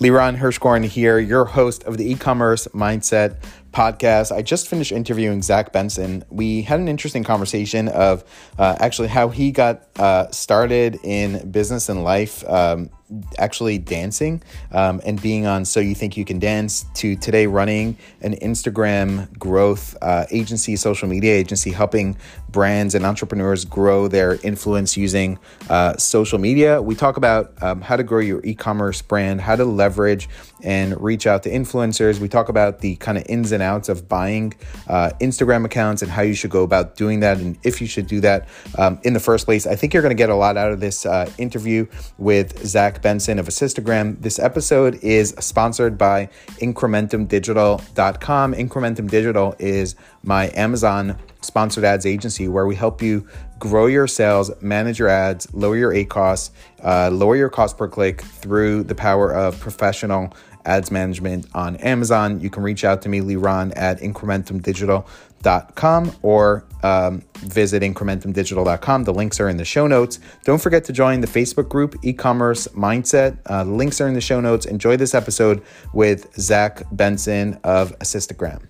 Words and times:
Liran 0.00 0.38
Hirschkorn 0.38 0.86
here, 0.86 1.18
your 1.18 1.44
host 1.44 1.84
of 1.84 1.98
the 1.98 2.10
e-commerce 2.10 2.66
mindset 2.68 3.36
podcast. 3.70 4.34
I 4.34 4.40
just 4.40 4.66
finished 4.66 4.92
interviewing 4.92 5.42
Zach 5.42 5.74
Benson. 5.74 6.24
We 6.30 6.62
had 6.62 6.80
an 6.80 6.88
interesting 6.88 7.22
conversation 7.22 7.88
of 7.88 8.24
uh, 8.58 8.76
actually 8.80 9.08
how 9.08 9.28
he 9.28 9.52
got 9.52 9.86
uh, 9.98 10.30
started 10.30 10.98
in 11.04 11.50
business 11.50 11.90
and 11.90 12.02
life, 12.02 12.42
um, 12.48 12.88
actually 13.38 13.78
dancing 13.78 14.42
um, 14.72 15.00
and 15.04 15.20
being 15.20 15.46
on 15.46 15.64
So 15.64 15.80
You 15.80 15.94
Think 15.94 16.16
You 16.16 16.24
Can 16.24 16.38
Dance 16.38 16.86
to 16.94 17.16
today 17.16 17.46
running 17.46 17.96
an 18.20 18.34
Instagram 18.36 19.36
growth 19.38 19.96
uh, 20.02 20.26
agency, 20.30 20.76
social 20.76 21.08
media 21.08 21.34
agency, 21.34 21.70
helping 21.70 22.16
brands 22.48 22.94
and 22.94 23.04
entrepreneurs 23.04 23.64
grow 23.64 24.08
their 24.08 24.34
influence 24.42 24.96
using 24.96 25.38
uh, 25.68 25.96
social 25.96 26.38
media. 26.38 26.80
We 26.80 26.94
talk 26.94 27.16
about 27.16 27.60
um, 27.62 27.80
how 27.80 27.96
to 27.96 28.02
grow 28.02 28.20
your 28.20 28.40
e 28.44 28.54
commerce 28.54 29.02
brand, 29.02 29.40
how 29.40 29.56
to 29.56 29.64
leverage 29.64 30.28
and 30.62 31.00
reach 31.00 31.26
out 31.26 31.42
to 31.44 31.50
influencers. 31.50 32.18
We 32.18 32.28
talk 32.28 32.48
about 32.48 32.80
the 32.80 32.96
kind 32.96 33.18
of 33.18 33.24
ins 33.28 33.52
and 33.52 33.62
outs 33.62 33.88
of 33.88 34.08
buying 34.08 34.54
uh, 34.88 35.10
Instagram 35.20 35.64
accounts 35.64 36.02
and 36.02 36.10
how 36.10 36.22
you 36.22 36.34
should 36.34 36.50
go 36.50 36.62
about 36.62 36.96
doing 36.96 37.20
that 37.20 37.38
and 37.38 37.58
if 37.62 37.80
you 37.80 37.86
should 37.86 38.06
do 38.06 38.20
that 38.20 38.48
um, 38.78 39.00
in 39.02 39.12
the 39.12 39.20
first 39.20 39.46
place. 39.46 39.66
I 39.66 39.74
think 39.76 39.94
you're 39.94 40.02
going 40.02 40.16
to 40.16 40.20
get 40.20 40.30
a 40.30 40.34
lot 40.34 40.56
out 40.56 40.72
of 40.72 40.80
this 40.80 41.06
uh, 41.06 41.30
interview 41.38 41.86
with 42.18 42.66
Zach 42.66 42.99
Benson 43.02 43.38
of 43.38 43.46
Assistagram. 43.46 44.20
This 44.20 44.38
episode 44.38 45.02
is 45.02 45.34
sponsored 45.38 45.96
by 45.96 46.28
IncrementumDigital.com. 46.58 48.54
Incrementum 48.54 49.10
Digital 49.10 49.54
is 49.58 49.94
my 50.22 50.50
Amazon 50.54 51.16
sponsored 51.40 51.84
ads 51.84 52.06
agency 52.06 52.48
where 52.48 52.66
we 52.66 52.74
help 52.74 53.00
you 53.02 53.26
grow 53.58 53.86
your 53.86 54.06
sales, 54.06 54.50
manage 54.60 54.98
your 54.98 55.08
ads, 55.08 55.52
lower 55.54 55.76
your 55.76 55.92
ACoS, 55.92 56.50
uh, 56.82 57.10
lower 57.10 57.36
your 57.36 57.48
cost 57.48 57.78
per 57.78 57.88
click 57.88 58.20
through 58.22 58.82
the 58.84 58.94
power 58.94 59.32
of 59.32 59.58
professional 59.60 60.32
ads 60.64 60.90
management 60.90 61.46
on 61.54 61.76
Amazon. 61.76 62.40
You 62.40 62.50
can 62.50 62.62
reach 62.62 62.84
out 62.84 63.02
to 63.02 63.08
me, 63.08 63.20
Liran, 63.20 63.72
at 63.76 64.00
incrementumdigital.com 65.40 66.12
or 66.22 66.64
um, 66.82 67.22
visit 67.38 67.82
incrementumdigital.com. 67.82 69.04
The 69.04 69.12
links 69.14 69.40
are 69.40 69.48
in 69.48 69.56
the 69.56 69.64
show 69.64 69.86
notes. 69.86 70.18
Don't 70.44 70.60
forget 70.60 70.84
to 70.84 70.92
join 70.92 71.20
the 71.20 71.26
Facebook 71.26 71.68
group, 71.68 71.96
e-commerce 72.02 72.66
mindset. 72.68 73.38
Uh, 73.48 73.64
links 73.64 74.00
are 74.00 74.08
in 74.08 74.14
the 74.14 74.20
show 74.20 74.40
notes. 74.40 74.66
Enjoy 74.66 74.96
this 74.96 75.14
episode 75.14 75.62
with 75.92 76.32
Zach 76.38 76.82
Benson 76.92 77.58
of 77.64 77.98
Assistagram. 77.98 78.66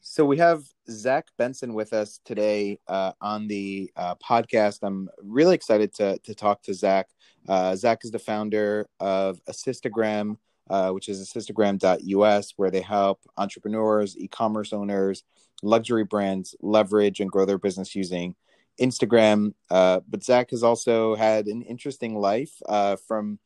So 0.00 0.24
we 0.24 0.38
have 0.38 0.64
Zach 0.88 1.26
Benson 1.36 1.74
with 1.74 1.92
us 1.92 2.20
today 2.24 2.78
uh, 2.88 3.12
on 3.20 3.48
the 3.48 3.90
uh, 3.96 4.14
podcast. 4.14 4.78
I'm 4.82 5.10
really 5.22 5.54
excited 5.54 5.92
to 5.94 6.18
to 6.24 6.34
talk 6.34 6.62
to 6.62 6.74
Zach. 6.74 7.08
Uh, 7.46 7.76
Zach 7.76 7.98
is 8.02 8.12
the 8.12 8.18
founder 8.18 8.88
of 8.98 9.40
Assistagram, 9.44 10.38
uh, 10.68 10.90
which 10.90 11.08
is 11.08 11.20
assistagram.us, 11.20 12.52
where 12.56 12.70
they 12.70 12.80
help 12.80 13.20
entrepreneurs, 13.36 14.16
e-commerce 14.16 14.72
owners, 14.72 15.24
luxury 15.62 16.04
brands 16.04 16.54
leverage 16.60 17.20
and 17.20 17.30
grow 17.30 17.44
their 17.44 17.58
business 17.58 17.94
using 17.94 18.34
Instagram. 18.80 19.54
Uh, 19.70 20.00
but 20.08 20.22
Zach 20.22 20.50
has 20.50 20.62
also 20.62 21.14
had 21.14 21.46
an 21.46 21.62
interesting 21.62 22.14
life 22.14 22.52
uh, 22.68 22.96
from 23.08 23.38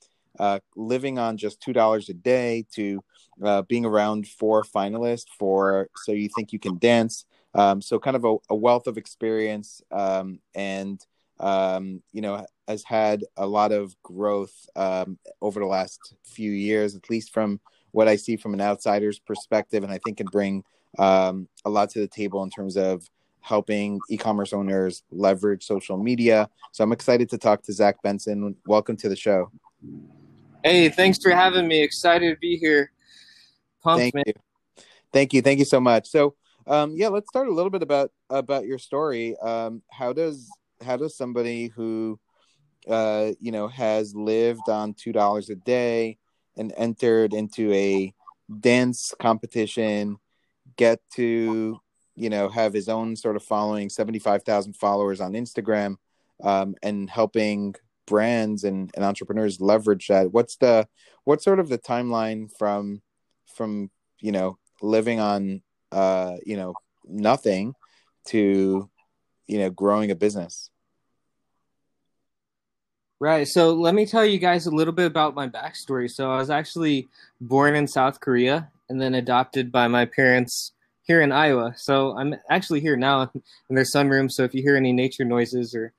living 0.75 1.19
on 1.19 1.37
just 1.37 1.61
two 1.61 1.73
dollars 1.73 2.09
a 2.09 2.15
day 2.15 2.65
to 2.73 3.03
uh, 3.43 3.63
being 3.63 3.85
around 3.85 4.27
four 4.27 4.63
finalists 4.63 5.29
for 5.39 5.89
So 5.97 6.13
You 6.13 6.29
Think 6.35 6.53
You 6.53 6.59
Can 6.59 6.79
Dance. 6.79 7.25
Um, 7.55 7.81
so, 7.83 7.99
kind 7.99 8.17
of 8.17 8.25
a, 8.25 8.37
a 8.51 8.55
wealth 8.55 8.87
of 8.87 8.97
experience 8.97 9.83
um, 9.91 10.41
and, 10.55 11.05
um, 11.41 12.03
you 12.13 12.21
know, 12.21 12.47
has 12.69 12.85
had 12.85 13.25
a 13.37 13.47
lot 13.47 13.73
of 13.73 14.01
growth 14.03 14.55
um, 14.77 15.19
over 15.41 15.59
the 15.61 15.67
last 15.67 16.15
few 16.25 16.53
years, 16.53 16.95
at 16.95 17.11
least 17.11 17.33
from 17.33 17.61
what 17.91 18.07
I 18.07 18.17
see 18.17 18.37
from 18.37 18.55
an 18.55 18.61
outsider's 18.61 19.19
perspective. 19.19 19.83
And 19.83 19.93
I 19.93 19.99
think 20.05 20.19
can 20.19 20.27
bring 20.27 20.63
um, 20.99 21.49
a 21.65 21.71
lot 21.71 21.91
to 21.91 22.01
the 22.01 22.09
table 22.09 22.43
in 22.43 22.51
terms 22.51 22.77
of 22.77 23.09
helping 23.41 23.99
e-commerce 24.11 24.53
owners 24.53 25.03
leverage 25.11 25.65
social 25.65 25.97
media. 25.97 26.49
So 26.73 26.85
I'm 26.85 26.93
excited 26.93 27.31
to 27.31 27.39
talk 27.39 27.63
to 27.63 27.73
Zach 27.73 28.03
Benson. 28.03 28.55
Welcome 28.67 28.97
to 28.99 29.09
the 29.09 29.17
show. 29.17 29.51
Hey, 30.63 30.91
thanks 30.91 31.19
for 31.19 31.31
having 31.31 31.67
me. 31.67 31.83
Excited 31.83 32.35
to 32.35 32.39
be 32.39 32.57
here. 32.59 32.93
Pumped, 33.83 34.01
Thank 34.01 34.15
man. 34.15 34.25
you. 34.27 34.35
Thank 35.13 35.33
you. 35.33 35.43
Thank 35.43 35.59
you 35.59 35.65
so 35.65 35.81
much. 35.81 36.09
So, 36.09 36.35
um, 36.67 36.95
yeah, 36.95 37.09
let's 37.09 37.29
start 37.29 37.49
a 37.49 37.53
little 37.53 37.71
bit 37.71 37.83
about 37.83 38.13
about 38.29 38.67
your 38.67 38.79
story. 38.79 39.37
Um, 39.39 39.83
how 39.91 40.13
does 40.13 40.51
how 40.83 40.97
does 40.97 41.17
somebody 41.17 41.69
who 41.69 42.19
uh, 42.89 43.33
you 43.39 43.53
know 43.53 43.69
has 43.69 44.15
lived 44.15 44.69
on 44.69 44.95
two 44.95 45.13
dollars 45.13 45.51
a 45.51 45.57
day 45.57 46.19
and 46.57 46.73
entered 46.77 47.33
into 47.35 47.73
a 47.73 48.13
dance 48.61 49.15
competition 49.19 50.17
get 50.77 51.01
to 51.15 51.79
you 52.17 52.31
know 52.31 52.49
have 52.49 52.73
his 52.73 52.89
own 52.89 53.17
sort 53.17 53.37
of 53.37 53.43
following 53.43 53.89
75,000 53.89 54.75
followers 54.75 55.21
on 55.21 55.33
Instagram 55.33 55.97
um, 56.43 56.75
and 56.83 57.09
helping 57.11 57.75
brands 58.07 58.65
and, 58.65 58.91
and 58.95 59.05
entrepreneurs 59.05 59.61
leverage 59.61 60.09
that? 60.09 60.33
What's 60.33 60.57
the 60.57 60.89
what's 61.25 61.45
sort 61.45 61.61
of 61.61 61.69
the 61.69 61.79
timeline 61.79 62.51
from 62.59 63.03
from 63.47 63.91
you 64.21 64.33
know 64.33 64.59
living 64.83 65.21
on 65.21 65.63
uh 65.93 66.37
you 66.45 66.57
know 66.57 66.75
nothing 67.05 67.75
to 68.27 68.89
you 69.47 69.59
know 69.59 69.71
growing 69.71 70.11
a 70.11 70.15
business 70.15 70.70
right 73.21 73.47
so 73.47 73.73
let 73.73 73.95
me 73.95 74.05
tell 74.05 74.25
you 74.25 74.39
guys 74.39 74.67
a 74.67 74.71
little 74.71 74.93
bit 74.93 75.07
about 75.07 75.35
my 75.35 75.47
backstory. 75.47 76.11
So 76.11 76.31
i 76.31 76.37
was 76.37 76.51
actually 76.51 77.09
born 77.41 77.77
in 77.77 77.87
south 77.87 78.21
korea 78.21 78.71
and 78.89 79.01
then 79.01 79.15
adopted 79.15 79.71
by 79.71 79.87
my 79.87 80.05
parents 80.05 80.73
here 81.03 81.21
in 81.21 81.31
iowa. 81.31 81.75
So 81.77 82.17
i'm 82.19 82.35
actually 82.49 82.81
here 82.81 82.97
now 82.97 83.31
in 83.71 83.77
their 83.77 83.85
sunroom 83.85 84.31
so 84.31 84.43
if 84.43 84.55
you 84.55 84.63
hear 84.63 84.77
any 84.77 84.93
nature 84.93 85.25
noises 85.25 85.75
or 85.75 85.93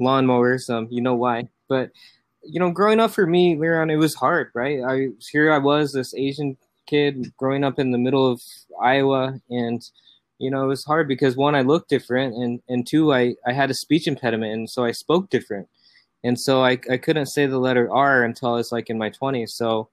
lawnmowers 0.00 0.68
um 0.68 0.88
you 0.90 1.00
know 1.00 1.14
why. 1.14 1.48
But 1.68 1.90
you 2.44 2.60
know, 2.60 2.70
growing 2.70 3.00
up 3.00 3.10
for 3.10 3.26
me, 3.26 3.56
Liran, 3.56 3.90
it 3.90 3.96
was 3.96 4.14
hard, 4.14 4.50
right? 4.54 4.80
I 4.82 5.08
here 5.30 5.52
I 5.52 5.58
was, 5.58 5.92
this 5.92 6.14
Asian 6.14 6.56
kid 6.86 7.32
growing 7.36 7.64
up 7.64 7.78
in 7.78 7.90
the 7.90 7.98
middle 7.98 8.30
of 8.30 8.40
Iowa, 8.80 9.40
and 9.48 9.82
you 10.38 10.50
know, 10.50 10.64
it 10.64 10.68
was 10.68 10.84
hard 10.84 11.08
because 11.08 11.36
one, 11.36 11.54
I 11.54 11.62
looked 11.62 11.88
different, 11.88 12.34
and 12.34 12.60
and 12.68 12.86
two, 12.86 13.12
I 13.12 13.34
I 13.46 13.52
had 13.52 13.70
a 13.70 13.74
speech 13.74 14.06
impediment, 14.06 14.52
and 14.52 14.70
so 14.70 14.84
I 14.84 14.92
spoke 14.92 15.30
different, 15.30 15.68
and 16.24 16.38
so 16.38 16.64
I 16.64 16.78
I 16.90 16.96
couldn't 16.96 17.26
say 17.26 17.46
the 17.46 17.58
letter 17.58 17.92
R 17.92 18.24
until 18.24 18.50
I 18.50 18.56
was 18.56 18.72
like 18.72 18.90
in 18.90 18.98
my 18.98 19.10
twenties. 19.10 19.54
So, 19.54 19.88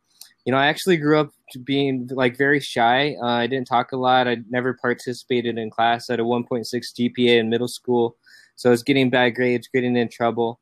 you 0.46 0.52
know, 0.52 0.58
I 0.58 0.68
actually 0.68 0.98
grew 0.98 1.20
up 1.20 1.32
being 1.64 2.10
like 2.12 2.38
very 2.38 2.60
shy. 2.60 3.16
Uh, 3.22 3.28
I 3.28 3.48
didn't 3.48 3.68
talk 3.68 3.92
a 3.92 3.98
lot. 3.98 4.28
I 4.28 4.38
never 4.50 4.74
participated 4.74 5.58
in 5.58 5.70
class. 5.70 6.10
I 6.10 6.14
had 6.14 6.22
a 6.22 6.24
1.6 6.24 6.66
GPA 6.74 7.40
in 7.40 7.50
middle 7.50 7.68
school, 7.68 8.16
so 8.56 8.70
I 8.70 8.72
was 8.72 8.84
getting 8.84 9.10
bad 9.10 9.36
grades, 9.36 9.68
getting 9.72 9.96
in 9.96 10.10
trouble 10.10 10.60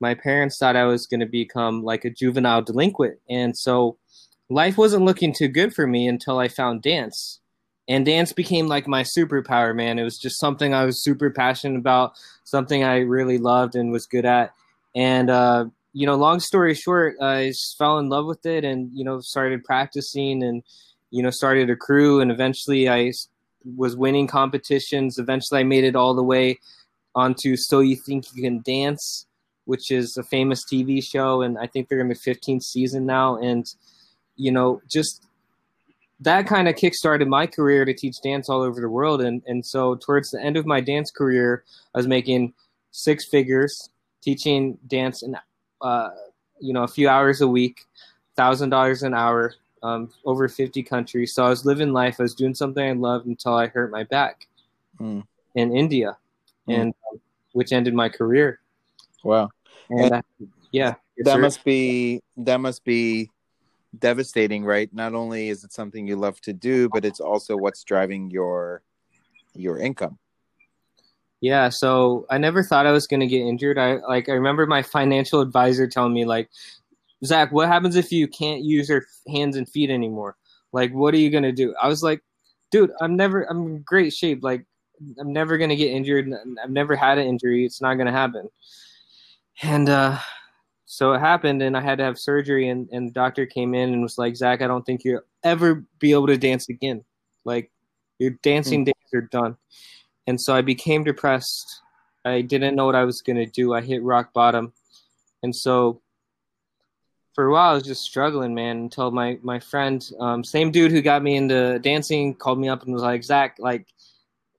my 0.00 0.14
parents 0.14 0.58
thought 0.58 0.76
I 0.76 0.84
was 0.84 1.06
going 1.06 1.20
to 1.20 1.26
become 1.26 1.82
like 1.82 2.04
a 2.04 2.10
juvenile 2.10 2.62
delinquent. 2.62 3.18
And 3.28 3.56
so 3.56 3.98
life 4.48 4.78
wasn't 4.78 5.04
looking 5.04 5.34
too 5.34 5.48
good 5.48 5.74
for 5.74 5.86
me 5.86 6.06
until 6.06 6.38
I 6.38 6.48
found 6.48 6.82
dance. 6.82 7.40
And 7.88 8.04
dance 8.04 8.32
became 8.32 8.68
like 8.68 8.86
my 8.86 9.02
superpower, 9.02 9.74
man. 9.74 9.98
It 9.98 10.04
was 10.04 10.18
just 10.18 10.38
something 10.38 10.74
I 10.74 10.84
was 10.84 11.02
super 11.02 11.30
passionate 11.30 11.78
about, 11.78 12.12
something 12.44 12.84
I 12.84 12.98
really 12.98 13.38
loved 13.38 13.74
and 13.74 13.90
was 13.90 14.06
good 14.06 14.26
at. 14.26 14.52
And, 14.98 15.30
uh, 15.30 15.66
you 15.92 16.06
know, 16.06 16.16
long 16.16 16.40
story 16.40 16.74
short, 16.74 17.16
I 17.20 17.52
fell 17.78 17.98
in 17.98 18.08
love 18.08 18.26
with 18.26 18.44
it 18.44 18.64
and, 18.64 18.90
you 18.92 19.04
know, 19.04 19.20
started 19.20 19.62
practicing 19.62 20.42
and, 20.42 20.62
you 21.10 21.22
know, 21.22 21.30
started 21.30 21.70
a 21.70 21.76
crew. 21.76 22.20
And 22.20 22.30
eventually 22.30 22.88
I 22.88 23.12
was 23.76 23.96
winning 23.96 24.26
competitions. 24.26 25.18
Eventually 25.18 25.60
I 25.60 25.64
made 25.64 25.84
it 25.84 25.94
all 25.94 26.14
the 26.14 26.22
way 26.22 26.58
onto 27.14 27.56
So 27.56 27.80
You 27.80 27.96
Think 27.96 28.24
You 28.34 28.42
Can 28.42 28.62
Dance 28.62 29.26
which 29.68 29.90
is 29.90 30.16
a 30.16 30.22
famous 30.22 30.64
TV 30.64 31.04
show, 31.04 31.42
and 31.42 31.58
I 31.58 31.66
think 31.66 31.88
they're 31.88 32.00
in 32.00 32.08
the 32.08 32.14
15th 32.14 32.62
season 32.62 33.04
now. 33.04 33.36
And 33.36 33.66
you 34.34 34.50
know, 34.50 34.80
just 34.88 35.26
that 36.20 36.46
kind 36.46 36.68
of 36.68 36.74
kickstarted 36.74 37.28
my 37.28 37.46
career 37.46 37.84
to 37.84 37.92
teach 37.92 38.16
dance 38.24 38.48
all 38.48 38.62
over 38.62 38.80
the 38.80 38.88
world. 38.88 39.20
And 39.20 39.42
and 39.46 39.64
so 39.66 39.96
towards 39.96 40.30
the 40.30 40.40
end 40.40 40.56
of 40.56 40.64
my 40.64 40.80
dance 40.80 41.10
career, 41.10 41.64
I 41.94 41.98
was 41.98 42.06
making 42.06 42.54
six 42.92 43.28
figures 43.28 43.90
teaching 44.22 44.78
dance 44.86 45.22
and 45.22 45.36
uh, 45.80 46.10
you 46.60 46.72
know 46.72 46.84
a 46.84 46.88
few 46.88 47.08
hours 47.08 47.40
a 47.40 47.48
week, 47.48 47.86
thousand 48.36 48.70
dollars 48.70 49.02
an 49.02 49.14
hour, 49.14 49.54
um, 49.82 50.10
over 50.24 50.48
50 50.48 50.82
countries. 50.82 51.34
So 51.34 51.44
I 51.44 51.48
was 51.48 51.64
living 51.64 51.92
life. 51.92 52.16
I 52.18 52.24
was 52.24 52.34
doing 52.34 52.54
something 52.54 52.84
I 52.84 52.92
loved 52.92 53.26
until 53.26 53.54
I 53.54 53.66
hurt 53.66 53.90
my 53.90 54.04
back 54.04 54.46
mm. 55.00 55.22
in 55.54 55.76
India, 55.76 56.16
mm. 56.68 56.74
and 56.74 56.94
um, 57.10 57.20
which 57.52 57.72
ended 57.72 57.94
my 57.94 58.08
career. 58.08 58.60
Wow. 59.24 59.50
And, 59.90 60.14
and 60.14 60.50
yeah, 60.72 60.94
that 61.18 61.40
must 61.40 61.64
be 61.64 62.22
that 62.36 62.60
must 62.60 62.84
be 62.84 63.30
devastating, 63.98 64.64
right? 64.64 64.92
Not 64.92 65.14
only 65.14 65.48
is 65.48 65.64
it 65.64 65.72
something 65.72 66.06
you 66.06 66.16
love 66.16 66.40
to 66.42 66.52
do, 66.52 66.88
but 66.88 67.04
it's 67.04 67.20
also 67.20 67.56
what's 67.56 67.84
driving 67.84 68.30
your 68.30 68.82
your 69.54 69.78
income. 69.78 70.18
Yeah, 71.40 71.68
so 71.68 72.26
I 72.30 72.38
never 72.38 72.62
thought 72.62 72.86
I 72.86 72.92
was 72.92 73.06
going 73.06 73.20
to 73.20 73.26
get 73.26 73.42
injured. 73.42 73.78
I 73.78 73.96
like 74.08 74.28
I 74.28 74.32
remember 74.32 74.66
my 74.66 74.82
financial 74.82 75.40
advisor 75.40 75.86
telling 75.86 76.12
me 76.12 76.24
like, 76.24 76.50
Zach, 77.24 77.52
what 77.52 77.68
happens 77.68 77.96
if 77.96 78.10
you 78.10 78.26
can't 78.28 78.62
use 78.62 78.88
your 78.88 79.04
hands 79.28 79.56
and 79.56 79.68
feet 79.68 79.90
anymore? 79.90 80.36
Like, 80.72 80.92
what 80.92 81.14
are 81.14 81.18
you 81.18 81.30
going 81.30 81.44
to 81.44 81.52
do? 81.52 81.74
I 81.80 81.88
was 81.88 82.02
like, 82.02 82.22
dude, 82.70 82.90
I'm 83.00 83.16
never, 83.16 83.42
I'm 83.44 83.66
in 83.66 83.82
great 83.82 84.12
shape. 84.12 84.42
Like, 84.42 84.64
I'm 85.18 85.32
never 85.32 85.58
going 85.58 85.70
to 85.70 85.76
get 85.76 85.92
injured. 85.92 86.30
I've 86.62 86.70
never 86.70 86.94
had 86.94 87.18
an 87.18 87.26
injury. 87.26 87.64
It's 87.64 87.80
not 87.80 87.94
going 87.94 88.06
to 88.06 88.12
happen. 88.12 88.48
And 89.62 89.88
uh, 89.88 90.18
so 90.86 91.12
it 91.12 91.20
happened, 91.20 91.62
and 91.62 91.76
I 91.76 91.80
had 91.80 91.98
to 91.98 92.04
have 92.04 92.18
surgery. 92.18 92.68
And, 92.68 92.88
and 92.92 93.08
the 93.08 93.12
doctor 93.12 93.46
came 93.46 93.74
in 93.74 93.92
and 93.92 94.02
was 94.02 94.18
like, 94.18 94.36
Zach, 94.36 94.60
I 94.60 94.66
don't 94.66 94.84
think 94.84 95.04
you'll 95.04 95.22
ever 95.42 95.84
be 95.98 96.12
able 96.12 96.26
to 96.26 96.36
dance 96.36 96.68
again. 96.68 97.04
Like, 97.44 97.70
your 98.18 98.30
dancing 98.42 98.80
mm-hmm. 98.80 98.92
days 99.12 99.14
are 99.14 99.28
done. 99.28 99.56
And 100.28 100.38
so 100.38 100.54
I 100.54 100.60
became 100.60 101.04
depressed. 101.04 101.80
I 102.22 102.42
didn't 102.42 102.76
know 102.76 102.84
what 102.84 102.94
I 102.94 103.04
was 103.04 103.22
going 103.22 103.38
to 103.38 103.46
do. 103.46 103.72
I 103.72 103.80
hit 103.80 104.02
rock 104.02 104.34
bottom. 104.34 104.74
And 105.42 105.56
so 105.56 106.02
for 107.34 107.46
a 107.46 107.50
while 107.50 107.70
I 107.70 107.74
was 107.74 107.82
just 107.82 108.02
struggling, 108.02 108.54
man, 108.54 108.76
until 108.76 109.10
my 109.10 109.38
my 109.42 109.58
friend, 109.58 110.04
um, 110.20 110.44
same 110.44 110.70
dude 110.70 110.92
who 110.92 111.00
got 111.00 111.22
me 111.22 111.36
into 111.36 111.78
dancing, 111.78 112.34
called 112.34 112.58
me 112.58 112.68
up 112.68 112.82
and 112.82 112.92
was 112.92 113.02
like, 113.02 113.24
Zach, 113.24 113.56
like, 113.58 113.86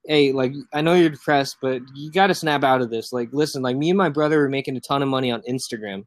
hey, 0.05 0.31
like 0.31 0.53
I 0.73 0.81
know 0.81 0.95
you're 0.95 1.09
depressed, 1.09 1.57
but 1.61 1.83
you 1.93 2.11
got 2.11 2.27
to 2.27 2.35
snap 2.35 2.63
out 2.63 2.81
of 2.81 2.89
this. 2.89 3.13
Like, 3.13 3.29
listen, 3.31 3.61
like 3.61 3.77
me 3.77 3.89
and 3.89 3.97
my 3.97 4.09
brother 4.09 4.39
were 4.39 4.49
making 4.49 4.75
a 4.75 4.81
ton 4.81 5.03
of 5.03 5.07
money 5.07 5.29
on 5.29 5.43
Instagram. 5.43 6.05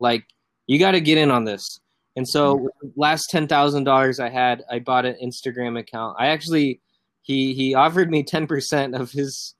Like, 0.00 0.24
you 0.66 0.80
got 0.80 0.92
to 0.92 1.00
get 1.00 1.18
in 1.18 1.30
on 1.30 1.44
this. 1.44 1.78
And 2.16 2.26
so, 2.26 2.68
last 2.96 3.30
ten 3.30 3.46
thousand 3.46 3.84
dollars 3.84 4.18
I 4.18 4.30
had, 4.30 4.64
I 4.68 4.80
bought 4.80 5.06
an 5.06 5.16
Instagram 5.22 5.78
account. 5.78 6.16
I 6.18 6.28
actually, 6.28 6.80
he 7.24 7.54
he 7.54 7.74
offered 7.74 8.10
me 8.10 8.22
ten 8.22 8.46
percent 8.46 8.94
of 8.94 9.10
his 9.10 9.54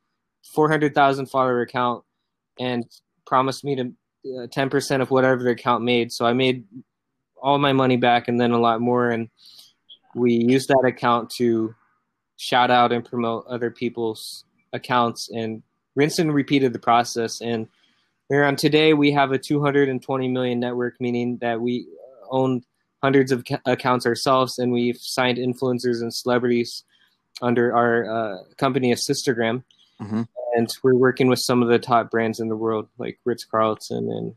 four 0.55 0.71
hundred 0.71 0.95
thousand 0.95 1.27
follower 1.27 1.61
account, 1.61 2.05
and 2.59 2.85
promised 3.27 3.65
me 3.65 3.75
to 3.77 3.93
uh, 4.39 4.47
ten 4.53 4.71
percent 4.71 5.03
of 5.03 5.11
whatever 5.11 5.43
the 5.43 5.51
account 5.51 5.83
made. 5.83 6.13
So 6.13 6.25
I 6.25 6.33
made 6.33 6.65
all 7.43 7.59
my 7.59 7.73
money 7.73 7.97
back 7.97 8.29
and 8.29 8.41
then 8.41 8.53
a 8.53 8.61
lot 8.61 8.81
more, 8.81 9.11
and 9.11 9.29
we 10.15 10.35
used 10.35 10.69
that 10.69 10.85
account 10.87 11.31
to 11.39 11.75
shout 12.37 12.71
out 12.71 12.93
and 12.93 13.05
promote 13.05 13.47
other 13.49 13.71
people's 13.71 14.45
accounts 14.73 15.29
and 15.31 15.63
rinse 15.97 16.19
and 16.19 16.33
repeated 16.33 16.73
the 16.73 16.79
process. 16.79 17.41
And 17.41 17.69
on 18.31 18.57
today. 18.57 18.95
We 18.95 19.13
have 19.13 19.33
a 19.33 19.39
220 19.39 20.29
million 20.29 20.59
network, 20.59 21.01
meaning 21.01 21.39
that 21.41 21.61
we 21.61 21.87
own 22.31 22.63
hundreds 23.03 23.31
of 23.31 23.45
accounts 23.67 24.07
ourselves, 24.07 24.59
and 24.59 24.73
we've 24.73 24.97
signed 24.99 25.39
influencers 25.39 26.01
and 26.01 26.13
celebrities 26.13 26.85
under 27.43 27.75
our 27.75 28.11
uh, 28.11 28.39
company, 28.57 28.93
Assistagram. 28.93 29.65
Mm-hmm 30.01 30.23
and 30.55 30.73
we're 30.83 30.95
working 30.95 31.27
with 31.27 31.41
some 31.41 31.63
of 31.63 31.69
the 31.69 31.79
top 31.79 32.11
brands 32.11 32.41
in 32.41 32.49
the 32.49 32.57
world, 32.57 32.89
like 32.97 33.19
Ritz 33.25 33.45
Carlton 33.45 34.11
and. 34.11 34.35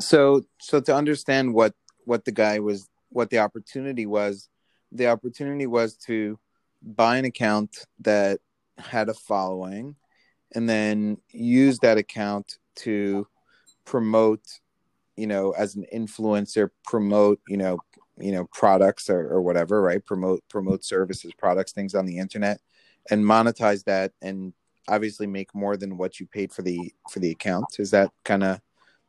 So, 0.00 0.44
so 0.60 0.80
to 0.80 0.94
understand 0.94 1.54
what 1.54 1.72
what 2.04 2.24
the 2.24 2.32
guy 2.32 2.58
was, 2.58 2.88
what 3.10 3.30
the 3.30 3.38
opportunity 3.38 4.06
was, 4.06 4.48
the 4.90 5.06
opportunity 5.06 5.66
was 5.66 5.94
to 6.06 6.38
buy 6.82 7.16
an 7.16 7.24
account 7.24 7.86
that 8.00 8.40
had 8.76 9.08
a 9.08 9.14
following, 9.14 9.94
and 10.52 10.68
then 10.68 11.18
use 11.30 11.78
that 11.78 11.96
account 11.96 12.58
to 12.76 13.26
promote, 13.84 14.42
you 15.16 15.28
know, 15.28 15.52
as 15.52 15.76
an 15.76 15.86
influencer, 15.94 16.70
promote, 16.84 17.40
you 17.46 17.56
know, 17.56 17.78
you 18.18 18.32
know, 18.32 18.48
products 18.52 19.08
or, 19.10 19.28
or 19.28 19.42
whatever, 19.42 19.82
right? 19.82 20.04
Promote 20.04 20.42
promote 20.48 20.84
services, 20.84 21.32
products, 21.36 21.72
things 21.72 21.94
on 21.94 22.06
the 22.06 22.18
internet, 22.18 22.60
and 23.10 23.24
monetize 23.24 23.84
that 23.84 24.12
and 24.22 24.52
obviously 24.88 25.26
make 25.26 25.54
more 25.54 25.76
than 25.76 25.96
what 25.96 26.18
you 26.20 26.26
paid 26.26 26.52
for 26.52 26.62
the 26.62 26.92
for 27.10 27.20
the 27.20 27.30
account. 27.30 27.66
Is 27.78 27.90
that 27.90 28.10
kind 28.24 28.44
of 28.44 28.60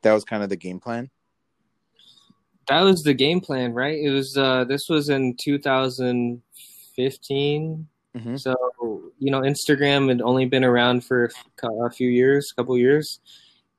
that 0.01 0.13
was 0.13 0.23
kind 0.23 0.43
of 0.43 0.49
the 0.49 0.55
game 0.55 0.79
plan? 0.79 1.09
That 2.67 2.81
was 2.81 3.03
the 3.03 3.13
game 3.13 3.41
plan, 3.41 3.73
right? 3.73 3.99
It 3.99 4.09
was 4.09 4.35
uh 4.37 4.63
this 4.65 4.89
was 4.89 5.09
in 5.09 5.35
2015. 5.37 7.87
Mm-hmm. 8.15 8.37
So, 8.37 8.55
you 9.19 9.29
know, 9.29 9.41
Instagram 9.41 10.07
had 10.07 10.21
only 10.21 10.45
been 10.45 10.63
around 10.63 11.03
for 11.03 11.29
a 11.63 11.91
few 11.91 12.09
years, 12.09 12.51
a 12.51 12.55
couple 12.55 12.77
years. 12.77 13.19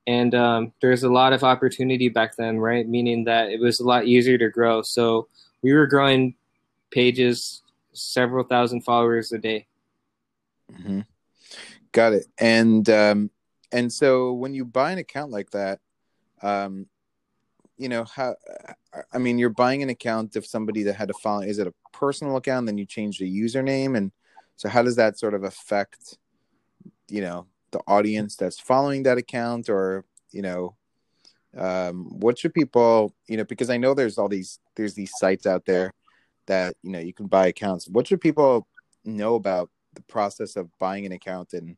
And 0.07 0.33
um, 0.33 0.71
there's 0.81 1.03
a 1.03 1.09
lot 1.09 1.33
of 1.33 1.43
opportunity 1.43 2.07
back 2.07 2.37
then, 2.37 2.57
right? 2.57 2.87
Meaning 2.87 3.25
that 3.25 3.49
it 3.49 3.59
was 3.59 3.81
a 3.81 3.85
lot 3.85 4.05
easier 4.05 4.37
to 4.37 4.49
grow. 4.49 4.81
So 4.81 5.27
we 5.61 5.73
were 5.73 5.85
growing 5.85 6.35
pages, 6.91 7.61
several 7.91 8.45
thousand 8.45 8.81
followers 8.81 9.33
a 9.33 9.37
day. 9.37 9.67
Mm-hmm. 10.71 11.01
Got 11.91 12.13
it. 12.13 12.25
And 12.37 12.89
um, 12.89 13.31
and 13.71 13.91
so 13.91 14.33
when 14.33 14.53
you 14.53 14.63
buy 14.63 14.91
an 14.91 14.97
account 14.97 15.31
like 15.31 15.49
that, 15.51 15.79
um, 16.41 16.87
you 17.77 17.89
know 17.89 18.05
how 18.05 18.35
I 19.13 19.17
mean 19.17 19.37
you're 19.37 19.49
buying 19.49 19.83
an 19.83 19.89
account 19.89 20.35
of 20.35 20.45
somebody 20.45 20.83
that 20.83 20.93
had 20.93 21.09
to 21.09 21.13
follow. 21.21 21.41
Is 21.41 21.59
it 21.59 21.67
a 21.67 21.73
personal 21.91 22.37
account? 22.37 22.65
Then 22.65 22.77
you 22.77 22.85
change 22.85 23.19
the 23.19 23.29
username, 23.29 23.97
and 23.97 24.11
so 24.55 24.69
how 24.69 24.83
does 24.83 24.95
that 24.95 25.19
sort 25.19 25.33
of 25.33 25.43
affect, 25.43 26.17
you 27.09 27.21
know, 27.21 27.45
the 27.71 27.79
audience 27.87 28.35
that's 28.35 28.59
following 28.59 29.03
that 29.03 29.17
account, 29.17 29.69
or 29.69 30.05
you 30.31 30.41
know, 30.41 30.75
um, 31.55 32.19
what 32.19 32.37
should 32.37 32.53
people, 32.53 33.13
you 33.27 33.37
know, 33.37 33.45
because 33.45 33.69
I 33.69 33.77
know 33.77 33.93
there's 33.93 34.17
all 34.17 34.29
these 34.29 34.59
there's 34.75 34.93
these 34.93 35.11
sites 35.17 35.45
out 35.45 35.65
there 35.65 35.93
that 36.47 36.75
you 36.83 36.91
know 36.91 36.99
you 36.99 37.13
can 37.13 37.27
buy 37.27 37.47
accounts. 37.47 37.87
What 37.87 38.07
should 38.07 38.21
people 38.21 38.67
know 39.05 39.35
about 39.35 39.69
the 39.93 40.01
process 40.03 40.55
of 40.55 40.69
buying 40.79 41.05
an 41.05 41.11
account 41.11 41.53
and 41.53 41.75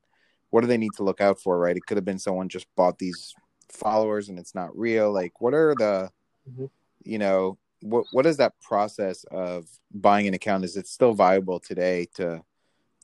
what 0.50 0.62
do 0.62 0.68
they 0.68 0.78
need 0.78 0.94
to 0.98 1.04
look 1.04 1.22
out 1.22 1.40
for, 1.40 1.58
right? 1.58 1.78
It 1.78 1.86
could 1.86 1.98
have 1.98 2.06
been 2.06 2.20
someone 2.20 2.50
just 2.50 2.68
bought 2.76 2.98
these 2.98 3.34
followers 3.70 4.30
and 4.30 4.40
it's 4.40 4.56
not 4.56 4.76
real. 4.78 5.12
Like, 5.12 5.40
what 5.40 5.54
are 5.54 5.76
the, 5.78 6.10
mm-hmm. 6.50 6.66
you 7.04 7.20
know, 7.20 7.58
what 7.82 8.06
what 8.12 8.26
is 8.26 8.38
that 8.38 8.60
process 8.62 9.24
of 9.32 9.66
buying 9.94 10.28
an 10.28 10.34
account? 10.34 10.66
Is 10.66 10.76
it 10.76 10.88
still 10.88 11.14
viable 11.14 11.60
today 11.60 12.08
to 12.16 12.42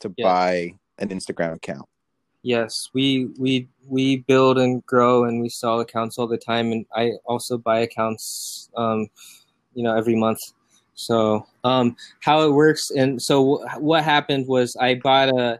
to 0.01 0.13
yeah. 0.17 0.25
buy 0.25 0.73
an 0.97 1.09
Instagram 1.09 1.55
account? 1.55 1.87
Yes, 2.45 2.89
we 2.93 3.31
we 3.39 3.67
we 3.87 4.17
build 4.17 4.59
and 4.59 4.85
grow 4.85 5.23
and 5.23 5.41
we 5.41 5.49
sell 5.49 5.79
accounts 5.79 6.19
all 6.19 6.27
the 6.27 6.37
time, 6.37 6.71
and 6.71 6.85
I 6.95 7.13
also 7.25 7.57
buy 7.57 7.79
accounts, 7.79 8.69
um, 8.77 9.07
you 9.73 9.81
know, 9.81 9.97
every 9.97 10.15
month. 10.15 10.41
So 10.93 11.47
um, 11.63 11.95
how 12.19 12.43
it 12.43 12.51
works, 12.51 12.91
and 12.91 13.19
so 13.19 13.65
what 13.79 14.03
happened 14.03 14.47
was 14.47 14.75
I 14.75 14.93
bought 14.93 15.29
a 15.29 15.59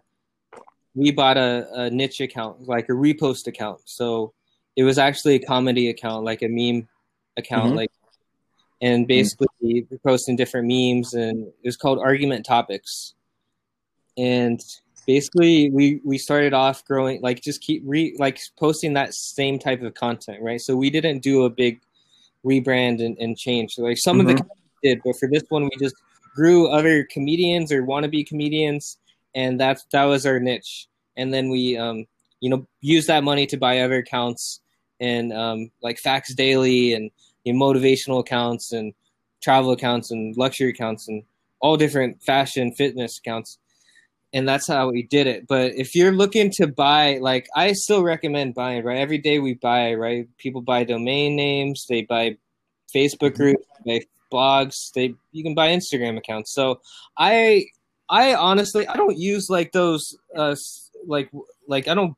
we 0.94 1.10
bought 1.10 1.38
a, 1.38 1.68
a 1.74 1.90
niche 1.90 2.22
account, 2.22 2.68
like 2.68 2.88
a 2.90 2.92
repost 2.92 3.48
account. 3.48 3.82
So 3.86 4.34
it 4.76 4.84
was 4.84 5.00
actually 5.00 5.34
a 5.34 5.40
comedy 5.40 5.90
account, 5.90 6.24
like 6.24 6.44
a 6.44 6.48
meme 6.48 6.88
account, 7.36 7.70
mm-hmm. 7.70 7.78
like 7.78 7.92
and 8.84 9.06
mm-hmm. 9.06 9.08
basically 9.08 9.48
mm-hmm. 9.64 9.96
posting 10.08 10.36
different 10.36 10.68
memes 10.68 11.16
and 11.16 11.48
it 11.48 11.66
was 11.66 11.78
called 11.78 11.98
argument 11.98 12.46
topics 12.46 13.16
and 14.18 14.62
basically 15.06 15.70
we 15.72 16.02
we 16.04 16.18
started 16.18 16.54
off 16.54 16.84
growing 16.86 17.22
like 17.22 17.42
just 17.42 17.62
keep 17.62 17.82
re 17.86 18.16
like 18.20 18.40
posting 18.58 18.94
that 18.94 19.14
same 19.14 19.60
type 19.60 19.82
of 19.82 19.94
content 19.94 20.42
right 20.42 20.62
so 20.62 20.76
we 20.76 20.90
didn't 20.90 21.20
do 21.20 21.44
a 21.44 21.50
big 21.50 21.80
rebrand 22.46 23.04
and, 23.04 23.18
and 23.20 23.38
change 23.38 23.74
so 23.74 23.84
like 23.84 23.98
some 23.98 24.18
mm-hmm. 24.18 24.30
of 24.30 24.38
the 24.38 24.44
mm-hmm. 24.44 24.50
did 24.84 25.02
but 25.04 25.16
for 25.18 25.30
this 25.30 25.44
one 25.50 25.64
we 25.64 25.72
just 25.80 25.96
grew 26.36 26.68
other 26.68 27.04
comedians 27.06 27.72
or 27.72 27.84
wannabe 27.84 28.28
comedians 28.28 28.98
and 29.36 29.60
that's 29.60 29.86
that 29.92 30.06
was 30.06 30.26
our 30.26 30.40
niche. 30.40 30.88
And 31.18 31.34
then 31.34 31.50
we, 31.50 31.78
um, 31.78 32.06
you 32.40 32.50
know, 32.50 32.66
use 32.82 33.06
that 33.08 33.24
money 33.24 33.46
to 33.48 33.58
buy 33.58 33.80
other 33.80 33.98
accounts 33.98 34.62
and 35.00 35.32
um, 35.34 35.72
like 35.84 36.00
Facts 36.00 36.34
Daily 36.34 36.94
and 36.94 37.12
you 37.44 37.54
know, 37.54 37.60
motivational 37.60 38.22
accounts 38.22 38.72
and 38.72 38.94
travel 39.44 39.72
accounts 39.72 40.10
and 40.12 40.36
luxury 40.38 40.70
accounts 40.70 41.08
and 41.08 41.24
all 41.60 41.78
different 41.78 42.22
fashion 42.24 42.72
fitness 42.74 43.20
accounts. 43.20 43.60
And 44.36 44.48
that's 44.48 44.68
how 44.68 44.92
we 44.92 45.04
did 45.04 45.28
it. 45.28 45.48
But 45.48 45.76
if 45.76 45.96
you're 45.96 46.12
looking 46.12 46.52
to 46.58 46.68
buy, 46.68 47.20
like, 47.22 47.48
I 47.56 47.72
still 47.72 48.04
recommend 48.04 48.54
buying, 48.54 48.84
right? 48.84 48.98
Every 48.98 49.18
day 49.18 49.40
we 49.40 49.54
buy, 49.54 49.94
right? 49.94 50.28
People 50.38 50.62
buy 50.62 50.84
domain 50.84 51.38
names, 51.38 51.86
they 51.88 52.02
buy 52.02 52.38
Facebook 52.94 53.32
mm-hmm. 53.32 53.44
groups, 53.44 53.66
they 53.86 54.06
blogs, 54.32 54.92
they 54.94 55.16
you 55.32 55.42
can 55.42 55.56
buy 55.56 55.70
Instagram 55.70 56.18
accounts. 56.18 56.54
So 56.54 56.82
I 57.18 57.66
I 58.10 58.36
honestly 58.36 58.86
I 58.88 58.96
don't 58.96 59.18
use 59.18 59.50
like 59.50 59.72
those 59.72 60.18
uh 60.36 60.56
like 61.08 61.32
like 61.68 61.88
I 61.88 61.94
don't 61.94 62.16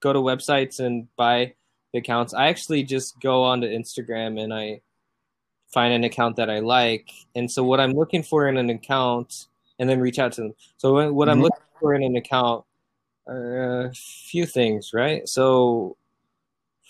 go 0.00 0.12
to 0.12 0.20
websites 0.20 0.80
and 0.80 1.08
buy 1.16 1.52
the 1.92 1.98
accounts. 1.98 2.32
I 2.32 2.48
actually 2.48 2.82
just 2.82 3.20
go 3.20 3.44
onto 3.44 3.66
Instagram 3.66 4.40
and 4.40 4.54
I 4.54 4.80
find 5.72 5.92
an 5.92 6.04
account 6.04 6.36
that 6.36 6.48
I 6.48 6.60
like. 6.60 7.10
And 7.34 7.50
so 7.50 7.62
what 7.62 7.80
I'm 7.80 7.92
looking 7.92 8.22
for 8.22 8.48
in 8.48 8.56
an 8.56 8.70
account 8.70 9.47
and 9.78 9.88
then 9.88 10.00
reach 10.00 10.18
out 10.18 10.32
to 10.32 10.42
them. 10.42 10.54
So 10.76 10.92
what 11.12 11.28
mm-hmm. 11.28 11.30
I'm 11.30 11.42
looking 11.42 11.64
for 11.80 11.94
in 11.94 12.02
an 12.02 12.16
account 12.16 12.64
are 13.26 13.86
a 13.86 13.92
few 13.92 14.46
things, 14.46 14.90
right? 14.92 15.22
So 15.26 15.96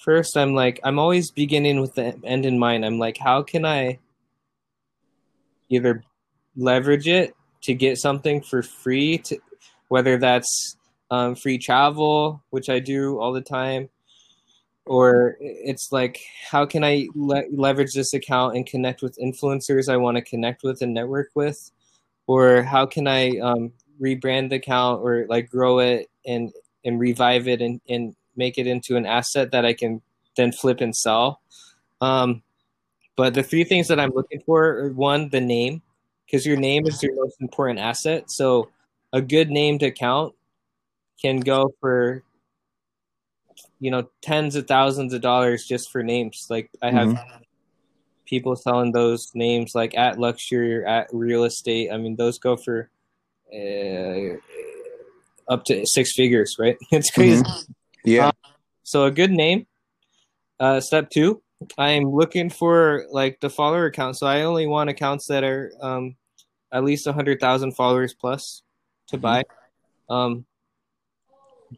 first 0.04 0.36
I'm 0.36 0.54
like 0.54 0.80
I'm 0.84 0.98
always 0.98 1.30
beginning 1.30 1.80
with 1.80 1.94
the 1.94 2.18
end 2.24 2.46
in 2.46 2.58
mind. 2.58 2.84
I'm 2.84 2.98
like 2.98 3.18
how 3.18 3.42
can 3.42 3.64
I 3.64 3.98
either 5.68 6.02
leverage 6.56 7.08
it 7.08 7.34
to 7.62 7.74
get 7.74 7.98
something 7.98 8.40
for 8.40 8.62
free 8.62 9.18
to 9.18 9.38
whether 9.88 10.18
that's 10.18 10.76
um, 11.10 11.34
free 11.34 11.58
travel, 11.58 12.42
which 12.50 12.68
I 12.68 12.78
do 12.78 13.18
all 13.18 13.32
the 13.32 13.40
time. 13.40 13.88
Or 14.84 15.36
it's 15.40 15.88
like, 15.92 16.18
how 16.50 16.64
can 16.64 16.82
I 16.82 17.08
le- 17.14 17.44
leverage 17.52 17.92
this 17.94 18.14
account 18.14 18.56
and 18.56 18.66
connect 18.66 19.02
with 19.02 19.18
influencers 19.18 19.88
I 19.90 19.98
want 19.98 20.16
to 20.16 20.22
connect 20.22 20.62
with 20.62 20.80
and 20.80 20.94
network 20.94 21.28
with? 21.34 21.58
Or 22.28 22.62
how 22.62 22.86
can 22.86 23.08
I 23.08 23.38
um, 23.38 23.72
rebrand 24.00 24.50
the 24.50 24.56
account 24.56 25.02
or 25.02 25.26
like 25.28 25.50
grow 25.50 25.80
it 25.80 26.08
and 26.24 26.52
and 26.84 27.00
revive 27.00 27.48
it 27.48 27.60
and, 27.60 27.80
and 27.88 28.14
make 28.36 28.56
it 28.58 28.66
into 28.66 28.96
an 28.96 29.04
asset 29.04 29.50
that 29.50 29.64
I 29.64 29.72
can 29.72 30.00
then 30.36 30.52
flip 30.52 30.80
and 30.80 30.94
sell. 30.94 31.40
Um, 32.00 32.42
but 33.16 33.34
the 33.34 33.42
three 33.42 33.64
things 33.64 33.88
that 33.88 33.98
I'm 33.98 34.12
looking 34.14 34.40
for 34.46 34.64
are 34.78 34.92
one, 34.92 35.28
the 35.30 35.40
name, 35.40 35.82
because 36.24 36.46
your 36.46 36.56
name 36.56 36.86
is 36.86 37.02
your 37.02 37.16
most 37.16 37.40
important 37.40 37.80
asset. 37.80 38.30
So 38.30 38.70
a 39.12 39.20
good 39.20 39.50
named 39.50 39.82
account 39.82 40.34
can 41.20 41.40
go 41.40 41.74
for 41.80 42.22
you 43.80 43.90
know 43.90 44.08
tens 44.22 44.54
of 44.54 44.68
thousands 44.68 45.12
of 45.12 45.20
dollars 45.20 45.66
just 45.66 45.90
for 45.90 46.02
names. 46.02 46.46
Like 46.48 46.70
I 46.80 46.90
have 46.92 47.08
mm-hmm. 47.08 47.42
People 48.28 48.54
selling 48.56 48.92
those 48.92 49.30
names 49.34 49.72
like 49.74 49.96
at 49.96 50.18
luxury 50.18 50.76
or 50.76 50.86
at 50.86 51.08
real 51.12 51.44
estate. 51.44 51.90
I 51.90 51.96
mean, 51.96 52.16
those 52.16 52.38
go 52.38 52.56
for 52.56 52.90
uh, 53.52 54.36
up 55.48 55.64
to 55.64 55.84
six 55.86 56.12
figures, 56.14 56.56
right? 56.58 56.76
It's 56.92 57.10
crazy. 57.10 57.42
Mm-hmm. 57.42 57.72
Yeah. 58.04 58.26
Um, 58.28 58.32
so 58.82 59.04
a 59.04 59.10
good 59.10 59.30
name. 59.30 59.66
Uh, 60.60 60.80
step 60.80 61.10
two, 61.10 61.42
I'm 61.76 62.10
looking 62.10 62.50
for 62.50 63.06
like 63.10 63.40
the 63.40 63.50
follower 63.50 63.86
account. 63.86 64.18
So 64.18 64.26
I 64.26 64.42
only 64.42 64.66
want 64.66 64.90
accounts 64.90 65.26
that 65.28 65.44
are 65.44 65.72
um, 65.80 66.16
at 66.72 66.84
least 66.84 67.06
a 67.06 67.12
hundred 67.12 67.40
thousand 67.40 67.72
followers 67.72 68.14
plus 68.14 68.62
to 69.08 69.16
mm-hmm. 69.16 69.22
buy. 69.22 69.42
Um, 70.08 70.46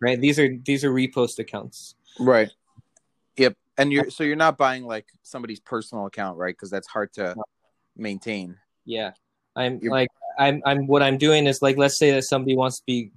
right. 0.00 0.20
These 0.20 0.38
are 0.38 0.48
these 0.64 0.84
are 0.84 0.90
repost 0.92 1.38
accounts. 1.38 1.94
Right. 2.18 2.50
Yep. 3.36 3.56
And 3.80 3.92
you're 3.92 4.10
so 4.10 4.24
you're 4.24 4.36
not 4.36 4.58
buying 4.58 4.84
like 4.84 5.06
somebody's 5.22 5.60
personal 5.60 6.06
account, 6.06 6.38
right? 6.38 6.54
Because 6.54 6.70
that's 6.70 6.88
hard 6.88 7.12
to 7.14 7.34
maintain. 7.96 8.56
Yeah. 8.84 9.12
I'm 9.56 9.80
you're... 9.82 9.92
like 9.92 10.08
I'm 10.38 10.62
I'm 10.64 10.86
what 10.86 11.02
I'm 11.02 11.18
doing 11.18 11.46
is 11.46 11.60
like 11.62 11.76
let's 11.76 11.98
say 11.98 12.12
that 12.12 12.22
somebody 12.22 12.56
wants 12.56 12.78
to 12.78 12.82
be 12.86 13.12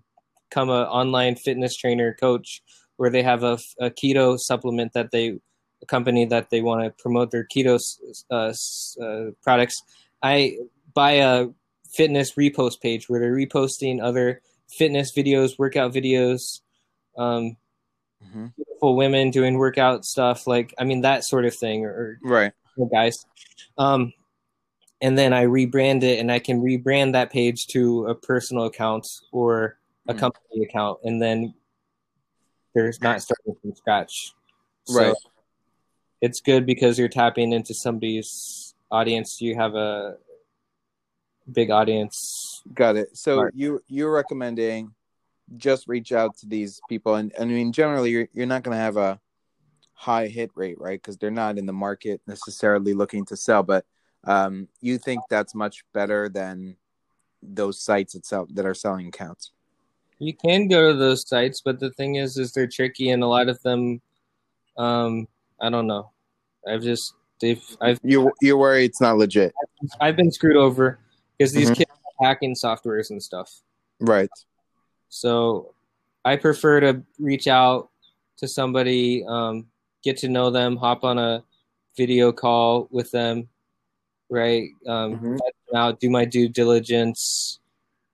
become 0.53 0.69
an 0.69 0.85
online 0.85 1.35
fitness 1.35 1.75
trainer 1.75 2.15
coach 2.19 2.61
where 2.97 3.09
they 3.09 3.23
have 3.23 3.43
a, 3.43 3.57
a 3.79 3.89
keto 3.89 4.37
supplement 4.37 4.93
that 4.93 5.09
they 5.11 5.39
a 5.81 5.85
company 5.87 6.25
that 6.25 6.49
they 6.51 6.61
want 6.61 6.83
to 6.83 6.91
promote 7.01 7.31
their 7.31 7.45
keto 7.45 7.79
uh, 8.29 8.53
uh, 9.03 9.31
products 9.41 9.81
i 10.21 10.57
buy 10.93 11.13
a 11.13 11.47
fitness 11.91 12.33
repost 12.33 12.81
page 12.81 13.09
where 13.09 13.19
they're 13.19 13.35
reposting 13.35 13.99
other 14.01 14.41
fitness 14.69 15.11
videos 15.15 15.57
workout 15.57 15.91
videos 15.91 16.61
um, 17.17 17.57
mm-hmm. 18.23 18.47
Beautiful 18.83 18.95
women 18.95 19.31
doing 19.31 19.57
workout 19.57 20.05
stuff 20.05 20.47
like 20.47 20.73
i 20.77 20.83
mean 20.83 21.01
that 21.01 21.23
sort 21.23 21.45
of 21.45 21.55
thing 21.55 21.85
or, 21.85 22.19
right 22.23 22.51
or 22.77 22.89
guys 22.89 23.25
um, 23.77 24.13
and 25.01 25.17
then 25.17 25.33
i 25.33 25.45
rebrand 25.45 26.03
it 26.03 26.19
and 26.19 26.31
i 26.31 26.39
can 26.39 26.61
rebrand 26.61 27.13
that 27.13 27.31
page 27.31 27.67
to 27.67 28.05
a 28.07 28.15
personal 28.15 28.65
account 28.65 29.07
or 29.31 29.77
a 30.07 30.13
mm. 30.13 30.19
company 30.19 30.63
account, 30.63 30.99
and 31.03 31.21
then 31.21 31.53
there's 32.73 33.01
not 33.01 33.21
starting 33.21 33.55
from 33.61 33.75
scratch. 33.75 34.33
So 34.85 34.99
right. 34.99 35.15
It's 36.21 36.39
good 36.39 36.65
because 36.65 36.97
you're 36.97 37.09
tapping 37.09 37.51
into 37.51 37.73
somebody's 37.73 38.73
audience. 38.89 39.41
You 39.41 39.55
have 39.55 39.75
a 39.75 40.17
big 41.51 41.69
audience. 41.69 42.63
Got 42.73 42.95
it. 42.95 43.17
So 43.17 43.37
part. 43.37 43.55
you 43.55 43.81
you're 43.87 44.13
recommending 44.13 44.93
just 45.57 45.87
reach 45.87 46.11
out 46.11 46.37
to 46.37 46.47
these 46.47 46.79
people, 46.89 47.15
and, 47.15 47.31
and 47.37 47.51
I 47.51 47.53
mean 47.53 47.71
generally 47.71 48.11
you're 48.11 48.27
you're 48.33 48.45
not 48.45 48.63
going 48.63 48.75
to 48.75 48.81
have 48.81 48.97
a 48.97 49.19
high 49.93 50.27
hit 50.27 50.51
rate, 50.55 50.79
right? 50.79 51.01
Because 51.01 51.17
they're 51.17 51.31
not 51.31 51.57
in 51.57 51.65
the 51.65 51.73
market 51.73 52.21
necessarily 52.27 52.93
looking 52.93 53.25
to 53.25 53.37
sell, 53.37 53.63
but 53.63 53.85
um, 54.25 54.67
you 54.81 54.97
think 54.97 55.21
that's 55.29 55.55
much 55.55 55.83
better 55.93 56.29
than 56.29 56.75
those 57.41 57.81
sites 57.81 58.15
itself 58.15 58.49
that 58.53 58.65
are 58.65 58.73
selling 58.73 59.07
accounts. 59.07 59.51
You 60.19 60.33
can 60.33 60.67
go 60.67 60.91
to 60.91 60.97
those 60.97 61.27
sites, 61.27 61.61
but 61.61 61.79
the 61.79 61.91
thing 61.91 62.15
is, 62.15 62.37
is 62.37 62.53
they're 62.53 62.67
tricky, 62.67 63.09
and 63.09 63.23
a 63.23 63.27
lot 63.27 63.49
of 63.49 63.61
them, 63.63 64.01
um, 64.77 65.27
I 65.61 65.69
don't 65.69 65.87
know. 65.87 66.11
I've 66.67 66.81
just 66.81 67.15
they've 67.41 67.61
I've 67.81 67.99
you 68.03 68.31
you 68.41 68.57
worry 68.57 68.85
it's 68.85 69.01
not 69.01 69.17
legit. 69.17 69.53
I've 69.99 70.15
been 70.15 70.31
screwed 70.31 70.55
over 70.55 70.99
because 71.37 71.51
these 71.51 71.65
mm-hmm. 71.65 71.73
kids 71.73 71.91
are 71.91 72.27
hacking 72.27 72.55
softwares 72.55 73.09
and 73.09 73.21
stuff. 73.21 73.51
Right. 73.99 74.29
So, 75.13 75.75
I 76.25 76.37
prefer 76.37 76.79
to 76.79 77.03
reach 77.19 77.47
out 77.47 77.89
to 78.37 78.47
somebody, 78.47 79.23
um, 79.27 79.67
get 80.03 80.17
to 80.17 80.27
know 80.27 80.49
them, 80.49 80.75
hop 80.75 81.03
on 81.03 81.19
a 81.19 81.43
video 81.95 82.31
call 82.31 82.87
with 82.89 83.11
them, 83.11 83.47
right? 84.29 84.69
Um, 84.87 85.19
mm-hmm. 85.19 85.75
out, 85.75 85.99
do 85.99 86.09
my 86.09 86.25
due 86.25 86.49
diligence, 86.49 87.59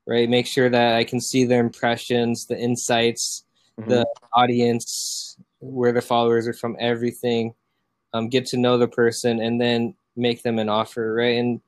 right? 0.05 0.29
Make 0.29 0.45
sure 0.45 0.69
that 0.69 0.95
I 0.95 1.05
can 1.05 1.21
see 1.21 1.45
their 1.45 1.61
impressions, 1.61 2.47
the 2.47 2.59
insights, 2.59 3.45
mm-hmm. 3.79 3.89
the 3.89 4.05
audience, 4.33 5.37
where 5.59 5.93
the 5.93 6.01
followers 6.01 6.47
are 6.47 6.53
from, 6.53 6.75
everything. 6.79 7.53
Um, 8.13 8.27
get 8.27 8.45
to 8.47 8.57
know 8.57 8.77
the 8.77 8.87
person 8.87 9.39
and 9.39 9.61
then 9.61 9.93
make 10.17 10.43
them 10.43 10.59
an 10.59 10.67
offer, 10.67 11.13
right? 11.13 11.37
And 11.37 11.61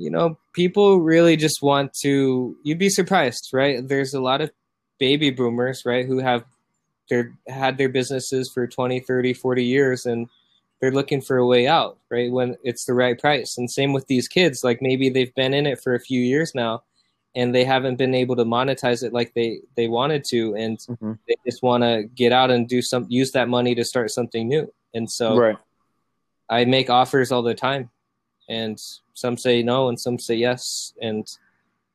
you 0.00 0.10
know, 0.10 0.38
people 0.52 1.00
really 1.00 1.36
just 1.36 1.62
want 1.62 1.92
to. 2.02 2.56
You'd 2.62 2.78
be 2.78 2.88
surprised, 2.88 3.50
right? 3.52 3.86
There's 3.86 4.14
a 4.14 4.20
lot 4.20 4.40
of 4.40 4.50
baby 4.98 5.30
boomers, 5.30 5.82
right, 5.84 6.06
who 6.06 6.18
have 6.18 6.44
their 7.08 7.32
had 7.46 7.78
their 7.78 7.88
businesses 7.88 8.50
for 8.52 8.66
20, 8.66 9.00
30, 9.00 9.32
40 9.34 9.64
years 9.64 10.06
and 10.06 10.28
they're 10.80 10.92
looking 10.92 11.22
for 11.22 11.38
a 11.38 11.46
way 11.46 11.66
out, 11.66 11.98
right? 12.10 12.30
When 12.30 12.56
it's 12.62 12.84
the 12.84 12.94
right 12.94 13.18
price. 13.18 13.56
And 13.56 13.70
same 13.70 13.92
with 13.92 14.06
these 14.08 14.28
kids, 14.28 14.62
like 14.62 14.82
maybe 14.82 15.08
they've 15.08 15.34
been 15.34 15.54
in 15.54 15.66
it 15.66 15.80
for 15.82 15.94
a 15.94 16.00
few 16.00 16.20
years 16.20 16.52
now 16.54 16.82
and 17.36 17.54
they 17.54 17.64
haven't 17.64 17.96
been 17.96 18.14
able 18.14 18.34
to 18.34 18.44
monetize 18.44 19.04
it 19.04 19.12
like 19.12 19.34
they 19.34 19.60
they 19.76 19.86
wanted 19.86 20.24
to 20.24 20.56
and 20.56 20.78
mm-hmm. 20.78 21.12
they 21.28 21.34
just 21.44 21.62
want 21.62 21.84
to 21.84 22.04
get 22.14 22.32
out 22.32 22.50
and 22.50 22.66
do 22.66 22.82
some 22.82 23.06
use 23.08 23.30
that 23.32 23.48
money 23.48 23.74
to 23.74 23.84
start 23.84 24.10
something 24.10 24.48
new 24.48 24.72
and 24.94 25.08
so 25.08 25.36
right. 25.36 25.58
i 26.48 26.64
make 26.64 26.90
offers 26.90 27.30
all 27.30 27.42
the 27.42 27.54
time 27.54 27.90
and 28.48 28.78
some 29.14 29.36
say 29.36 29.62
no 29.62 29.88
and 29.88 30.00
some 30.00 30.18
say 30.18 30.34
yes 30.34 30.92
and 31.00 31.26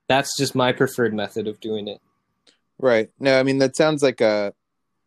that's 0.08 0.38
just 0.38 0.55
my 0.55 0.72
preferred 0.72 1.13
method 1.13 1.48
of 1.48 1.60
doing 1.60 1.88
it 1.88 2.00
right 2.79 3.10
no 3.20 3.39
i 3.39 3.43
mean 3.43 3.58
that 3.58 3.75
sounds 3.75 4.03
like 4.03 4.22
a 4.22 4.53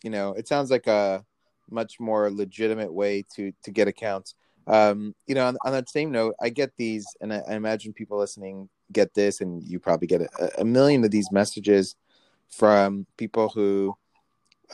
you 0.02 0.10
know 0.10 0.32
it 0.32 0.48
sounds 0.48 0.70
like 0.70 0.86
a 0.86 1.24
much 1.70 1.98
more 1.98 2.30
legitimate 2.30 2.92
way 2.92 3.24
to 3.34 3.52
to 3.62 3.70
get 3.70 3.88
accounts 3.88 4.34
um 4.66 5.14
you 5.26 5.34
know 5.34 5.46
on, 5.46 5.56
on 5.64 5.72
that 5.72 5.90
same 5.90 6.10
note 6.10 6.34
i 6.40 6.48
get 6.48 6.70
these 6.76 7.04
and 7.20 7.32
I, 7.32 7.42
I 7.48 7.54
imagine 7.54 7.92
people 7.92 8.18
listening 8.18 8.68
get 8.92 9.14
this, 9.14 9.40
and 9.40 9.62
you 9.62 9.78
probably 9.78 10.06
get 10.06 10.22
a, 10.22 10.60
a 10.60 10.64
million 10.64 11.04
of 11.04 11.10
these 11.10 11.30
messages 11.30 11.96
from 12.50 13.06
people 13.16 13.48
who 13.48 13.96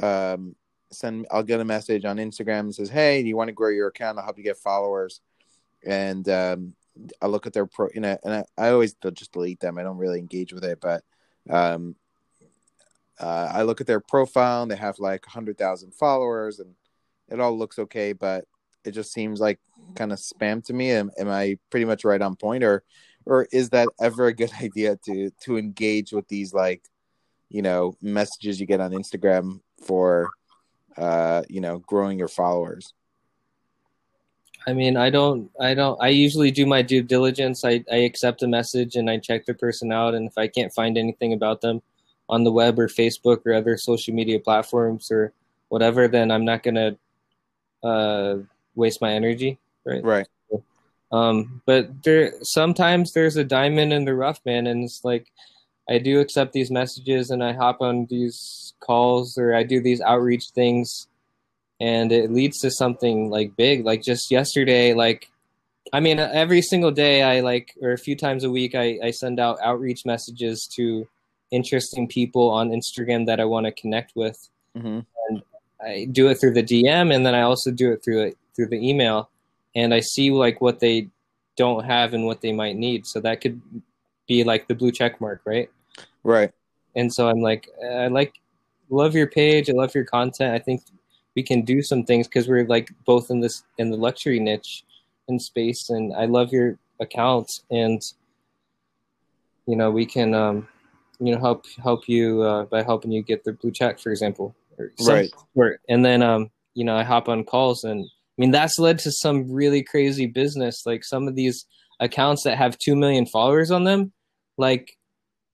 um, 0.02 0.54
send. 0.90 1.26
I'll 1.30 1.42
get 1.42 1.60
a 1.60 1.64
message 1.64 2.04
on 2.04 2.18
Instagram 2.18 2.60
and 2.60 2.74
says, 2.74 2.90
"Hey, 2.90 3.22
do 3.22 3.28
you 3.28 3.36
want 3.36 3.48
to 3.48 3.54
grow 3.54 3.70
your 3.70 3.88
account? 3.88 4.18
I'll 4.18 4.24
help 4.24 4.38
you 4.38 4.44
get 4.44 4.58
followers." 4.58 5.20
And 5.84 6.28
um, 6.28 6.74
I 7.20 7.26
look 7.26 7.46
at 7.46 7.52
their 7.52 7.66
pro, 7.66 7.88
you 7.94 8.00
know, 8.00 8.16
and 8.24 8.34
I, 8.34 8.44
I 8.58 8.70
always 8.70 8.94
just 9.14 9.32
delete 9.32 9.60
them. 9.60 9.78
I 9.78 9.82
don't 9.82 9.98
really 9.98 10.18
engage 10.18 10.52
with 10.52 10.64
it, 10.64 10.80
but 10.80 11.02
um, 11.48 11.96
uh, 13.18 13.50
I 13.52 13.62
look 13.62 13.80
at 13.80 13.86
their 13.86 14.00
profile 14.00 14.62
and 14.62 14.70
they 14.70 14.76
have 14.76 14.98
like 14.98 15.24
hundred 15.26 15.58
thousand 15.58 15.94
followers, 15.94 16.58
and 16.58 16.74
it 17.28 17.40
all 17.40 17.56
looks 17.56 17.78
okay, 17.78 18.12
but 18.12 18.46
it 18.84 18.92
just 18.92 19.12
seems 19.12 19.40
like 19.40 19.58
kind 19.94 20.12
of 20.12 20.18
spam 20.18 20.64
to 20.66 20.72
me. 20.72 20.90
Am, 20.90 21.10
am 21.18 21.28
I 21.28 21.58
pretty 21.70 21.84
much 21.84 22.04
right 22.04 22.20
on 22.20 22.36
point, 22.36 22.64
or 22.64 22.82
or 23.26 23.46
is 23.52 23.70
that 23.70 23.88
ever 24.00 24.26
a 24.26 24.34
good 24.34 24.52
idea 24.62 24.96
to 25.04 25.30
to 25.42 25.58
engage 25.58 26.12
with 26.12 26.28
these 26.28 26.54
like 26.54 26.82
you 27.48 27.62
know 27.62 27.94
messages 28.00 28.60
you 28.60 28.66
get 28.66 28.80
on 28.80 28.92
Instagram 28.92 29.60
for 29.86 30.30
uh 30.96 31.42
you 31.48 31.60
know 31.60 31.78
growing 31.78 32.18
your 32.18 32.28
followers? 32.28 32.94
I 34.66 34.72
mean, 34.72 34.96
I 34.96 35.10
don't, 35.10 35.50
I 35.60 35.74
don't, 35.74 36.00
I 36.02 36.08
usually 36.08 36.50
do 36.50 36.66
my 36.66 36.82
due 36.82 37.02
diligence. 37.02 37.64
I, 37.64 37.84
I 37.90 37.96
accept 37.96 38.42
a 38.42 38.46
message 38.46 38.96
and 38.96 39.10
I 39.10 39.18
check 39.18 39.46
the 39.46 39.54
person 39.54 39.92
out. 39.92 40.14
And 40.14 40.28
if 40.28 40.36
I 40.36 40.48
can't 40.48 40.72
find 40.72 40.98
anything 40.98 41.32
about 41.32 41.60
them 41.60 41.82
on 42.28 42.44
the 42.44 42.52
web 42.52 42.78
or 42.78 42.88
Facebook 42.88 43.42
or 43.46 43.54
other 43.54 43.76
social 43.76 44.14
media 44.14 44.38
platforms 44.38 45.10
or 45.10 45.32
whatever, 45.68 46.08
then 46.08 46.30
I'm 46.30 46.44
not 46.44 46.62
going 46.62 46.74
to 46.74 47.88
uh, 47.88 48.36
waste 48.74 49.00
my 49.00 49.12
energy. 49.12 49.58
Right. 49.84 50.04
Right. 50.04 50.26
Um, 51.12 51.60
but 51.66 52.04
there 52.04 52.32
sometimes 52.42 53.12
there's 53.12 53.36
a 53.36 53.44
diamond 53.44 53.92
in 53.92 54.04
the 54.04 54.14
rough, 54.14 54.40
man, 54.44 54.66
and 54.66 54.84
it's 54.84 55.04
like 55.04 55.26
I 55.88 55.98
do 55.98 56.20
accept 56.20 56.52
these 56.52 56.70
messages 56.70 57.30
and 57.30 57.42
I 57.42 57.52
hop 57.52 57.80
on 57.80 58.06
these 58.08 58.74
calls 58.78 59.36
or 59.36 59.54
I 59.54 59.64
do 59.64 59.80
these 59.80 60.00
outreach 60.00 60.50
things, 60.50 61.08
and 61.80 62.12
it 62.12 62.30
leads 62.30 62.58
to 62.58 62.70
something 62.70 63.30
like 63.30 63.56
big. 63.56 63.84
Like 63.84 64.02
just 64.02 64.30
yesterday, 64.30 64.94
like 64.94 65.30
I 65.92 66.00
mean, 66.00 66.20
every 66.20 66.62
single 66.62 66.90
day 66.90 67.22
I 67.22 67.40
like 67.40 67.74
or 67.82 67.92
a 67.92 67.98
few 67.98 68.14
times 68.14 68.44
a 68.44 68.50
week 68.50 68.74
I, 68.74 68.98
I 69.02 69.10
send 69.10 69.40
out 69.40 69.58
outreach 69.62 70.04
messages 70.04 70.68
to 70.76 71.08
interesting 71.50 72.06
people 72.06 72.50
on 72.50 72.70
Instagram 72.70 73.26
that 73.26 73.40
I 73.40 73.44
want 73.44 73.66
to 73.66 73.72
connect 73.72 74.12
with. 74.14 74.36
hmm 74.76 75.00
And 75.28 75.42
I 75.80 76.06
do 76.12 76.28
it 76.28 76.34
through 76.34 76.52
the 76.54 76.62
DM, 76.62 77.14
and 77.14 77.24
then 77.24 77.34
I 77.34 77.42
also 77.42 77.70
do 77.70 77.90
it 77.92 78.04
through 78.04 78.22
it 78.24 78.38
through 78.54 78.68
the 78.68 78.88
email, 78.88 79.30
and 79.74 79.94
I 79.94 80.00
see 80.00 80.30
like 80.30 80.60
what 80.60 80.80
they 80.80 81.08
don't 81.56 81.84
have 81.84 82.14
and 82.14 82.26
what 82.26 82.40
they 82.40 82.52
might 82.52 82.76
need. 82.76 83.06
So 83.06 83.20
that 83.20 83.40
could 83.40 83.60
be 84.28 84.44
like 84.44 84.68
the 84.68 84.74
blue 84.74 84.92
check 84.92 85.20
mark, 85.20 85.40
right? 85.44 85.70
Right. 86.22 86.52
And 86.94 87.12
so 87.12 87.28
I'm 87.28 87.40
like, 87.40 87.68
I 87.82 88.08
like, 88.08 88.34
love 88.90 89.14
your 89.14 89.26
page. 89.26 89.70
I 89.70 89.72
love 89.72 89.94
your 89.94 90.04
content. 90.04 90.54
I 90.54 90.58
think 90.58 90.82
we 91.36 91.42
can 91.42 91.62
do 91.62 91.82
some 91.82 92.04
things 92.04 92.26
because 92.26 92.48
we're 92.48 92.66
like 92.66 92.90
both 93.06 93.30
in 93.30 93.40
this 93.40 93.64
in 93.78 93.90
the 93.90 93.96
luxury 93.96 94.40
niche 94.40 94.84
and 95.28 95.40
space, 95.40 95.90
and 95.90 96.14
I 96.14 96.24
love 96.26 96.52
your 96.52 96.78
account, 97.00 97.48
and 97.70 98.00
you 99.66 99.76
know 99.76 99.90
we 99.90 100.06
can, 100.06 100.34
um, 100.34 100.68
you 101.20 101.32
know, 101.32 101.40
help 101.40 101.66
help 101.82 102.08
you 102.08 102.42
uh, 102.42 102.64
by 102.64 102.82
helping 102.82 103.12
you 103.12 103.22
get 103.22 103.44
the 103.44 103.52
blue 103.52 103.70
check, 103.70 103.98
for 103.98 104.10
example, 104.10 104.54
or 104.78 104.92
Right. 105.00 105.30
sort. 105.54 105.80
And 105.88 106.04
then, 106.04 106.22
um, 106.22 106.50
you 106.74 106.84
know, 106.84 106.96
I 106.96 107.04
hop 107.04 107.28
on 107.28 107.44
calls, 107.44 107.84
and 107.84 108.04
I 108.04 108.36
mean 108.36 108.50
that's 108.50 108.78
led 108.78 108.98
to 109.00 109.12
some 109.12 109.50
really 109.50 109.82
crazy 109.82 110.26
business. 110.26 110.84
Like 110.84 111.04
some 111.04 111.28
of 111.28 111.36
these 111.36 111.66
accounts 112.00 112.42
that 112.44 112.58
have 112.58 112.78
two 112.78 112.96
million 112.96 113.26
followers 113.26 113.70
on 113.70 113.84
them, 113.84 114.12
like 114.56 114.96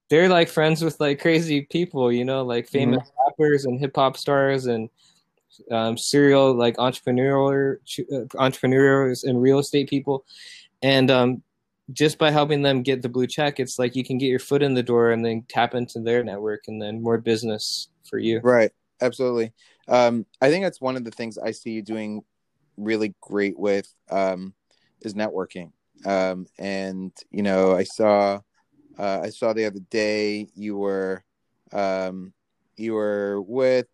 they're 0.09 0.28
like 0.28 0.49
friends 0.49 0.83
with 0.83 0.99
like 1.00 1.21
crazy 1.21 1.62
people, 1.62 2.12
you 2.12 2.25
know, 2.25 2.45
like 2.45 2.68
famous 2.68 3.11
rappers 3.26 3.64
and 3.64 3.80
hip 3.80 3.97
hop 3.97 4.16
stars 4.16 4.66
and 4.66 4.88
um, 5.70 5.96
serial 5.96 6.54
like 6.54 6.76
entrepreneurial 6.76 7.76
uh, 8.12 8.38
entrepreneurs 8.38 9.25
and 9.25 9.40
real 9.40 9.58
estate 9.58 9.88
people, 9.88 10.25
and 10.82 11.10
um, 11.10 11.42
just 11.92 12.18
by 12.18 12.30
helping 12.30 12.62
them 12.62 12.82
get 12.82 13.02
the 13.02 13.08
blue 13.08 13.26
check, 13.26 13.60
it's 13.60 13.78
like 13.78 13.94
you 13.94 14.04
can 14.04 14.18
get 14.18 14.26
your 14.26 14.38
foot 14.38 14.62
in 14.62 14.75
the 14.75 14.82
door 14.82 15.10
and 15.10 15.25
then 15.25 15.44
tap 15.48 15.75
into 15.75 16.00
their 16.00 16.25
network 16.25 16.64
and 16.68 16.82
then 16.82 17.02
more 17.02 17.18
business 17.18 17.88
for 18.08 18.18
you. 18.18 18.40
Right. 18.40 18.72
Absolutely. 19.00 19.52
Um, 19.88 20.26
I 20.40 20.50
think 20.50 20.64
that's 20.64 20.80
one 20.80 20.96
of 20.96 21.04
the 21.04 21.10
things 21.10 21.38
I 21.38 21.52
see 21.52 21.70
you 21.70 21.82
doing 21.82 22.22
really 22.76 23.14
great 23.20 23.58
with 23.58 23.92
um, 24.10 24.54
is 25.02 25.14
networking. 25.14 25.72
Um, 26.04 26.46
and 26.58 27.12
you 27.30 27.42
know, 27.42 27.72
I 27.72 27.84
saw 27.84 28.40
uh, 28.98 29.20
I 29.22 29.30
saw 29.30 29.52
the 29.52 29.66
other 29.66 29.80
day 29.90 30.48
you 30.54 30.76
were 30.76 31.22
um, 31.72 32.32
you 32.76 32.94
were 32.94 33.40
with 33.42 33.88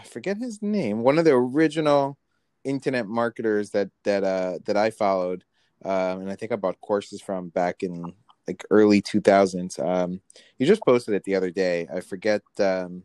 I 0.00 0.04
forget 0.04 0.36
his 0.38 0.62
name, 0.62 1.02
one 1.02 1.18
of 1.18 1.24
the 1.24 1.32
original 1.32 2.18
internet 2.64 3.06
marketers 3.06 3.70
that 3.70 3.90
that 4.04 4.24
uh, 4.24 4.58
that 4.66 4.76
I 4.76 4.90
followed, 4.90 5.44
um, 5.84 6.20
and 6.22 6.30
I 6.30 6.36
think 6.36 6.52
I 6.52 6.56
bought 6.56 6.80
courses 6.80 7.20
from 7.20 7.48
back 7.48 7.82
in 7.82 8.12
like 8.48 8.64
early 8.70 9.00
2000s. 9.00 9.78
Um, 9.84 10.20
you 10.58 10.66
just 10.66 10.82
posted 10.84 11.14
it 11.14 11.24
the 11.24 11.34
other 11.36 11.50
day. 11.50 11.88
I 11.94 12.00
forget 12.00 12.42
um, 12.58 13.02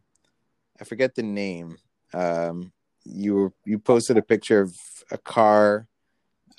I 0.79 0.83
forget 0.83 1.15
the 1.15 1.23
name. 1.23 1.77
Um, 2.13 2.71
you 3.03 3.35
were, 3.35 3.53
you 3.65 3.79
posted 3.79 4.17
a 4.17 4.21
picture 4.21 4.61
of 4.61 4.75
a 5.11 5.17
car. 5.17 5.87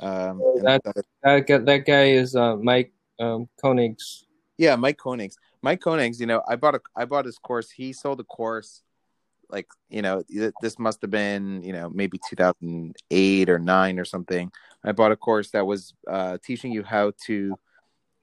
Um, 0.00 0.40
That- 0.62 0.82
thought- 0.84 0.96
That 1.22 1.46
guy, 1.46 1.58
that 1.58 1.86
guy 1.86 2.04
is 2.10 2.34
uh, 2.36 2.56
Mike 2.56 2.92
um, 3.18 3.48
Koenigs. 3.62 4.24
yeah, 4.56 4.76
Mike 4.76 4.98
Koenigs. 4.98 5.34
Mike 5.62 5.80
Koenigs. 5.80 6.20
You 6.20 6.26
know, 6.26 6.42
I 6.48 6.56
bought 6.56 6.76
a 6.76 6.80
I 6.96 7.04
bought 7.04 7.24
his 7.26 7.38
course. 7.38 7.70
He 7.70 7.92
sold 7.92 8.20
a 8.20 8.24
course. 8.24 8.82
Like 9.50 9.66
you 9.88 10.02
know, 10.02 10.22
this 10.60 10.78
must 10.78 11.00
have 11.02 11.10
been 11.10 11.62
you 11.62 11.72
know 11.72 11.90
maybe 11.90 12.18
2008 12.28 13.50
or 13.50 13.58
nine 13.58 13.98
or 13.98 14.04
something. 14.04 14.50
I 14.84 14.92
bought 14.92 15.12
a 15.12 15.16
course 15.16 15.50
that 15.50 15.66
was 15.66 15.94
uh, 16.06 16.38
teaching 16.44 16.72
you 16.72 16.82
how 16.82 17.12
to 17.26 17.56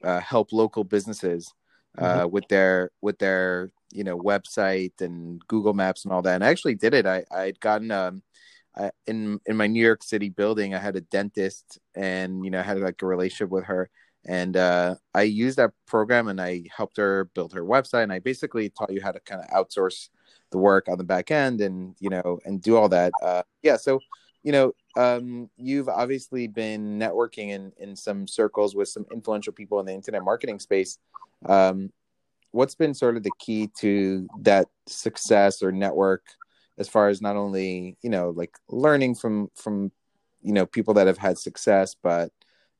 uh, 0.02 0.20
help 0.20 0.52
local 0.52 0.84
businesses 0.84 1.52
uh, 1.98 2.26
with 2.30 2.46
their 2.48 2.90
with 3.00 3.18
their 3.18 3.70
you 3.92 4.04
know 4.04 4.18
website 4.18 5.00
and 5.00 5.40
Google 5.48 5.74
Maps 5.74 6.04
and 6.04 6.12
all 6.12 6.22
that. 6.22 6.34
And 6.34 6.44
I 6.44 6.48
actually 6.48 6.74
did 6.74 6.94
it. 6.94 7.06
I 7.06 7.24
i'd 7.30 7.60
gotten 7.60 7.90
um 7.90 8.22
I, 8.76 8.90
in 9.06 9.40
in 9.46 9.56
my 9.56 9.66
New 9.66 9.84
York 9.84 10.02
City 10.02 10.28
building. 10.28 10.74
I 10.74 10.78
had 10.78 10.96
a 10.96 11.00
dentist, 11.00 11.78
and 11.94 12.44
you 12.44 12.50
know 12.50 12.60
I 12.60 12.62
had 12.62 12.78
like 12.78 13.00
a 13.02 13.06
relationship 13.06 13.50
with 13.50 13.64
her, 13.64 13.88
and 14.26 14.56
uh, 14.56 14.96
I 15.14 15.22
used 15.22 15.58
that 15.58 15.72
program 15.86 16.28
and 16.28 16.40
I 16.40 16.64
helped 16.74 16.96
her 16.96 17.30
build 17.34 17.52
her 17.52 17.62
website. 17.62 18.02
And 18.02 18.12
I 18.12 18.18
basically 18.18 18.70
taught 18.70 18.92
you 18.92 19.00
how 19.00 19.12
to 19.12 19.20
kind 19.20 19.42
of 19.42 19.48
outsource 19.50 20.08
the 20.56 20.62
work 20.62 20.88
on 20.88 20.96
the 20.96 21.04
back 21.04 21.30
end 21.30 21.60
and 21.60 21.94
you 22.00 22.08
know 22.08 22.38
and 22.44 22.62
do 22.62 22.76
all 22.76 22.88
that. 22.88 23.12
Uh, 23.22 23.42
yeah, 23.62 23.76
so 23.76 24.00
you 24.42 24.52
know 24.52 24.72
um, 24.96 25.50
you've 25.56 25.88
obviously 25.88 26.46
been 26.48 26.98
networking 26.98 27.50
in 27.50 27.72
in 27.78 27.94
some 27.94 28.26
circles 28.26 28.74
with 28.74 28.88
some 28.88 29.06
influential 29.12 29.52
people 29.52 29.78
in 29.80 29.86
the 29.86 29.92
internet 29.92 30.24
marketing 30.24 30.58
space. 30.58 30.98
Um, 31.44 31.92
what's 32.52 32.74
been 32.74 32.94
sort 32.94 33.16
of 33.16 33.22
the 33.22 33.30
key 33.38 33.68
to 33.80 34.26
that 34.40 34.66
success 34.86 35.62
or 35.62 35.72
network 35.72 36.22
as 36.78 36.88
far 36.88 37.08
as 37.08 37.20
not 37.20 37.36
only 37.36 37.96
you 38.02 38.10
know 38.10 38.30
like 38.30 38.54
learning 38.68 39.14
from 39.14 39.50
from 39.54 39.92
you 40.42 40.52
know 40.52 40.64
people 40.64 40.94
that 40.94 41.06
have 41.06 41.18
had 41.18 41.36
success 41.36 41.94
but 42.02 42.30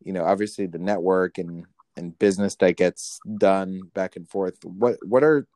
you 0.02 0.12
know 0.12 0.24
obviously 0.24 0.66
the 0.66 0.78
network 0.78 1.36
and 1.36 1.66
and 1.96 2.18
business 2.18 2.54
that 2.56 2.76
gets 2.76 3.18
done 3.38 3.80
back 3.94 4.16
and 4.16 4.28
forth 4.28 4.56
what 4.64 4.96
what 5.02 5.22
are 5.22 5.46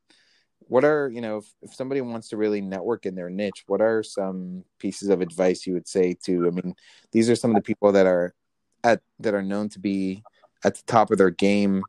what 0.71 0.85
are 0.85 1.11
you 1.13 1.21
know 1.21 1.39
if, 1.39 1.53
if 1.63 1.75
somebody 1.75 2.01
wants 2.01 2.29
to 2.29 2.37
really 2.37 2.61
network 2.61 3.05
in 3.05 3.15
their 3.15 3.29
niche 3.29 3.65
what 3.67 3.81
are 3.81 4.03
some 4.03 4.65
pieces 4.79 5.09
of 5.09 5.21
advice 5.21 5.67
you 5.67 5.75
would 5.75 5.89
say 5.89 6.15
to 6.25 6.47
i 6.47 6.51
mean 6.51 6.75
these 7.13 7.29
are 7.29 7.37
some 7.37 7.51
of 7.51 7.57
the 7.57 7.63
people 7.63 7.93
that 7.93 8.07
are 8.07 8.35
at 8.85 9.01
that 9.19 9.35
are 9.35 9.43
known 9.43 9.69
to 9.69 9.79
be 9.79 10.23
at 10.65 10.75
the 10.75 10.83
top 10.87 11.11
of 11.11 11.19
their 11.19 11.31
game 11.31 11.83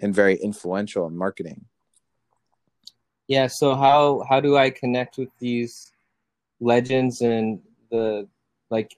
and 0.00 0.14
very 0.14 0.36
influential 0.36 1.06
in 1.06 1.16
marketing 1.16 1.66
Yeah. 3.28 3.46
So 3.46 3.74
how 3.74 4.24
how 4.28 4.40
do 4.40 4.56
I 4.56 4.70
connect 4.70 5.16
with 5.16 5.30
these 5.38 5.90
legends 6.60 7.22
and 7.22 7.60
the 7.90 8.28
like 8.68 8.94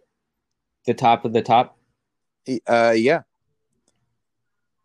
the 0.87 0.95
top 0.95 1.25
of 1.25 1.33
the 1.33 1.43
top? 1.43 1.79
uh 2.67 2.95
yeah 2.97 3.23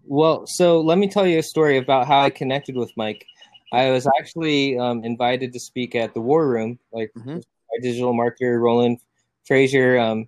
Well, 0.05 0.45
so 0.45 0.81
let 0.81 0.97
me 0.97 1.07
tell 1.07 1.25
you 1.25 1.39
a 1.39 1.43
story 1.43 1.77
about 1.77 2.07
how 2.07 2.21
I 2.21 2.29
connected 2.29 2.75
with 2.75 2.91
Mike. 2.95 3.25
I 3.71 3.91
was 3.91 4.07
actually 4.19 4.77
um, 4.77 5.03
invited 5.03 5.53
to 5.53 5.59
speak 5.59 5.95
at 5.95 6.13
the 6.13 6.21
War 6.21 6.47
Room, 6.47 6.79
like 6.91 7.11
Mhm. 7.17 7.35
my 7.35 7.77
digital 7.81 8.13
marketer 8.13 8.59
Roland 8.59 8.99
Frasier, 9.47 10.01
um, 10.01 10.27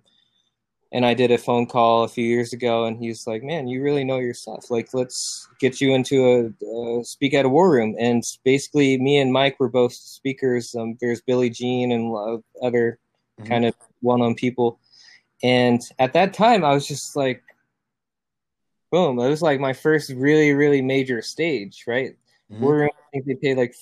and 0.92 1.06
I 1.06 1.14
did 1.14 1.30
a 1.30 1.38
phone 1.38 1.66
call 1.66 2.04
a 2.04 2.08
few 2.08 2.24
years 2.24 2.52
ago, 2.52 2.84
and 2.84 2.98
he's 2.98 3.26
like, 3.26 3.42
"Man, 3.42 3.66
you 3.66 3.82
really 3.82 4.04
know 4.04 4.18
your 4.18 4.34
stuff. 4.34 4.70
Like, 4.70 4.92
let's 4.94 5.48
get 5.58 5.80
you 5.80 5.94
into 5.94 6.52
a 6.62 7.00
uh, 7.00 7.02
speak 7.02 7.34
at 7.34 7.44
a 7.46 7.48
War 7.48 7.70
Room." 7.70 7.96
And 7.98 8.22
basically, 8.44 8.98
me 8.98 9.18
and 9.18 9.32
Mike 9.32 9.58
were 9.58 9.70
both 9.70 9.92
speakers. 9.94 10.74
Um, 10.74 10.96
there's 11.00 11.22
Billy 11.22 11.50
Gene 11.50 11.92
and 11.92 12.06
a 12.06 12.08
lot 12.08 12.28
of 12.34 12.44
other 12.62 12.98
Mhm. 13.40 13.48
kind 13.48 13.64
of 13.64 13.74
well-known 14.02 14.34
people, 14.34 14.78
and 15.42 15.80
at 15.98 16.12
that 16.12 16.34
time, 16.34 16.64
I 16.64 16.74
was 16.74 16.86
just 16.86 17.16
like 17.16 17.42
boom 18.90 19.18
it 19.18 19.28
was 19.28 19.40
like 19.40 19.58
my 19.58 19.72
first 19.72 20.10
really 20.10 20.52
really 20.52 20.82
major 20.82 21.22
stage 21.22 21.84
right 21.86 22.14
Mhm. 22.52 22.60
we're 22.60 22.84
i 22.86 22.90
think 23.12 23.26
they 23.26 23.34
pay 23.34 23.54
like 23.54 23.74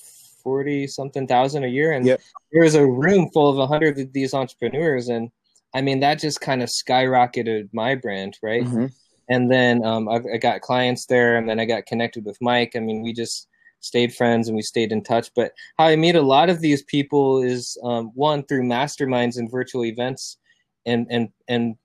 40 0.42 0.86
something 0.86 1.26
thousand 1.26 1.64
a 1.64 1.68
year 1.68 1.92
and 1.92 2.06
Yep. 2.06 2.20
there 2.52 2.62
was 2.62 2.74
a 2.74 2.86
room 2.86 3.28
full 3.32 3.48
of 3.50 3.56
100 3.56 3.98
of 3.98 4.12
these 4.12 4.32
entrepreneurs 4.32 5.08
and 5.08 5.30
i 5.74 5.80
mean 5.82 6.00
that 6.00 6.18
just 6.18 6.40
kind 6.40 6.62
of 6.62 6.68
skyrocketed 6.68 7.68
my 7.72 7.94
brand 7.94 8.38
right 8.42 8.64
Mhm. 8.64 8.90
and 9.28 9.50
then 9.50 9.84
um, 9.84 10.08
I, 10.08 10.20
I 10.34 10.36
got 10.38 10.60
clients 10.62 11.06
there 11.06 11.36
and 11.36 11.48
then 11.48 11.60
i 11.60 11.64
got 11.64 11.86
connected 11.86 12.24
with 12.24 12.38
mike 12.40 12.72
i 12.76 12.80
mean 12.80 13.02
we 13.02 13.12
just 13.12 13.48
stayed 13.80 14.14
friends 14.14 14.46
and 14.48 14.56
we 14.56 14.62
stayed 14.62 14.92
in 14.92 15.02
touch 15.02 15.30
but 15.34 15.52
how 15.78 15.86
i 15.86 15.96
meet 15.96 16.14
a 16.16 16.22
lot 16.22 16.48
of 16.50 16.60
these 16.60 16.82
people 16.84 17.42
is 17.42 17.76
um, 17.82 18.10
one 18.14 18.42
through 18.44 18.62
masterminds 18.62 19.36
and 19.38 19.50
virtual 19.50 19.84
events 19.84 20.38
and 20.86 21.06
and 21.10 21.28
and 21.48 21.76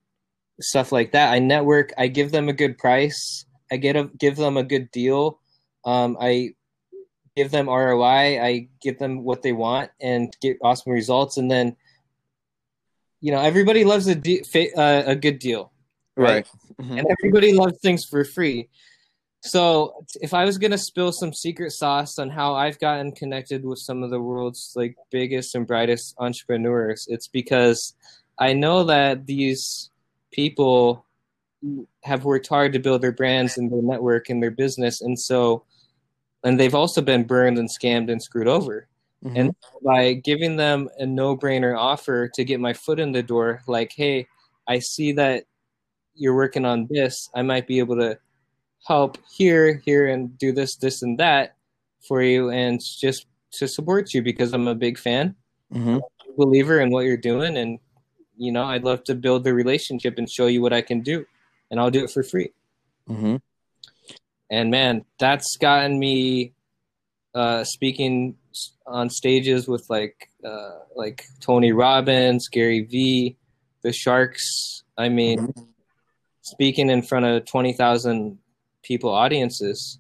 stuff 0.62 0.92
like 0.94 1.12
that 1.12 1.34
i 1.34 1.40
network 1.40 1.92
i 1.98 2.08
give 2.08 2.32
them 2.32 2.48
a 2.48 2.54
good 2.54 2.78
price 2.78 3.46
i 3.72 3.76
get 3.78 3.96
a 3.98 4.06
give 4.18 4.36
them 4.38 4.56
a 4.58 4.64
good 4.64 4.90
deal 4.92 5.40
um, 5.86 6.18
i 6.22 6.50
give 7.36 7.52
them 7.52 7.68
roi 7.68 8.40
i 8.42 8.68
give 8.82 8.98
them 8.98 9.24
what 9.24 9.42
they 9.42 9.52
want 9.52 9.92
and 10.02 10.36
get 10.42 10.58
awesome 10.64 10.92
results 10.92 11.38
and 11.38 11.52
then 11.52 11.76
you 13.22 13.32
know 13.32 13.42
everybody 13.42 13.84
loves 13.84 14.08
a 14.08 14.16
de- 14.16 14.44
uh, 14.76 15.04
a 15.06 15.16
good 15.16 15.40
deal 15.40 15.72
right 16.16 16.48
Mhm. 16.82 17.00
and 17.00 17.08
everybody 17.20 17.54
loves 17.54 17.78
things 17.80 18.04
for 18.04 18.24
free. 18.26 18.68
So 19.42 20.04
if 20.22 20.34
I 20.34 20.44
was 20.44 20.58
gonna 20.58 20.78
spill 20.78 21.12
some 21.12 21.32
secret 21.34 21.72
sauce 21.72 22.18
on 22.20 22.30
how 22.30 22.56
I've 22.56 22.80
gotten 22.80 23.12
connected 23.12 23.64
with 23.64 23.80
some 23.80 24.02
of 24.04 24.10
the 24.10 24.20
world's 24.20 24.74
like 24.76 24.96
biggest 25.12 25.56
and 25.56 25.66
brightest 25.68 26.16
entrepreneurs, 26.18 27.08
it's 27.10 27.28
because 27.28 27.94
I 28.40 28.54
know 28.54 28.84
that 28.86 29.26
these 29.28 29.90
people 30.32 31.06
have 32.04 32.26
worked 32.26 32.48
hard 32.48 32.74
to 32.74 32.80
build 32.80 33.02
their 33.02 33.12
brands 33.14 33.58
and 33.58 33.72
their 33.72 33.82
network 33.82 34.30
and 34.30 34.42
their 34.44 34.52
business, 34.52 35.02
and 35.02 35.18
so 35.18 35.64
and 36.46 36.58
they've 36.58 36.76
also 36.76 37.02
been 37.02 37.26
burned 37.26 37.58
and 37.58 37.70
scammed 37.70 38.10
and 38.10 38.22
screwed 38.24 38.48
over 38.48 38.88
Mhm. 39.24 39.36
and 39.40 39.56
by 39.84 40.14
giving 40.14 40.56
them 40.56 40.88
a 41.00 41.06
no-brainer 41.06 41.78
offer 41.78 42.30
to 42.30 42.44
get 42.46 42.60
my 42.62 42.72
foot 42.74 43.00
in 43.00 43.12
the 43.12 43.24
door 43.24 43.62
like 43.68 43.92
hey 43.96 44.26
i 44.68 44.80
see 44.80 45.12
that 45.12 45.44
you're 46.16 46.36
working 46.36 46.64
on 46.66 46.88
this 46.90 47.30
i 47.36 47.42
might 47.42 47.68
be 47.68 47.80
able 47.80 47.98
to 47.98 48.18
help 48.88 49.18
here 49.36 49.82
here 49.86 50.08
and 50.08 50.38
do 50.38 50.52
this 50.54 50.76
this 50.78 51.02
and 51.02 51.20
that 51.20 51.56
for 52.08 52.22
you 52.22 52.52
and 52.52 52.80
just 53.02 53.26
to 53.52 53.68
support 53.68 54.14
you 54.14 54.22
because 54.22 54.54
I'm 54.54 54.68
a 54.68 54.76
big 54.76 54.98
fan, 54.98 55.34
hmm 55.72 55.98
believer 56.38 56.82
in 56.82 56.90
what 56.92 57.06
you're 57.06 57.16
doing, 57.16 57.56
and 57.58 57.80
you 58.38 58.52
know 58.52 58.64
I'd 58.66 58.84
love 58.84 59.04
to 59.06 59.16
build 59.16 59.46
the 59.46 59.54
relationship 59.54 60.18
and 60.18 60.30
show 60.30 60.48
you 60.48 60.62
what 60.62 60.74
I 60.74 60.82
can 60.82 61.00
do, 61.02 61.26
and 61.72 61.80
I'll 61.80 61.90
do 61.90 62.04
it 62.04 62.12
for 62.12 62.22
free. 62.22 62.52
hmm 63.08 63.38
And 64.50 64.70
man, 64.72 65.06
that's 65.20 65.58
gotten 65.58 65.98
me 65.98 66.54
uh, 67.34 67.64
speaking 67.64 68.36
on 68.86 69.10
stages 69.10 69.68
with 69.68 69.86
like 69.90 70.30
uh, 70.44 70.80
like 70.96 71.26
Tony 71.40 71.72
Robbins, 71.72 72.48
Gary 72.50 72.82
Vee, 72.82 73.38
the 73.82 73.92
Sharks. 73.92 74.84
I 74.98 75.10
mean, 75.10 75.54
speaking 76.42 76.90
in 76.90 77.02
front 77.02 77.26
of 77.26 77.46
twenty 77.46 77.74
thousand 77.74 78.38
people 78.84 79.10
audiences 79.10 80.00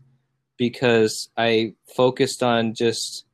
because 0.57 1.29
I 1.35 1.73
focused 1.95 2.43
on 2.43 2.75
just 2.75 3.25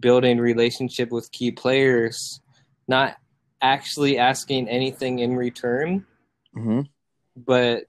building 0.00 0.38
relationship 0.38 1.12
with 1.12 1.30
key 1.30 1.52
players, 1.52 2.40
not 2.88 3.16
actually 3.60 4.18
asking 4.18 4.68
anything 4.68 5.20
in 5.20 5.36
return. 5.36 6.06
Hmm 6.54 6.80
but 7.36 7.84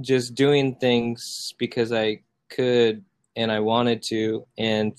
just 0.00 0.34
doing 0.34 0.74
things 0.76 1.54
because 1.58 1.92
I 1.92 2.22
could 2.48 3.04
and 3.36 3.50
I 3.50 3.60
wanted 3.60 4.02
to. 4.04 4.46
And 4.58 4.92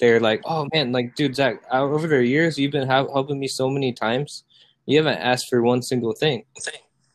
they're 0.00 0.20
like, 0.20 0.42
oh 0.44 0.68
man, 0.72 0.92
like, 0.92 1.14
dude, 1.14 1.36
Zach, 1.36 1.62
over 1.72 2.06
the 2.06 2.24
years, 2.24 2.58
you've 2.58 2.72
been 2.72 2.88
ha- 2.88 3.12
helping 3.12 3.38
me 3.38 3.48
so 3.48 3.68
many 3.68 3.92
times. 3.92 4.44
You 4.86 4.98
haven't 4.98 5.18
asked 5.18 5.48
for 5.48 5.62
one 5.62 5.82
single 5.82 6.12
thing. 6.12 6.44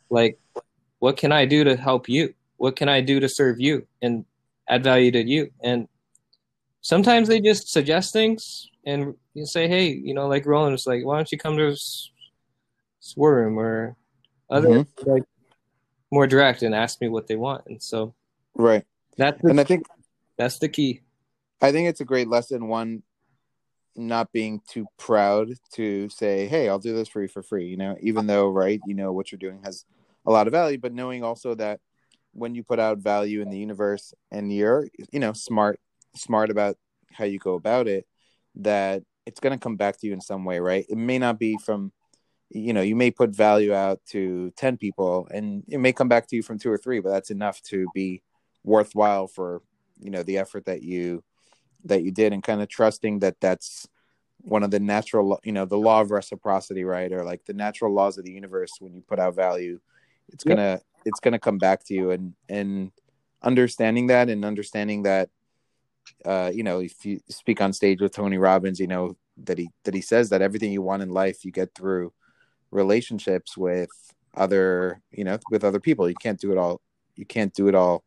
Like, 0.09 0.39
what 0.99 1.17
can 1.17 1.31
I 1.31 1.45
do 1.45 1.63
to 1.63 1.75
help 1.75 2.07
you? 2.07 2.33
What 2.57 2.75
can 2.75 2.87
I 2.87 3.01
do 3.01 3.19
to 3.19 3.27
serve 3.27 3.59
you 3.59 3.87
and 4.01 4.25
add 4.69 4.83
value 4.83 5.11
to 5.11 5.23
you? 5.23 5.51
And 5.61 5.87
sometimes 6.81 7.27
they 7.27 7.41
just 7.41 7.69
suggest 7.69 8.13
things 8.13 8.69
and 8.85 9.15
you 9.33 9.45
say, 9.45 9.67
hey, 9.67 9.87
you 9.87 10.13
know, 10.13 10.27
like 10.27 10.45
Roland 10.45 10.73
was 10.73 10.85
like, 10.85 11.03
why 11.03 11.15
don't 11.15 11.31
you 11.31 11.37
come 11.37 11.57
to 11.57 11.71
S- 11.71 12.09
Swarm 12.99 13.57
or 13.57 13.95
other 14.49 14.69
mm-hmm. 14.69 15.09
like 15.09 15.23
more 16.13 16.27
direct 16.27 16.61
and 16.61 16.75
ask 16.75 17.01
me 17.01 17.09
what 17.09 17.27
they 17.27 17.35
want. 17.35 17.65
And 17.65 17.81
so 17.81 18.13
Right. 18.55 18.85
that's 19.17 19.43
And 19.43 19.59
I 19.59 19.63
think 19.63 19.87
that's 20.37 20.59
the 20.59 20.69
key. 20.69 21.01
I 21.61 21.71
think 21.71 21.89
it's 21.89 22.01
a 22.01 22.05
great 22.05 22.27
lesson. 22.27 22.67
One, 22.67 23.03
not 23.95 24.31
being 24.31 24.61
too 24.67 24.85
proud 24.97 25.49
to 25.73 26.09
say, 26.09 26.47
"Hey, 26.47 26.69
I'll 26.69 26.79
do 26.79 26.95
this 26.95 27.07
for 27.07 27.21
you 27.21 27.27
for 27.27 27.41
free." 27.43 27.67
You 27.67 27.77
know, 27.77 27.97
even 28.01 28.27
though 28.27 28.49
right, 28.49 28.79
you 28.85 28.93
know 28.93 29.11
what 29.11 29.31
you're 29.31 29.39
doing 29.39 29.61
has 29.63 29.85
a 30.25 30.31
lot 30.31 30.47
of 30.47 30.53
value, 30.53 30.77
but 30.77 30.93
knowing 30.93 31.23
also 31.23 31.55
that 31.55 31.79
when 32.33 32.55
you 32.55 32.63
put 32.63 32.79
out 32.79 32.97
value 32.97 33.41
in 33.41 33.49
the 33.49 33.57
universe 33.57 34.13
and 34.31 34.51
you're, 34.51 34.87
you 35.11 35.19
know, 35.19 35.33
smart, 35.33 35.79
smart 36.15 36.49
about 36.49 36.77
how 37.11 37.25
you 37.25 37.37
go 37.37 37.53
about 37.53 37.87
it, 37.87 38.07
that 38.55 39.03
it's 39.25 39.39
going 39.39 39.57
to 39.57 39.61
come 39.61 39.75
back 39.75 39.99
to 39.99 40.07
you 40.07 40.13
in 40.13 40.21
some 40.21 40.43
way, 40.43 40.59
right? 40.59 40.85
It 40.89 40.97
may 40.97 41.19
not 41.19 41.37
be 41.37 41.57
from, 41.63 41.91
you 42.49 42.73
know, 42.73 42.81
you 42.81 42.95
may 42.95 43.11
put 43.11 43.31
value 43.31 43.73
out 43.73 43.99
to 44.07 44.51
ten 44.55 44.77
people, 44.77 45.27
and 45.31 45.63
it 45.67 45.79
may 45.79 45.93
come 45.93 46.07
back 46.07 46.27
to 46.27 46.35
you 46.35 46.43
from 46.43 46.59
two 46.59 46.71
or 46.71 46.77
three, 46.77 46.99
but 46.99 47.09
that's 47.09 47.31
enough 47.31 47.61
to 47.63 47.87
be 47.93 48.21
worthwhile 48.63 49.27
for 49.27 49.61
you 49.99 50.09
know 50.09 50.23
the 50.23 50.37
effort 50.37 50.65
that 50.65 50.83
you 50.83 51.23
that 51.85 52.03
you 52.03 52.11
did 52.11 52.33
and 52.33 52.43
kind 52.43 52.61
of 52.61 52.67
trusting 52.69 53.19
that 53.19 53.39
that's 53.41 53.87
one 54.39 54.63
of 54.63 54.71
the 54.71 54.79
natural 54.79 55.39
you 55.43 55.51
know 55.51 55.65
the 55.65 55.77
law 55.77 56.01
of 56.01 56.11
reciprocity 56.11 56.83
right? 56.83 57.11
Or 57.11 57.23
like 57.23 57.45
the 57.45 57.53
natural 57.53 57.93
laws 57.93 58.17
of 58.17 58.25
the 58.25 58.31
universe 58.31 58.71
when 58.79 58.93
you 58.93 59.01
put 59.01 59.19
out 59.19 59.35
value 59.35 59.79
it's 60.31 60.43
gonna 60.43 60.79
it's 61.05 61.19
gonna 61.19 61.39
come 61.39 61.57
back 61.57 61.83
to 61.85 61.93
you. 61.93 62.11
And 62.11 62.33
and 62.49 62.91
understanding 63.41 64.07
that 64.07 64.29
and 64.29 64.45
understanding 64.45 65.03
that 65.03 65.29
uh 66.25 66.51
you 66.53 66.63
know 66.63 66.79
if 66.79 67.05
you 67.05 67.19
speak 67.29 67.61
on 67.61 67.73
stage 67.73 68.01
with 68.01 68.13
tony 68.13 68.37
robbins 68.37 68.79
you 68.79 68.87
know 68.87 69.17
that 69.37 69.57
he 69.57 69.69
that 69.83 69.93
he 69.93 70.01
says 70.01 70.29
that 70.29 70.41
everything 70.41 70.71
you 70.71 70.81
want 70.81 71.01
in 71.01 71.09
life 71.09 71.43
you 71.43 71.51
get 71.51 71.73
through 71.75 72.13
relationships 72.73 73.55
with 73.57 73.89
other 74.35 75.01
you 75.11 75.23
know 75.23 75.37
with 75.49 75.63
other 75.63 75.79
people. 75.79 76.09
You 76.09 76.15
can't 76.15 76.39
do 76.39 76.51
it 76.51 76.57
all 76.57 76.81
you 77.15 77.25
can't 77.25 77.53
do 77.53 77.67
it 77.67 77.75
all 77.75 78.03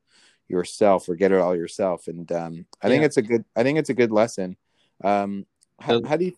yourself 0.49 1.09
or 1.09 1.15
get 1.15 1.33
it 1.33 1.41
all 1.41 1.57
yourself. 1.57 2.09
And 2.09 2.31
um 2.33 2.67
i 2.83 2.89
think 2.89 3.05
it's 3.05 3.17
a 3.17 3.23
good 3.23 3.45
i 3.55 3.63
think 3.63 3.79
it's 3.79 3.91
a 3.91 3.95
good 3.95 4.13
lesson. 4.13 4.57
Um 5.03 5.47
how, 5.79 6.03
how 6.05 6.17
do 6.17 6.25
you 6.27 6.33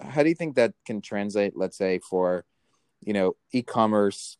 how 0.00 0.22
do 0.22 0.28
you 0.28 0.34
think 0.34 0.56
that 0.56 0.74
can 0.84 1.00
translate 1.00 1.56
let's 1.56 1.76
say 1.76 2.00
for 2.00 2.44
you 3.00 3.12
know 3.12 3.36
e-commerce 3.52 4.38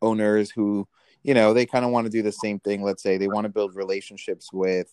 owners 0.00 0.50
who 0.50 0.88
you 1.22 1.34
know 1.34 1.54
they 1.54 1.66
kind 1.66 1.84
of 1.84 1.90
want 1.92 2.06
to 2.06 2.10
do 2.10 2.22
the 2.22 2.32
same 2.32 2.58
thing. 2.58 2.82
Let's 2.82 3.02
say 3.02 3.18
they 3.18 3.28
want 3.28 3.44
to 3.44 3.48
build 3.52 3.76
relationships 3.76 4.52
with 4.52 4.92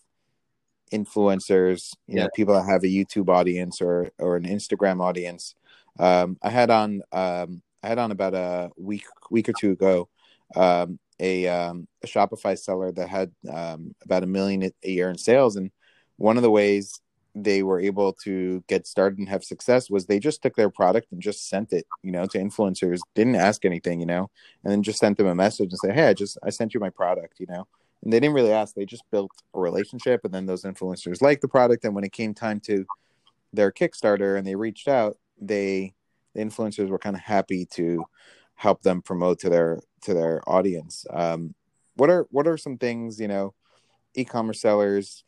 influencers 0.91 1.93
you 2.07 2.15
Yeah. 2.15 2.23
know 2.23 2.29
people 2.35 2.55
that 2.55 2.65
have 2.65 2.83
a 2.83 2.88
youtube 2.88 3.29
audience 3.29 3.79
or 3.79 4.09
or 4.17 4.35
an 4.35 4.43
instagram 4.43 5.01
audience 5.01 5.53
um 5.99 6.38
i 6.41 6.49
had 6.49 6.69
on 6.69 7.01
um 7.12 7.62
i 7.83 7.88
had 7.88 7.99
on 7.99 8.12
about 8.12 8.33
a 8.33 8.69
week 8.77 9.05
week 9.29 9.47
or 9.47 9.53
two 9.53 9.71
ago 9.71 10.09
um 10.55 10.99
a 11.19 11.47
um 11.47 11.88
a 12.03 12.07
shopify 12.07 12.57
seller 12.57 12.91
that 12.91 13.09
had 13.09 13.31
um 13.51 13.93
about 14.03 14.23
a 14.23 14.27
million 14.27 14.63
a 14.63 14.89
year 14.89 15.09
in 15.09 15.17
sales. 15.17 15.55
And 15.55 15.71
one 16.17 16.38
of 16.38 16.43
the 16.43 16.51
ways 16.51 17.01
they 17.35 17.62
were 17.62 17.79
able 17.79 18.13
to 18.13 18.63
get 18.67 18.88
started 18.88 19.19
and 19.19 19.29
have 19.29 19.43
success 19.43 19.89
was 19.89 20.05
they 20.05 20.19
just 20.19 20.41
took 20.41 20.55
their 20.55 20.69
product 20.69 21.12
and 21.12 21.21
just 21.21 21.47
sent 21.47 21.71
it 21.71 21.85
you 22.01 22.12
know 22.12 22.25
to 22.25 22.39
influencers 22.39 22.99
didn't 23.13 23.35
ask 23.35 23.65
anything 23.65 23.99
you 23.99 24.05
know 24.05 24.29
and 24.63 24.71
then 24.71 24.81
just 24.81 24.97
sent 24.97 25.15
them 25.15 25.27
a 25.27 25.35
message 25.35 25.71
and 25.71 25.79
say 25.79 25.93
hey 25.93 26.07
i 26.07 26.13
just 26.13 26.39
i 26.43 26.49
sent 26.49 26.73
you 26.73 26.79
my 26.79 26.89
product 26.89 27.39
you 27.39 27.45
know. 27.47 27.67
And 28.03 28.13
they 28.13 28.19
didn't 28.19 28.35
really 28.35 28.53
ask 28.53 28.75
they 28.75 28.85
just 28.85 29.03
built 29.12 29.31
a 29.53 29.59
relationship 29.59 30.21
and 30.23 30.33
then 30.33 30.45
those 30.45 30.63
influencers 30.63 31.21
liked 31.21 31.41
the 31.41 31.49
product. 31.49 31.83
And 31.83 31.93
when 31.93 32.05
it 32.05 32.13
came 32.13 32.33
time 32.33 32.62
to 32.62 32.85
their 33.51 33.73
kickstarter 33.73 34.38
and 34.38 34.47
they 34.47 34.55
reached 34.55 34.88
out 34.88 35.17
they 35.41 35.93
the 36.34 36.41
influencers 36.41 36.89
were 36.89 36.99
kind 36.99 37.15
of 37.15 37.21
happy 37.21 37.65
to 37.65 38.06
help 38.56 38.82
them 38.82 39.02
promote 39.02 39.39
to 39.39 39.49
their 39.49 39.80
to 40.04 40.13
their 40.13 40.41
audience. 40.47 41.06
Um 41.10 41.56
what 41.95 42.10
are 42.10 42.28
what 42.32 42.47
are 42.47 42.58
some 42.58 42.78
things 42.78 43.19
you 43.19 43.28
know 43.28 43.54
e-commerce 44.15 44.62
sellers 44.62 45.23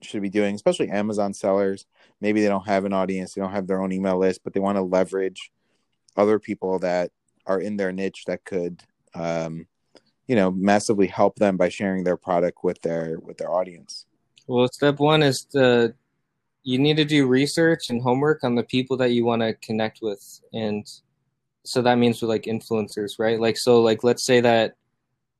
should 0.00 0.22
be 0.22 0.30
doing 0.30 0.54
especially 0.54 0.90
amazon 0.90 1.34
sellers? 1.34 1.86
Maybe 2.20 2.40
they 2.40 2.48
don't 2.48 2.66
have 2.66 2.84
an 2.84 2.92
audience 2.92 3.34
they 3.34 3.40
don't 3.40 3.52
have 3.52 3.66
their 3.66 3.80
own 3.80 3.92
email 3.92 4.18
list 4.18 4.40
but 4.44 4.52
they 4.52 4.60
want 4.60 4.76
to 4.76 4.82
leverage 4.82 5.50
other 6.16 6.38
people 6.38 6.78
that 6.80 7.10
are 7.46 7.60
in 7.60 7.76
their 7.76 7.92
niche 7.92 8.24
that 8.26 8.44
could 8.44 8.82
um 9.14 9.66
you 10.28 10.36
know 10.36 10.50
massively 10.52 11.08
help 11.08 11.36
them 11.36 11.56
by 11.56 11.68
sharing 11.68 12.04
their 12.04 12.16
product 12.16 12.62
with 12.62 12.80
their 12.82 13.18
with 13.20 13.38
their 13.38 13.50
audience. 13.50 14.06
Well, 14.46 14.68
step 14.68 14.98
one 14.98 15.22
is 15.22 15.44
to 15.52 15.94
you 16.62 16.78
need 16.78 16.96
to 16.96 17.04
do 17.04 17.26
research 17.26 17.90
and 17.90 18.02
homework 18.02 18.44
on 18.44 18.54
the 18.54 18.62
people 18.62 18.96
that 18.98 19.12
you 19.12 19.24
want 19.24 19.42
to 19.42 19.54
connect 19.54 20.00
with, 20.02 20.40
and 20.52 20.86
so 21.64 21.82
that 21.82 21.98
means 21.98 22.20
with 22.20 22.30
like 22.30 22.44
influencers, 22.44 23.18
right? 23.18 23.38
Like 23.38 23.58
so, 23.58 23.82
like 23.82 24.02
let's 24.02 24.24
say 24.24 24.40
that, 24.40 24.76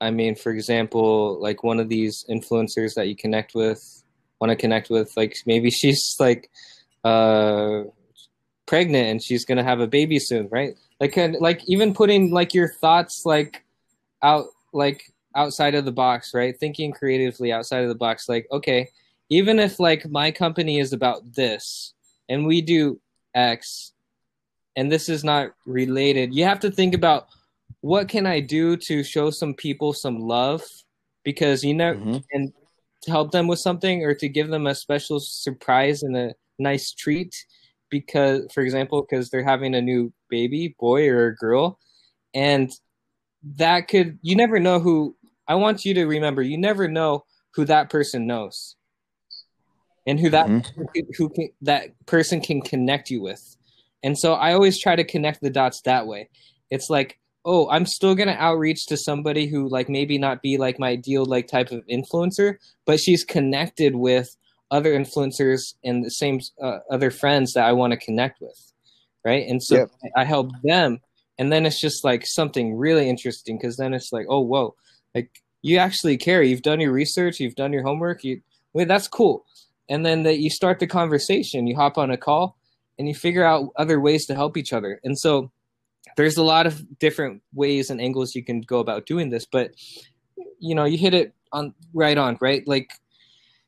I 0.01 0.11
mean, 0.11 0.35
for 0.35 0.53
example, 0.53 1.41
like 1.41 1.63
one 1.63 1.81
of 1.81 1.89
these 1.89 2.25
influencers 2.29 2.95
that 2.95 3.09
you 3.09 3.17
connect 3.17 3.55
with, 3.55 4.05
want 4.41 4.51
to 4.51 4.57
connect 4.57 4.91
with, 4.91 5.17
like 5.17 5.35
maybe 5.47 5.71
she's 5.71 6.17
like, 6.21 6.51
uh, 7.05 7.85
pregnant 8.67 9.07
and 9.09 9.23
she's 9.23 9.45
gonna 9.47 9.65
have 9.65 9.81
a 9.81 9.87
baby 9.87 10.19
soon, 10.19 10.49
right? 10.51 10.77
Like, 11.01 11.15
kind 11.15 11.37
like 11.41 11.63
even 11.67 11.95
putting 11.95 12.31
like 12.31 12.53
your 12.55 12.69
thoughts 12.69 13.23
like 13.25 13.65
out 14.23 14.47
like 14.73 15.03
outside 15.35 15.75
of 15.75 15.85
the 15.85 15.93
box, 15.93 16.33
right? 16.35 16.55
Thinking 16.59 16.93
creatively 16.93 17.53
outside 17.53 17.83
of 17.83 17.89
the 17.89 17.95
box, 17.95 18.29
like 18.29 18.47
okay 18.53 18.89
even 19.31 19.59
if 19.59 19.79
like 19.79 20.09
my 20.11 20.31
company 20.31 20.79
is 20.79 20.93
about 20.93 21.35
this 21.35 21.95
and 22.29 22.47
we 22.47 22.61
do 22.61 23.01
x 23.35 23.93
and 24.77 24.91
this 24.91 25.09
is 25.09 25.23
not 25.25 25.51
related 25.67 26.35
you 26.35 26.45
have 26.45 26.61
to 26.61 26.71
think 26.71 26.95
about 26.95 27.27
what 27.81 28.09
can 28.09 28.27
i 28.27 28.41
do 28.41 28.77
to 28.77 29.03
show 29.03 29.31
some 29.31 29.55
people 29.55 29.93
some 29.93 30.19
love 30.19 30.63
because 31.25 31.65
you 31.65 31.75
know 31.75 31.95
Mhm. 31.95 32.25
and 32.33 32.53
to 33.03 33.11
help 33.11 33.31
them 33.31 33.47
with 33.47 33.61
something 33.61 34.05
or 34.05 34.15
to 34.15 34.29
give 34.29 34.49
them 34.49 34.67
a 34.67 34.75
special 34.75 35.21
surprise 35.21 36.03
and 36.03 36.17
a 36.17 36.35
nice 36.59 36.93
treat 36.93 37.35
because 37.91 38.51
for 38.53 38.63
example 38.63 39.03
because 39.03 39.31
they're 39.31 39.45
having 39.45 39.75
a 39.75 39.83
new 39.83 40.13
baby 40.29 40.75
boy 40.81 41.09
or 41.09 41.33
girl 41.33 41.79
and 42.35 42.73
that 43.57 43.87
could 43.89 44.19
you 44.23 44.35
never 44.35 44.59
know 44.59 44.81
who 44.81 45.15
i 45.47 45.55
want 45.55 45.85
you 45.85 45.95
to 45.95 46.07
remember 46.07 46.43
you 46.43 46.59
never 46.59 46.89
know 46.89 47.25
who 47.55 47.65
that 47.65 47.89
person 47.89 48.27
knows 48.27 48.75
and 50.09 50.19
who 50.19 50.31
that 50.31 50.47
Mhm. 50.49 51.15
who 51.17 51.29
can, 51.29 51.51
that 51.63 51.91
person 52.07 52.41
can 52.41 52.63
connect 52.63 53.11
you 53.11 53.21
with. 53.21 53.57
And 54.03 54.19
so 54.19 54.35
I 54.35 54.55
always 54.55 54.81
try 54.81 54.97
to 54.97 55.05
connect 55.05 55.41
the 55.43 55.51
dots 55.51 55.83
that 55.83 56.07
way. 56.07 56.29
It's 56.71 56.89
like, 56.89 57.19
oh, 57.45 57.69
I'm 57.69 57.87
still 57.87 58.15
gonna 58.15 58.37
outreach 58.39 58.87
to 58.87 58.97
somebody 58.97 59.47
who 59.47 59.69
like 59.69 59.89
maybe 59.89 60.19
not 60.19 60.43
be 60.43 60.57
like 60.57 60.79
my 60.79 60.89
ideal 60.89 61.25
like 61.27 61.47
type 61.47 61.71
of 61.73 61.87
influencer, 61.87 62.57
but 62.87 62.99
she's 62.99 63.23
connected 63.23 63.95
with 63.97 64.35
other 64.71 64.99
influencers 64.99 65.75
and 65.85 66.05
the 66.05 66.11
same 66.11 66.41
uh, 66.63 66.79
other 66.91 67.11
friends 67.11 67.53
that 67.53 67.65
I 67.67 67.73
want 67.73 67.93
to 67.93 67.99
connect 67.99 68.41
with, 68.41 68.73
right? 69.25 69.47
And 69.47 69.63
so 69.63 69.77
Yep. 69.77 69.91
I 70.17 70.25
help 70.25 70.51
them, 70.63 71.01
and 71.39 71.53
then 71.53 71.67
it's 71.67 71.81
just 71.81 72.05
like 72.05 72.27
something 72.27 72.77
really 72.77 73.09
interesting 73.09 73.57
because 73.59 73.77
then 73.77 73.95
it's 73.95 74.13
like, 74.13 74.27
oh, 74.29 74.41
whoa, 74.41 74.75
like 75.15 75.43
you 75.63 75.79
actually 75.79 76.17
care. 76.19 76.43
You've 76.43 76.63
done 76.63 76.81
your 76.81 76.93
research, 76.93 77.41
you've 77.41 77.57
done 77.57 77.73
your 77.73 77.83
homework. 77.83 78.25
You 78.25 78.43
wait, 78.75 78.89
that's 78.89 79.09
cool. 79.09 79.45
And 79.89 80.05
then 80.05 80.23
that 80.25 80.39
you 80.39 80.51
start 80.51 80.79
the 80.79 80.87
conversation. 80.87 81.67
You 81.67 81.77
hop 81.77 81.99
on 81.99 82.11
a 82.11 82.17
call, 82.17 82.57
and 82.99 83.09
you 83.09 83.15
figure 83.15 83.45
out 83.45 83.71
other 83.77 84.01
ways 84.01 84.27
to 84.27 84.35
help 84.35 84.57
each 84.57 84.73
other. 84.73 85.01
And 85.05 85.19
so 85.19 85.51
there's 86.17 86.37
a 86.37 86.43
lot 86.43 86.67
of 86.67 86.99
different 86.99 87.43
ways 87.55 87.91
and 87.91 88.01
angles 88.01 88.35
you 88.35 88.45
can 88.45 88.61
go 88.61 88.81
about 88.81 89.07
doing 89.07 89.31
this, 89.31 89.47
but 89.47 89.73
you 90.59 90.75
know, 90.75 90.85
you 90.85 90.99
hit 90.99 91.15
it 91.15 91.35
on 91.53 91.75
right 91.95 92.19
on, 92.19 92.37
right? 92.41 92.67
Like 92.67 92.91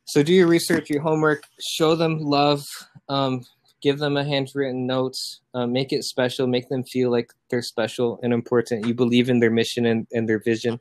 so 0.05 0.23
do 0.23 0.33
your 0.33 0.49
research, 0.49 0.91
your 0.91 1.03
homework, 1.03 1.45
show 1.61 1.95
them 1.95 2.19
love, 2.19 2.67
um, 3.09 3.45
give 3.81 3.99
them 3.99 4.17
a 4.17 4.25
handwritten 4.25 4.87
note, 4.87 5.15
uh, 5.55 5.67
make 5.67 5.93
it 5.93 6.03
special, 6.03 6.47
make 6.47 6.69
them 6.69 6.83
feel 6.83 7.11
like 7.11 7.33
they're 7.49 7.63
special 7.63 8.19
and 8.23 8.33
important. 8.33 8.87
You 8.87 8.95
believe 8.95 9.31
in 9.31 9.39
their 9.39 9.51
mission 9.51 9.87
and, 9.87 10.07
and 10.13 10.29
their 10.29 10.41
vision. 10.41 10.81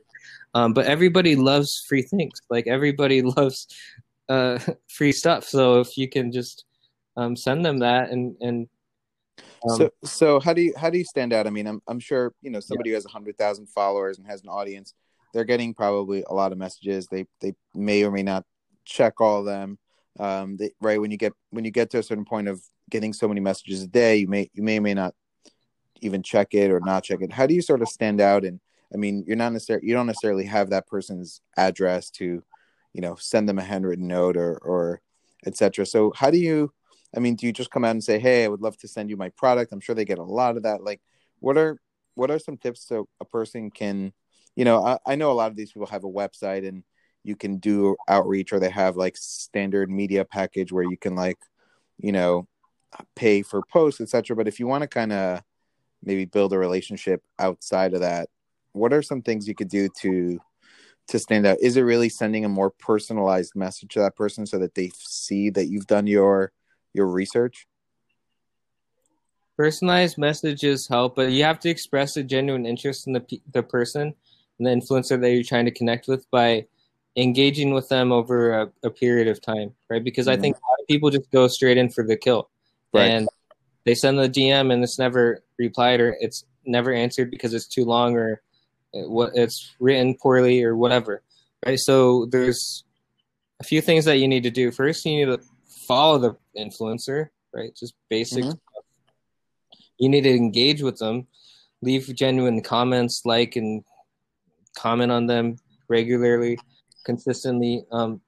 Um, 0.54 0.74
but 0.74 0.86
everybody 0.86 1.36
loves 1.36 1.84
free 1.88 2.02
things. 2.02 2.40
Like 2.50 2.66
everybody 2.66 3.22
loves 3.36 3.68
uh, 4.30 4.58
free 4.88 5.12
stuff. 5.12 5.44
So 5.44 5.80
if 5.80 5.98
you 5.98 6.08
can 6.08 6.32
just 6.32 6.64
um, 7.16 7.36
send 7.36 7.64
them 7.64 7.78
that 7.80 8.10
and 8.10 8.36
and 8.40 8.68
um, 9.68 9.76
so 9.76 9.90
so 10.04 10.40
how 10.40 10.52
do 10.52 10.62
you 10.62 10.72
how 10.76 10.88
do 10.90 10.98
you 10.98 11.04
stand 11.04 11.32
out? 11.32 11.46
I 11.46 11.50
mean, 11.50 11.66
I'm 11.66 11.82
I'm 11.86 12.00
sure 12.00 12.32
you 12.40 12.50
know 12.50 12.60
somebody 12.60 12.90
yeah. 12.90 12.94
who 12.94 12.96
has 12.96 13.06
a 13.06 13.10
hundred 13.10 13.36
thousand 13.36 13.68
followers 13.68 14.18
and 14.18 14.26
has 14.26 14.42
an 14.42 14.48
audience. 14.48 14.94
They're 15.34 15.44
getting 15.44 15.74
probably 15.74 16.24
a 16.28 16.34
lot 16.34 16.52
of 16.52 16.58
messages. 16.58 17.06
They 17.08 17.26
they 17.40 17.54
may 17.74 18.02
or 18.04 18.10
may 18.10 18.22
not 18.22 18.44
check 18.84 19.20
all 19.20 19.40
of 19.40 19.44
them. 19.44 19.78
Um, 20.18 20.56
they, 20.56 20.70
right 20.80 21.00
when 21.00 21.10
you 21.10 21.16
get 21.16 21.32
when 21.50 21.64
you 21.64 21.70
get 21.70 21.90
to 21.90 21.98
a 21.98 22.02
certain 22.02 22.24
point 22.24 22.48
of 22.48 22.62
getting 22.90 23.12
so 23.12 23.28
many 23.28 23.40
messages 23.40 23.82
a 23.82 23.86
day, 23.86 24.16
you 24.16 24.28
may 24.28 24.50
you 24.54 24.62
may 24.62 24.78
or 24.78 24.82
may 24.82 24.94
not 24.94 25.14
even 26.00 26.22
check 26.22 26.54
it 26.54 26.70
or 26.70 26.80
not 26.80 27.04
check 27.04 27.20
it. 27.20 27.32
How 27.32 27.46
do 27.46 27.54
you 27.54 27.62
sort 27.62 27.82
of 27.82 27.88
stand 27.88 28.20
out? 28.20 28.44
And 28.44 28.60
I 28.92 28.96
mean, 28.96 29.24
you're 29.26 29.36
not 29.36 29.52
necessarily 29.52 29.86
you 29.86 29.94
don't 29.94 30.06
necessarily 30.06 30.46
have 30.46 30.70
that 30.70 30.86
person's 30.86 31.40
address 31.56 32.10
to, 32.12 32.42
you 32.92 33.00
know, 33.00 33.14
send 33.16 33.48
them 33.48 33.58
a 33.58 33.64
handwritten 33.64 34.06
note 34.08 34.36
or 34.36 34.58
or 34.58 35.00
etc. 35.46 35.86
So 35.86 36.12
how 36.14 36.30
do 36.30 36.38
you? 36.38 36.72
I 37.16 37.20
mean, 37.20 37.34
do 37.34 37.46
you 37.46 37.52
just 37.52 37.70
come 37.70 37.84
out 37.84 37.92
and 37.92 38.04
say, 38.04 38.18
"Hey, 38.18 38.44
I 38.44 38.48
would 38.48 38.62
love 38.62 38.76
to 38.78 38.88
send 38.88 39.10
you 39.10 39.16
my 39.16 39.30
product"? 39.30 39.72
I'm 39.72 39.80
sure 39.80 39.94
they 39.94 40.04
get 40.04 40.18
a 40.18 40.24
lot 40.24 40.56
of 40.56 40.64
that. 40.64 40.82
Like, 40.82 41.00
what 41.40 41.56
are 41.56 41.78
what 42.14 42.30
are 42.30 42.38
some 42.38 42.56
tips 42.56 42.86
so 42.86 43.08
a 43.20 43.24
person 43.24 43.70
can, 43.70 44.12
you 44.56 44.64
know, 44.64 44.84
I, 44.84 44.98
I 45.06 45.14
know 45.16 45.30
a 45.30 45.32
lot 45.32 45.50
of 45.50 45.56
these 45.56 45.72
people 45.72 45.86
have 45.86 46.04
a 46.04 46.08
website 46.08 46.66
and 46.68 46.84
you 47.22 47.36
can 47.36 47.58
do 47.58 47.96
outreach 48.08 48.52
or 48.52 48.58
they 48.58 48.70
have 48.70 48.96
like 48.96 49.16
standard 49.16 49.90
media 49.90 50.24
package 50.24 50.72
where 50.72 50.84
you 50.84 50.96
can 50.96 51.14
like 51.14 51.38
you 51.98 52.12
know 52.12 52.46
pay 53.14 53.42
for 53.42 53.62
posts 53.62 54.00
etc 54.00 54.34
but 54.34 54.48
if 54.48 54.58
you 54.58 54.66
want 54.66 54.82
to 54.82 54.88
kind 54.88 55.12
of 55.12 55.40
maybe 56.02 56.24
build 56.24 56.52
a 56.52 56.58
relationship 56.58 57.22
outside 57.38 57.94
of 57.94 58.00
that 58.00 58.28
what 58.72 58.92
are 58.92 59.02
some 59.02 59.22
things 59.22 59.46
you 59.46 59.54
could 59.54 59.68
do 59.68 59.88
to 60.00 60.40
to 61.10 61.18
stand 61.18 61.46
out 61.46 61.58
is 61.60 61.76
it 61.76 61.82
really 61.82 62.08
sending 62.08 62.44
a 62.44 62.48
more 62.48 62.70
personalized 62.70 63.54
message 63.54 63.90
to 63.90 64.00
that 64.00 64.16
person 64.16 64.46
so 64.46 64.58
that 64.58 64.74
they 64.74 64.90
see 64.96 65.50
that 65.50 65.66
you've 65.66 65.86
done 65.86 66.06
your 66.06 66.52
your 66.92 67.06
research 67.06 67.66
personalized 69.56 70.16
messages 70.16 70.88
help 70.88 71.16
but 71.16 71.30
you 71.30 71.44
have 71.44 71.60
to 71.60 71.68
express 71.68 72.16
a 72.16 72.22
genuine 72.22 72.66
interest 72.66 73.06
in 73.06 73.12
the 73.12 73.40
the 73.52 73.62
person 73.62 74.14
and 74.58 74.66
the 74.66 74.70
influencer 74.70 75.20
that 75.20 75.30
you're 75.32 75.42
trying 75.42 75.64
to 75.64 75.70
connect 75.70 76.06
with 76.06 76.30
by 76.30 76.66
engaging 77.16 77.72
with 77.72 77.88
them 77.88 78.12
over 78.12 78.52
a, 78.52 78.72
a 78.84 78.90
period 78.90 79.28
of 79.28 79.40
time, 79.40 79.72
right? 79.88 80.04
Because 80.04 80.26
mm-hmm. 80.26 80.38
I 80.38 80.40
think 80.40 80.56
a 80.56 80.70
lot 80.70 80.80
of 80.80 80.86
people 80.86 81.10
just 81.10 81.30
go 81.30 81.48
straight 81.48 81.76
in 81.76 81.90
for 81.90 82.04
the 82.04 82.16
kill, 82.16 82.50
right. 82.92 83.10
and 83.10 83.28
they 83.84 83.94
send 83.94 84.18
the 84.18 84.28
DM 84.28 84.72
and 84.72 84.82
it's 84.84 84.98
never 84.98 85.42
replied 85.58 86.00
or 86.00 86.16
it's 86.20 86.44
never 86.64 86.92
answered 86.92 87.30
because 87.30 87.54
it's 87.54 87.66
too 87.66 87.84
long 87.84 88.16
or 88.16 88.42
what 88.92 89.32
it's 89.34 89.72
written 89.78 90.14
poorly 90.14 90.62
or 90.62 90.76
whatever, 90.76 91.22
right? 91.64 91.78
So 91.78 92.26
there's 92.26 92.84
a 93.60 93.64
few 93.64 93.80
things 93.80 94.04
that 94.06 94.18
you 94.18 94.28
need 94.28 94.42
to 94.44 94.50
do. 94.50 94.70
First, 94.70 95.04
you 95.04 95.24
need 95.24 95.36
to 95.36 95.42
follow 95.86 96.18
the 96.18 96.36
influencer, 96.58 97.28
right? 97.52 97.74
Just 97.74 97.94
basic. 98.08 98.44
Mm-hmm. 98.44 98.58
You 99.98 100.08
need 100.08 100.22
to 100.22 100.34
engage 100.34 100.82
with 100.82 100.98
them, 100.98 101.26
leave 101.82 102.12
genuine 102.14 102.62
comments, 102.62 103.22
like 103.24 103.56
and 103.56 103.84
comment 104.76 105.12
on 105.12 105.26
them 105.26 105.58
regularly 105.88 106.58
consistently, 107.04 107.84
um, 107.90 108.20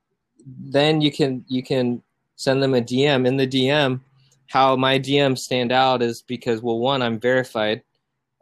then 0.47 1.01
you 1.01 1.13
can 1.13 1.45
you 1.49 1.63
can 1.63 2.03
send 2.37 2.63
them 2.63 2.75
a 2.75 2.81
DM. 2.81 3.27
In 3.27 3.37
the 3.37 3.47
DM, 3.47 4.01
how 4.49 4.77
my 4.77 4.99
DMs 4.99 5.39
stand 5.39 5.73
out 5.73 6.03
is 6.03 6.23
because 6.23 6.61
well, 6.61 6.79
one, 6.79 7.03
I'm 7.03 7.21
verified. 7.21 7.83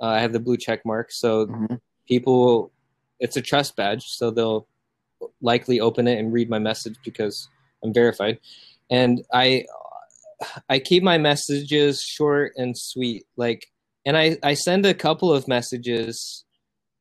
Uh, 0.00 0.06
I 0.06 0.20
have 0.20 0.32
the 0.32 0.40
blue 0.40 0.56
check 0.56 0.84
mark, 0.86 1.12
so 1.12 1.46
mm-hmm. 1.46 1.74
People, 2.10 2.72
it's 3.20 3.36
a 3.38 3.40
trust 3.40 3.76
badge, 3.76 4.02
so 4.04 4.30
they'll 4.30 4.66
likely 5.40 5.80
open 5.80 6.08
it 6.08 6.18
and 6.18 6.32
read 6.32 6.50
my 6.50 6.58
message 6.58 6.96
because 7.04 7.48
I'm 7.82 7.94
verified, 7.94 8.38
and 8.90 9.22
I 9.32 9.64
I 10.68 10.78
keep 10.78 11.02
my 11.02 11.18
messages 11.18 12.02
short 12.02 12.52
and 12.56 12.76
sweet, 12.76 13.24
like, 13.36 13.66
and 14.04 14.16
I 14.16 14.36
I 14.42 14.54
send 14.54 14.84
a 14.84 14.94
couple 14.94 15.32
of 15.32 15.48
messages 15.48 16.44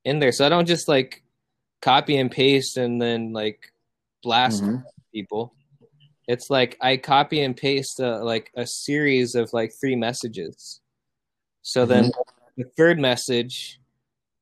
in 0.06 0.20
there, 0.20 0.32
so 0.32 0.46
I 0.46 0.50
don't 0.50 0.68
just 0.68 0.88
like 0.88 1.24
copy 1.82 2.18
and 2.18 2.30
paste 2.30 2.78
and 2.78 3.02
then 3.02 3.34
like 3.34 3.72
blast 4.22 4.64
mm-hmm. 4.64 4.82
people. 5.14 5.54
It's 6.28 6.50
like 6.50 6.78
I 6.82 6.98
copy 6.98 7.42
and 7.42 7.56
paste 7.58 8.00
a, 8.00 8.24
like 8.24 8.52
a 8.56 8.68
series 8.68 9.34
of 9.34 9.52
like 9.54 9.72
three 9.82 9.96
messages. 9.96 10.82
So 11.62 11.82
mm-hmm. 11.82 11.92
then 11.92 12.12
the 12.58 12.66
third 12.78 13.00
message, 13.00 13.79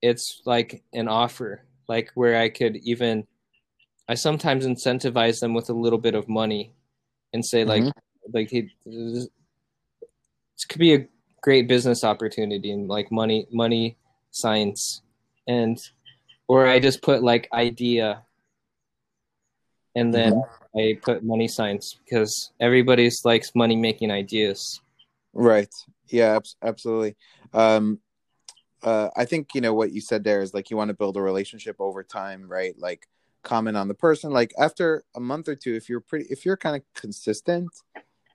it's 0.01 0.41
like 0.45 0.83
an 0.93 1.07
offer, 1.07 1.63
like 1.87 2.11
where 2.15 2.39
I 2.39 2.49
could 2.49 2.77
even, 2.77 3.27
I 4.07 4.15
sometimes 4.15 4.65
incentivize 4.65 5.39
them 5.39 5.53
with 5.53 5.69
a 5.69 5.73
little 5.73 5.99
bit 5.99 6.15
of 6.15 6.29
money, 6.29 6.73
and 7.33 7.45
say 7.45 7.65
like, 7.65 7.83
mm-hmm. 7.83 8.31
like 8.33 8.49
he, 8.49 8.69
this 8.85 9.29
could 10.69 10.79
be 10.79 10.93
a 10.93 11.07
great 11.41 11.67
business 11.67 12.03
opportunity 12.03 12.71
and 12.71 12.87
like 12.87 13.11
money, 13.11 13.47
money, 13.51 13.97
science, 14.31 15.01
and 15.47 15.77
or 16.47 16.67
I 16.67 16.79
just 16.79 17.01
put 17.01 17.23
like 17.23 17.49
idea 17.53 18.23
and 19.97 20.13
then 20.13 20.33
mm-hmm. 20.33 20.79
I 20.79 20.99
put 21.01 21.23
money 21.23 21.47
science 21.47 21.97
because 22.05 22.51
everybody's 22.59 23.25
likes 23.25 23.51
money 23.55 23.75
making 23.75 24.11
ideas. 24.11 24.79
Right. 25.33 25.73
Yeah, 26.07 26.37
absolutely. 26.61 27.15
Um, 27.51 27.99
uh, 28.83 29.09
I 29.15 29.25
think 29.25 29.49
you 29.53 29.61
know 29.61 29.73
what 29.73 29.91
you 29.91 30.01
said 30.01 30.23
there 30.23 30.41
is 30.41 30.53
like 30.53 30.69
you 30.69 30.77
want 30.77 30.89
to 30.89 30.93
build 30.93 31.17
a 31.17 31.21
relationship 31.21 31.77
over 31.79 32.03
time, 32.03 32.47
right? 32.47 32.75
Like 32.77 33.07
comment 33.43 33.77
on 33.77 33.87
the 33.87 33.93
person. 33.93 34.31
Like 34.31 34.53
after 34.59 35.03
a 35.15 35.19
month 35.19 35.47
or 35.47 35.55
two, 35.55 35.75
if 35.75 35.89
you're 35.89 36.01
pretty, 36.01 36.25
if 36.29 36.45
you're 36.45 36.57
kind 36.57 36.75
of 36.75 36.81
consistent, 36.93 37.69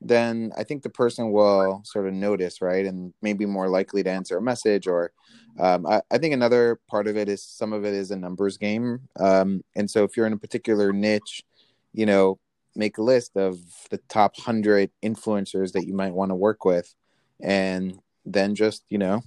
then 0.00 0.52
I 0.56 0.64
think 0.64 0.82
the 0.82 0.90
person 0.90 1.30
will 1.30 1.82
sort 1.84 2.08
of 2.08 2.14
notice, 2.14 2.60
right? 2.60 2.84
And 2.86 3.12
maybe 3.22 3.46
more 3.46 3.68
likely 3.68 4.02
to 4.02 4.10
answer 4.10 4.36
a 4.36 4.42
message. 4.42 4.86
Or 4.86 5.12
um, 5.60 5.86
I, 5.86 6.02
I, 6.10 6.18
think 6.18 6.34
another 6.34 6.80
part 6.88 7.06
of 7.06 7.16
it 7.16 7.28
is 7.28 7.44
some 7.44 7.72
of 7.72 7.84
it 7.84 7.94
is 7.94 8.10
a 8.10 8.16
numbers 8.16 8.56
game. 8.56 9.00
Um, 9.20 9.62
and 9.76 9.88
so 9.88 10.02
if 10.02 10.16
you're 10.16 10.26
in 10.26 10.32
a 10.32 10.38
particular 10.38 10.92
niche, 10.92 11.44
you 11.92 12.06
know, 12.06 12.38
make 12.74 12.98
a 12.98 13.02
list 13.02 13.36
of 13.36 13.58
the 13.90 13.98
top 14.08 14.36
100 14.38 14.90
influencers 15.04 15.72
that 15.72 15.86
you 15.86 15.94
might 15.94 16.14
want 16.14 16.30
to 16.30 16.34
work 16.36 16.64
with. 16.64 16.92
And 17.40 18.00
then 18.24 18.54
just, 18.54 18.84
you 18.88 18.98
know, 18.98 19.22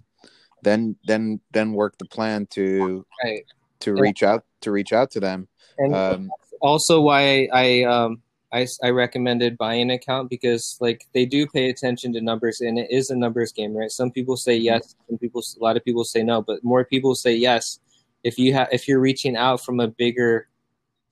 then 0.66 0.98
then 1.06 1.40
then 1.52 1.72
work 1.72 1.98
the 1.98 2.06
plan 2.06 2.48
to 2.48 3.06
right. 3.24 3.46
to 3.80 3.94
yeah. 3.96 4.02
reach 4.02 4.24
out 4.24 4.44
to 4.62 4.72
reach 4.72 4.92
out 4.92 5.12
to 5.12 5.22
them. 5.22 5.48
And 5.78 5.96
um, 5.96 6.32
also 6.60 7.00
why 7.00 7.48
I 7.54 7.84
um 7.84 8.22
I, 8.52 8.68
I 8.84 8.90
recommended 8.90 9.58
buying 9.58 9.84
an 9.84 9.90
account 9.92 10.30
because 10.30 10.78
like 10.80 11.06
they 11.14 11.26
do 11.26 11.46
pay 11.46 11.70
attention 11.70 12.14
to 12.14 12.22
numbers 12.22 12.62
and 12.62 12.80
it 12.80 12.90
is 12.90 13.10
a 13.10 13.16
numbers 13.16 13.52
game, 13.52 13.74
right? 13.76 13.92
Some 13.92 14.12
people 14.12 14.38
say 14.38 14.58
mm-hmm. 14.58 14.66
yes, 14.66 14.96
some 15.08 15.18
people 15.18 15.42
a 15.42 15.64
lot 15.64 15.78
of 15.78 15.86
people 15.86 16.04
say 16.04 16.24
no, 16.24 16.42
but 16.42 16.64
more 16.64 16.84
people 16.84 17.16
say 17.16 17.34
yes 17.36 17.80
if 18.24 18.40
you 18.40 18.54
have 18.54 18.68
if 18.72 18.88
you're 18.88 19.00
reaching 19.00 19.38
out 19.38 19.64
from 19.64 19.80
a 19.80 19.88
bigger 19.88 20.48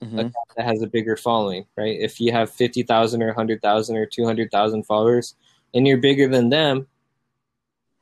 mm-hmm. 0.02 0.18
account 0.18 0.34
that 0.56 0.66
has 0.66 0.82
a 0.82 0.86
bigger 0.88 1.16
following, 1.16 1.64
right? 1.76 1.96
If 2.00 2.18
you 2.18 2.32
have 2.32 2.50
fifty 2.50 2.82
thousand 2.82 3.22
or 3.22 3.32
hundred 3.32 3.62
thousand 3.62 3.96
or 3.96 4.06
two 4.06 4.24
hundred 4.24 4.50
thousand 4.50 4.84
followers 4.84 5.36
and 5.74 5.86
you're 5.86 5.98
bigger 5.98 6.26
than 6.26 6.48
them, 6.48 6.86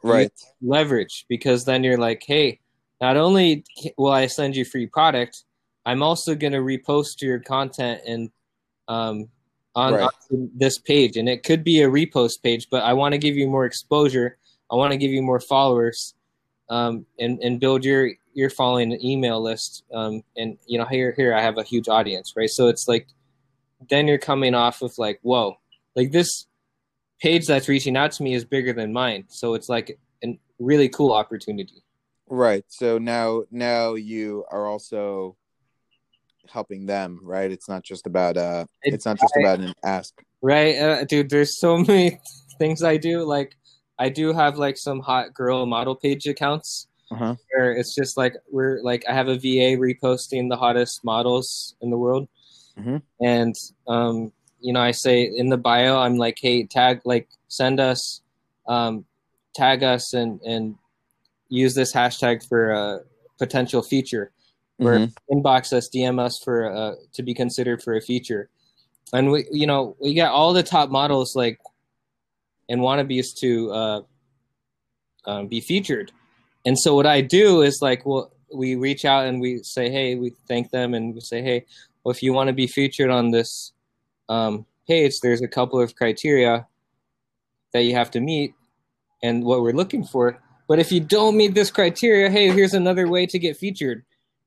right? 0.02 0.32
Leverage 0.60 1.26
because 1.28 1.64
then 1.64 1.84
you're 1.84 1.98
like, 1.98 2.22
hey, 2.26 2.60
not 3.00 3.16
only 3.16 3.64
will 3.96 4.12
I 4.12 4.26
send 4.26 4.56
you 4.56 4.64
free 4.64 4.86
product, 4.86 5.44
I'm 5.84 6.02
also 6.02 6.34
going 6.34 6.52
to 6.52 6.60
repost 6.60 7.20
your 7.20 7.40
content 7.40 8.00
and 8.06 8.30
um, 8.88 9.28
on, 9.74 9.94
right. 9.94 10.08
on 10.30 10.50
this 10.54 10.78
page, 10.78 11.16
and 11.16 11.28
it 11.28 11.42
could 11.42 11.64
be 11.64 11.82
a 11.82 11.88
repost 11.88 12.42
page, 12.42 12.68
but 12.70 12.82
I 12.82 12.92
want 12.92 13.12
to 13.12 13.18
give 13.18 13.36
you 13.36 13.48
more 13.48 13.64
exposure. 13.64 14.36
I 14.70 14.76
want 14.76 14.92
to 14.92 14.98
give 14.98 15.10
you 15.10 15.22
more 15.22 15.40
followers, 15.40 16.14
um, 16.68 17.06
and 17.18 17.38
and 17.40 17.58
build 17.58 17.84
your 17.84 18.10
your 18.34 18.50
following 18.50 18.92
an 18.92 19.04
email 19.04 19.42
list. 19.42 19.84
Um, 19.92 20.22
and 20.36 20.58
you 20.66 20.78
know, 20.78 20.84
here 20.84 21.12
here 21.16 21.34
I 21.34 21.40
have 21.40 21.58
a 21.58 21.62
huge 21.62 21.88
audience, 21.88 22.34
right? 22.36 22.50
So 22.50 22.68
it's 22.68 22.86
like, 22.86 23.08
then 23.90 24.06
you're 24.06 24.18
coming 24.18 24.54
off 24.54 24.82
of 24.82 24.92
like, 24.98 25.18
whoa, 25.22 25.56
like 25.96 26.12
this 26.12 26.46
page 27.22 27.46
that's 27.46 27.68
reaching 27.68 27.96
out 27.96 28.10
to 28.12 28.22
me 28.22 28.34
is 28.34 28.44
bigger 28.44 28.72
than 28.72 28.92
mine. 28.92 29.24
So 29.28 29.54
it's 29.54 29.68
like 29.68 29.96
a 30.24 30.38
really 30.58 30.88
cool 30.88 31.12
opportunity. 31.12 31.82
Right. 32.28 32.64
So 32.68 32.98
now 32.98 33.44
now 33.50 33.94
you 33.94 34.44
are 34.50 34.66
also 34.66 35.36
helping 36.48 36.86
them, 36.86 37.20
right? 37.22 37.50
It's 37.50 37.68
not 37.68 37.82
just 37.84 38.06
about 38.06 38.36
uh, 38.36 38.64
it's 38.82 39.06
not 39.06 39.18
just 39.20 39.34
about 39.36 39.60
an 39.60 39.72
ask. 39.84 40.12
Right, 40.42 40.76
uh, 40.76 41.04
dude. 41.04 41.30
There's 41.30 41.58
so 41.58 41.76
many 41.90 42.18
things 42.58 42.82
I 42.82 42.96
do. 42.96 43.22
Like, 43.24 43.54
I 43.98 44.08
do 44.08 44.32
have 44.32 44.58
like 44.58 44.76
some 44.76 45.00
hot 45.00 45.32
girl 45.32 45.66
model 45.66 45.94
page 45.94 46.26
accounts 46.26 46.88
Uh-huh. 47.12 47.36
where 47.52 47.72
it's 47.72 47.94
just 47.94 48.16
like 48.16 48.34
we're 48.50 48.80
like 48.82 49.04
I 49.08 49.12
have 49.14 49.28
a 49.28 49.36
VA 49.38 49.76
reposting 49.78 50.48
the 50.48 50.56
hottest 50.56 51.04
models 51.04 51.76
in 51.82 51.90
the 51.90 51.98
world, 51.98 52.28
Mhm. 52.76 53.02
and 53.20 53.54
um, 53.86 54.32
you 54.62 54.72
know 54.72 54.80
I 54.80 54.92
say 54.92 55.22
in 55.24 55.48
the 55.48 55.56
bio 55.56 55.98
I'm 55.98 56.16
like, 56.16 56.38
hey, 56.40 56.64
tag 56.64 57.00
like 57.04 57.28
send 57.48 57.80
us, 57.80 58.20
um, 58.66 59.04
tag 59.54 59.82
us 59.82 60.14
and 60.14 60.40
and 60.42 60.76
use 61.48 61.74
this 61.74 61.92
hashtag 61.92 62.46
for 62.48 62.70
a 62.70 63.00
potential 63.38 63.82
feature, 63.82 64.32
or 64.78 64.98
Mhm. 64.98 65.14
inbox 65.30 65.72
us, 65.72 65.88
DM 65.88 66.18
us 66.18 66.38
for 66.42 66.72
uh, 66.72 66.94
to 67.12 67.22
be 67.22 67.34
considered 67.34 67.82
for 67.82 67.94
a 67.94 68.00
feature, 68.00 68.48
and 69.12 69.30
we 69.30 69.46
you 69.50 69.66
know 69.66 69.96
we 70.00 70.14
got 70.14 70.32
all 70.32 70.52
the 70.52 70.62
top 70.62 70.90
models 70.90 71.34
like 71.36 71.58
and 72.68 72.80
wannabes 72.80 73.34
to 73.40 73.70
uh, 73.72 74.02
um, 75.26 75.46
be 75.48 75.60
featured. 75.60 76.12
And 76.64 76.78
so 76.78 76.94
what 76.94 77.06
I 77.06 77.20
do 77.20 77.62
is 77.62 77.80
like, 77.82 78.06
well, 78.06 78.32
we 78.54 78.76
reach 78.76 79.04
out 79.04 79.26
and 79.26 79.40
we 79.40 79.60
say, 79.62 79.90
hey, 79.90 80.14
we 80.14 80.30
thank 80.46 80.70
them 80.70 80.94
and 80.94 81.14
we 81.14 81.20
say, 81.20 81.42
hey, 81.42 81.66
well, 82.02 82.12
if 82.12 82.22
you 82.22 82.32
want 82.32 82.48
to 82.48 82.52
be 82.52 82.66
featured 82.66 83.10
on 83.10 83.30
this 83.30 83.72
um, 84.32 84.66
page, 84.88 85.20
there's 85.20 85.42
a 85.42 85.48
couple 85.48 85.80
of 85.80 85.94
criteria 85.94 86.66
that 87.72 87.82
you 87.84 87.94
have 87.94 88.10
to 88.12 88.20
meet 88.20 88.54
and 89.22 89.44
what 89.44 89.62
we're 89.62 89.72
looking 89.82 90.04
for. 90.04 90.38
But 90.68 90.78
if 90.78 90.90
you 90.90 91.00
don't 91.00 91.36
meet 91.36 91.54
this 91.54 91.70
criteria, 91.70 92.30
hey, 92.30 92.50
here's 92.50 92.74
another 92.74 93.06
way 93.08 93.26
to 93.26 93.38
get 93.38 93.56
featured. 93.56 94.04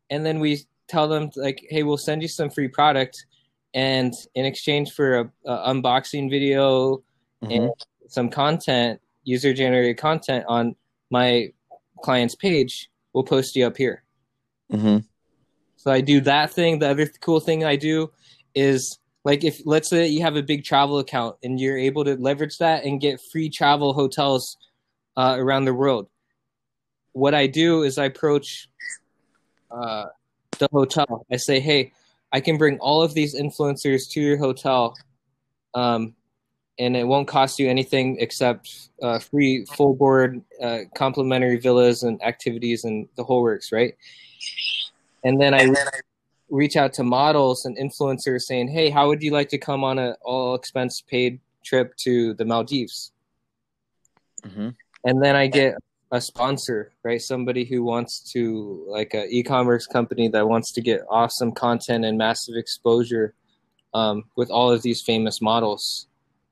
And 0.10 0.26
then 0.26 0.40
we 0.40 0.52
tell 0.88 1.08
them 1.08 1.30
like, 1.36 1.66
hey, 1.70 1.84
we'll 1.84 1.98
send 2.10 2.22
you 2.22 2.28
some 2.28 2.50
free 2.50 2.68
product, 2.68 3.26
and 3.74 4.14
in 4.34 4.46
exchange 4.46 4.92
for 4.92 5.20
a, 5.20 5.32
a 5.46 5.74
unboxing 5.74 6.30
video 6.30 7.04
Mhm. 7.44 7.56
and 7.56 7.72
some 8.08 8.30
content, 8.30 9.02
user 9.24 9.54
generated 9.54 9.98
content 9.98 10.46
on 10.48 10.76
my 11.10 11.52
client's 12.02 12.36
page, 12.36 12.90
we'll 13.14 13.24
post 13.24 13.56
you 13.56 13.66
up 13.68 13.78
here. 13.78 14.04
Mhm. 14.72 15.06
So 15.76 15.92
I 15.92 16.02
do 16.02 16.22
that 16.22 16.52
thing. 16.52 16.80
The 16.80 16.90
other 16.90 17.08
cool 17.26 17.40
thing 17.40 17.64
I 17.64 17.76
do 17.76 18.12
is 18.56 19.00
like 19.26 19.44
if 19.44 19.62
let's 19.66 19.90
say 19.90 20.08
you 20.08 20.22
have 20.22 20.36
a 20.36 20.44
big 20.44 20.64
travel 20.64 21.00
account 21.00 21.36
and 21.44 21.60
you're 21.60 21.78
able 21.78 22.06
to 22.06 22.16
leverage 22.16 22.60
that 22.60 22.86
and 22.86 23.02
get 23.02 23.20
free 23.32 23.50
travel 23.50 23.92
hotels 23.92 24.56
uh, 25.18 25.36
around 25.38 25.66
the 25.66 25.74
world. 25.74 26.08
What 27.14 27.34
I 27.34 27.48
do 27.48 27.84
is 27.84 27.98
I 27.98 28.06
approach 28.06 28.70
uh, 29.72 30.06
the 30.60 30.70
hotel. 30.72 31.26
I 31.32 31.38
say, 31.38 31.60
hey, 31.60 31.92
I 32.32 32.40
can 32.40 32.58
bring 32.58 32.78
all 32.80 33.02
of 33.02 33.14
these 33.14 33.36
influencers 33.36 34.10
to 34.12 34.22
your 34.22 34.38
hotel, 34.38 34.96
um, 35.74 36.14
and 36.78 36.96
it 36.96 37.08
won't 37.08 37.28
cost 37.28 37.58
you 37.58 37.70
anything 37.70 38.18
except 38.20 38.90
uh, 39.02 39.18
free 39.18 39.66
full 39.66 39.96
board, 39.96 40.42
uh, 40.62 40.82
complimentary 40.96 41.58
villas 41.58 42.04
and 42.04 42.22
activities 42.22 42.84
and 42.84 43.08
the 43.16 43.24
whole 43.24 43.42
works, 43.42 43.72
right? 43.72 43.96
And 45.24 45.42
then 45.42 45.54
I 45.54 45.74
reach 46.50 46.76
out 46.76 46.94
to 46.94 47.04
models 47.04 47.66
and 47.66 47.78
influencers 47.78 48.42
saying, 48.42 48.68
"Hey, 48.70 48.90
how 48.90 49.08
would 49.08 49.22
you 49.22 49.32
like 49.32 49.50
to 49.50 49.58
come 49.58 49.84
on 49.84 50.00
a 50.00 50.16
all 50.24 50.56
expense 50.56 51.02
paid 51.02 51.40
trip 51.64 51.96
to 51.98 52.34
the 52.34 52.46
Maldives?" 52.46 53.12
Mhm. 54.44 54.76
And 55.04 55.24
then 55.24 55.36
I 55.36 55.48
get 55.48 55.76
a 56.12 56.22
sponsor, 56.22 56.94
right? 57.04 57.22
Somebody 57.22 57.66
who 57.66 57.84
wants 57.84 58.32
to 58.34 58.86
like 58.88 59.14
an 59.14 59.28
e-commerce 59.30 59.88
company 59.88 60.28
that 60.30 60.48
wants 60.48 60.72
to 60.74 60.82
get 60.82 61.02
awesome 61.10 61.52
content 61.52 62.06
and 62.06 62.18
massive 62.18 62.56
exposure 62.56 63.34
um, 63.94 64.26
with 64.36 64.50
all 64.50 64.72
of 64.72 64.82
these 64.82 65.02
famous 65.02 65.42
models 65.42 66.08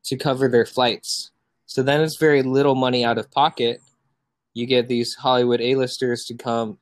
to 0.06 0.17
cover 0.17 0.47
their 0.47 0.65
flights. 0.65 1.32
So 1.65 1.84
then 1.84 2.01
it's 2.01 2.17
very 2.17 2.43
little 2.43 2.75
money 2.75 3.03
out 3.06 3.17
of 3.17 3.32
pocket. 3.32 3.79
You 4.53 4.65
get 4.65 4.88
these 4.88 5.15
Hollywood 5.15 5.62
A-listers 5.62 6.25
to 6.25 6.36
come 6.36 6.77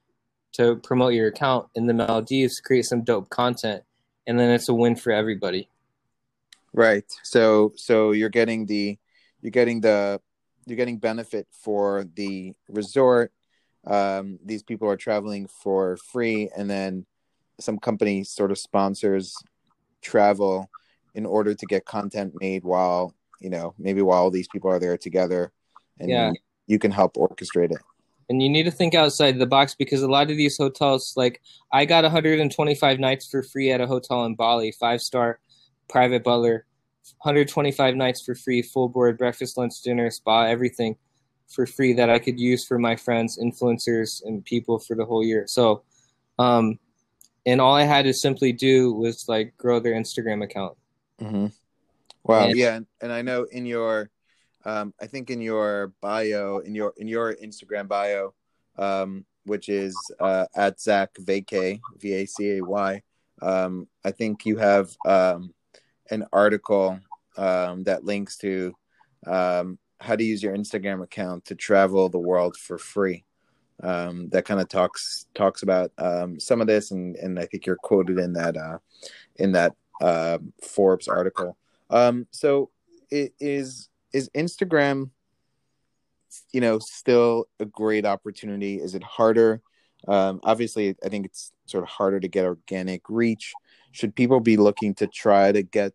to 0.53 0.75
promote 0.77 1.13
your 1.13 1.27
account 1.27 1.67
in 1.75 1.87
the 1.87 1.93
Maldives, 1.93 2.59
create 2.59 2.85
some 2.85 3.03
dope 3.03 3.29
content, 3.29 3.83
and 4.27 4.39
then 4.39 4.51
it's 4.51 4.69
a 4.69 4.73
win 4.73 4.95
for 4.95 5.11
everybody. 5.11 5.69
Right. 6.73 7.05
So 7.23 7.73
so 7.75 8.11
you're 8.11 8.29
getting 8.29 8.65
the 8.65 8.97
you're 9.41 9.51
getting 9.51 9.81
the 9.81 10.21
you're 10.65 10.77
getting 10.77 10.99
benefit 10.99 11.47
for 11.51 12.05
the 12.15 12.53
resort. 12.69 13.31
Um, 13.85 14.39
these 14.45 14.61
people 14.63 14.87
are 14.89 14.97
traveling 14.97 15.47
for 15.47 15.97
free, 16.11 16.49
and 16.55 16.69
then 16.69 17.05
some 17.59 17.77
company 17.79 18.23
sort 18.23 18.51
of 18.51 18.57
sponsors 18.57 19.35
travel 20.01 20.69
in 21.13 21.25
order 21.25 21.53
to 21.53 21.65
get 21.65 21.85
content 21.85 22.33
made 22.39 22.63
while 22.63 23.13
you 23.39 23.49
know 23.49 23.73
maybe 23.77 24.01
while 24.01 24.29
these 24.31 24.47
people 24.47 24.69
are 24.69 24.79
there 24.79 24.97
together, 24.97 25.51
and 25.99 26.09
Yeah. 26.09 26.31
you 26.67 26.79
can 26.79 26.91
help 26.91 27.15
orchestrate 27.15 27.71
it. 27.71 27.81
And 28.31 28.41
you 28.41 28.47
need 28.47 28.63
to 28.63 28.71
think 28.71 28.95
outside 28.95 29.37
the 29.37 29.45
box 29.45 29.75
because 29.75 30.03
a 30.03 30.07
lot 30.07 30.31
of 30.31 30.37
these 30.37 30.57
hotels, 30.57 31.15
like 31.17 31.41
I 31.73 31.83
got 31.83 32.05
125 32.05 32.97
nights 32.97 33.27
for 33.29 33.43
free 33.43 33.73
at 33.73 33.81
a 33.81 33.87
hotel 33.87 34.23
in 34.23 34.35
Bali, 34.35 34.71
five 34.79 35.01
star, 35.01 35.41
private 35.89 36.23
butler, 36.23 36.65
125 37.23 37.97
nights 37.97 38.23
for 38.23 38.33
free, 38.33 38.61
full 38.61 38.87
board, 38.87 39.17
breakfast, 39.17 39.57
lunch, 39.57 39.73
dinner, 39.83 40.09
spa, 40.09 40.45
everything 40.45 40.95
for 41.49 41.65
free 41.65 41.91
that 41.91 42.09
I 42.09 42.19
could 42.19 42.39
use 42.39 42.65
for 42.65 42.79
my 42.79 42.95
friends, 42.95 43.37
influencers, 43.37 44.23
and 44.23 44.45
people 44.45 44.79
for 44.79 44.95
the 44.95 45.03
whole 45.03 45.25
year. 45.25 45.43
So, 45.47 45.83
um, 46.39 46.79
and 47.45 47.59
all 47.59 47.75
I 47.75 47.83
had 47.83 48.05
to 48.05 48.13
simply 48.13 48.53
do 48.53 48.93
was 48.93 49.25
like 49.27 49.57
grow 49.57 49.81
their 49.81 49.95
Instagram 49.95 50.41
account. 50.41 50.77
mm-hmm. 51.19 51.47
Wow. 52.23 52.45
And- 52.45 52.55
yeah, 52.55 52.75
and, 52.75 52.87
and 53.01 53.11
I 53.11 53.23
know 53.23 53.43
in 53.51 53.65
your, 53.65 54.09
um, 54.65 54.93
I 55.01 55.07
think 55.07 55.29
in 55.29 55.41
your 55.41 55.93
bio, 56.01 56.59
in 56.59 56.75
your 56.75 56.93
in 56.97 57.07
your 57.07 57.35
Instagram 57.35 57.87
bio, 57.87 58.33
um, 58.77 59.25
which 59.45 59.69
is 59.69 59.95
uh, 60.19 60.45
at 60.55 60.79
Zach 60.79 61.13
Vacay, 61.15 61.79
V 61.99 62.13
A 62.13 62.25
C 62.25 62.57
A 62.57 62.63
Y. 62.63 63.01
Um, 63.41 63.87
I 64.05 64.11
think 64.11 64.45
you 64.45 64.57
have 64.57 64.95
um, 65.05 65.53
an 66.09 66.25
article 66.31 66.99
um, 67.37 67.83
that 67.83 68.03
links 68.03 68.37
to 68.37 68.75
um, 69.25 69.79
how 69.99 70.15
to 70.15 70.23
use 70.23 70.43
your 70.43 70.55
Instagram 70.55 71.03
account 71.03 71.45
to 71.45 71.55
travel 71.55 72.09
the 72.09 72.19
world 72.19 72.57
for 72.57 72.77
free. 72.77 73.23
Um, 73.83 74.29
that 74.29 74.45
kind 74.45 74.61
of 74.61 74.69
talks 74.69 75.25
talks 75.33 75.63
about 75.63 75.91
um, 75.97 76.39
some 76.39 76.61
of 76.61 76.67
this, 76.67 76.91
and, 76.91 77.15
and 77.15 77.39
I 77.39 77.45
think 77.45 77.65
you're 77.65 77.77
quoted 77.77 78.19
in 78.19 78.33
that 78.33 78.55
uh, 78.55 78.77
in 79.37 79.53
that 79.53 79.73
uh, 80.01 80.37
Forbes 80.63 81.07
article. 81.07 81.57
Um, 81.89 82.27
so 82.31 82.69
it 83.09 83.33
is 83.39 83.89
is 84.13 84.29
Instagram, 84.35 85.09
you 86.51 86.61
know, 86.61 86.79
still 86.79 87.45
a 87.59 87.65
great 87.65 88.05
opportunity? 88.05 88.79
Is 88.79 88.95
it 88.95 89.03
harder? 89.03 89.61
Um, 90.07 90.39
obviously, 90.43 90.95
I 91.03 91.09
think 91.09 91.25
it's 91.25 91.51
sort 91.65 91.83
of 91.83 91.89
harder 91.89 92.19
to 92.19 92.27
get 92.27 92.45
organic 92.45 93.03
reach. 93.09 93.53
Should 93.91 94.15
people 94.15 94.39
be 94.39 94.57
looking 94.57 94.95
to 94.95 95.07
try 95.07 95.51
to 95.51 95.61
get, 95.63 95.93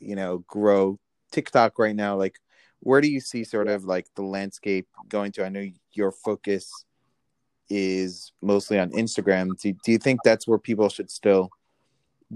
you 0.00 0.16
know, 0.16 0.38
grow 0.48 0.98
TikTok 1.32 1.78
right 1.78 1.94
now? 1.94 2.16
Like, 2.16 2.36
where 2.80 3.00
do 3.00 3.08
you 3.08 3.20
see 3.20 3.44
sort 3.44 3.68
of 3.68 3.84
like 3.84 4.06
the 4.16 4.22
landscape 4.22 4.88
going 5.08 5.32
to? 5.32 5.44
I 5.44 5.48
know 5.48 5.66
your 5.92 6.12
focus 6.12 6.70
is 7.68 8.32
mostly 8.42 8.78
on 8.78 8.90
Instagram. 8.92 9.58
Do, 9.60 9.72
do 9.84 9.92
you 9.92 9.98
think 9.98 10.20
that's 10.24 10.46
where 10.46 10.58
people 10.58 10.88
should 10.88 11.10
still 11.10 11.50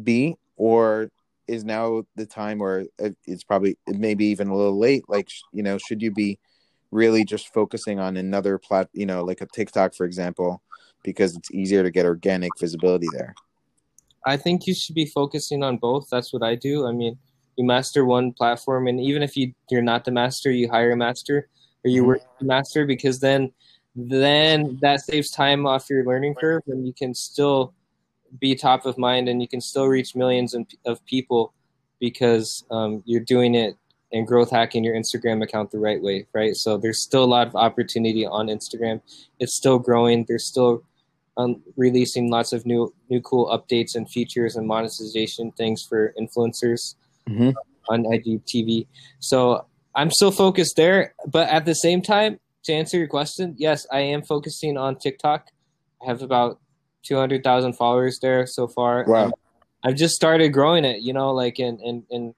be, 0.03 0.37
or 0.57 1.11
is 1.51 1.65
now 1.65 2.03
the 2.15 2.27
time 2.27 2.59
where 2.59 2.87
it's 3.27 3.45
probably 3.45 3.77
maybe 3.89 4.27
even 4.27 4.49
a 4.49 4.57
little 4.57 4.79
late? 4.79 5.05
Like, 5.09 5.29
you 5.53 5.63
know, 5.63 5.79
should 5.79 6.01
you 6.01 6.11
be 6.11 6.39
really 6.91 7.25
just 7.25 7.53
focusing 7.53 7.99
on 7.99 8.17
another 8.17 8.59
plat, 8.59 8.89
you 8.93 9.07
know, 9.07 9.25
like 9.25 9.41
a 9.41 9.47
TikTok, 9.47 9.95
for 9.95 10.07
example, 10.07 10.63
because 11.03 11.37
it's 11.37 11.51
easier 11.51 11.83
to 11.83 11.91
get 11.91 12.07
organic 12.07 12.59
visibility 12.59 13.11
there? 13.11 13.37
I 14.27 14.37
think 14.37 14.67
you 14.67 14.75
should 14.75 14.95
be 14.95 15.07
focusing 15.07 15.63
on 15.63 15.79
both. 15.79 16.09
That's 16.11 16.33
what 16.33 16.43
I 16.43 16.55
do. 16.55 16.87
I 16.87 16.93
mean, 16.93 17.19
you 17.57 17.65
master 17.65 18.05
one 18.05 18.33
platform, 18.33 18.87
and 18.87 19.01
even 19.01 19.23
if 19.23 19.37
you 19.37 19.53
you're 19.71 19.83
not 19.83 20.05
the 20.05 20.11
master, 20.13 20.51
you 20.51 20.71
hire 20.71 20.93
a 20.93 20.97
master 20.97 21.49
or 21.85 21.91
you 21.91 22.03
Mhm. 22.03 22.07
work 22.07 22.19
with 22.19 22.39
the 22.41 22.47
master 22.47 22.87
because 22.87 23.21
then 23.21 23.53
then 23.97 24.79
that 24.83 25.01
saves 25.01 25.31
time 25.31 25.67
off 25.67 25.91
your 25.91 26.05
learning 26.05 26.35
curve, 26.35 26.63
and 26.69 26.87
you 26.87 26.93
can 26.93 27.15
still 27.15 27.75
be 28.39 28.55
top 28.55 28.87
of 28.87 28.97
mind, 28.99 29.29
and 29.29 29.41
you 29.41 29.49
can 29.49 29.61
still 29.61 29.87
reach 29.87 30.15
millions 30.15 30.55
of 30.87 31.05
people 31.07 31.53
because 31.99 32.65
um, 32.71 33.03
you're 33.05 33.21
doing 33.21 33.55
it 33.55 33.77
and 34.13 34.27
growth 34.27 34.51
hacking 34.51 34.83
your 34.83 34.95
Instagram 34.95 35.43
account 35.43 35.71
the 35.71 35.79
right 35.79 36.03
way, 36.03 36.27
right? 36.33 36.57
So 36.57 36.77
there's 36.77 37.03
still 37.03 37.23
a 37.23 37.27
lot 37.27 37.47
of 37.47 37.55
opportunity 37.55 38.27
on 38.27 38.49
Instagram. 38.49 39.01
It's 39.39 39.55
still 39.57 39.79
growing. 39.79 40.25
There's 40.27 40.47
still 40.47 40.83
um, 41.37 41.63
releasing 41.77 42.31
lots 42.31 42.53
of 42.53 42.67
new 42.67 42.93
new 43.09 43.21
cool 43.21 43.47
updates 43.47 43.95
and 43.95 44.11
features 44.11 44.57
and 44.57 44.67
monetization 44.67 45.53
things 45.53 45.83
for 45.89 46.13
influencers 46.21 46.97
Mhm. 47.29 47.55
on 47.89 48.05
IGTV. 48.05 48.87
So 49.21 49.65
I'm 49.95 50.11
still 50.11 50.33
focused 50.33 50.77
there, 50.77 51.15
but 51.27 51.49
at 51.49 51.65
the 51.65 51.75
same 51.75 52.03
time, 52.03 52.41
to 52.65 52.73
answer 52.73 52.99
your 52.99 53.07
question, 53.07 53.55
yes, 53.59 53.87
I 53.93 54.01
am 54.01 54.23
focusing 54.23 54.77
on 54.77 54.97
TikTok. 54.97 55.47
I 56.03 56.07
have 56.07 56.23
about 56.23 56.59
200,000 57.03 57.73
followers 57.75 58.19
there 58.21 58.47
so 58.47 58.67
far. 58.67 59.05
Wow. 59.07 59.27
Um, 59.27 59.33
I've 59.83 59.97
just 59.97 60.15
started 60.15 60.51
growing 60.51 60.85
it, 60.85 61.01
you 61.01 61.13
know, 61.13 61.33
like 61.33 61.59
and 61.59 61.81
and 61.81 62.03
and 62.11 62.35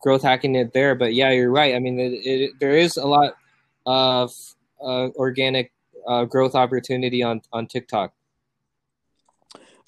growth 0.00 0.22
hacking 0.22 0.54
it 0.54 0.72
there. 0.72 0.94
But 0.94 1.14
yeah, 1.14 1.30
you're 1.30 1.50
right. 1.50 1.74
I 1.74 1.78
mean, 1.78 1.98
it, 1.98 2.12
it, 2.12 2.50
there 2.60 2.76
is 2.76 2.96
a 2.96 3.06
lot 3.06 3.34
of 3.84 4.32
uh, 4.80 5.08
organic 5.16 5.72
uh, 6.06 6.24
growth 6.24 6.54
opportunity 6.54 7.22
on 7.22 7.42
on 7.52 7.66
TikTok. 7.66 8.12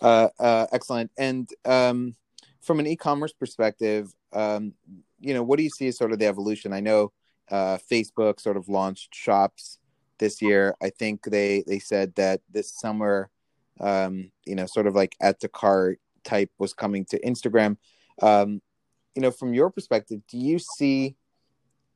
Uh, 0.01 0.29
uh, 0.39 0.67
excellent. 0.73 1.11
And 1.17 1.49
um, 1.65 2.15
from 2.61 2.81
an 2.81 2.87
e-commerce 2.87 3.33
perspective, 3.33 4.13
um, 4.33 4.75
you 5.21 5.33
know, 5.33 5.43
what 5.43 5.57
do 5.57 5.63
you 5.63 5.71
see 5.71 5.89
as 5.89 5.97
sort 5.97 6.13
of 6.13 6.19
the 6.19 6.27
evolution? 6.27 6.73
I 6.73 6.81
know 6.81 7.13
uh, 7.51 7.79
Facebook 7.91 8.41
sort 8.41 8.57
of 8.57 8.69
launched 8.69 9.15
shops 9.15 9.79
this 10.19 10.43
year. 10.43 10.75
I 10.83 10.91
think 10.91 11.25
they 11.25 11.65
they 11.67 11.79
said 11.79 12.15
that 12.17 12.41
this 12.51 12.73
summer, 12.73 13.31
um, 13.81 14.31
you 14.45 14.55
know, 14.55 14.67
sort 14.67 14.87
of 14.87 14.95
like 14.95 15.17
at 15.21 15.41
the 15.41 15.49
cart 15.49 16.01
type 16.25 16.51
was 16.59 16.73
coming 16.73 17.05
to 17.07 17.21
Instagram. 17.21 17.77
Um, 18.23 18.61
you 19.15 19.23
know, 19.23 19.31
from 19.31 19.55
your 19.55 19.71
perspective, 19.71 20.21
do 20.29 20.39
you 20.39 20.59
see 20.59 21.17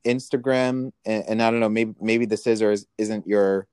Instagram 0.04 0.92
and, 1.04 1.24
and 1.28 1.42
I 1.42 1.50
don't 1.50 1.60
know, 1.60 1.68
maybe 1.68 1.94
maybe 2.00 2.26
the 2.26 2.36
scissors 2.36 2.86
isn't 2.96 3.26
your 3.26 3.66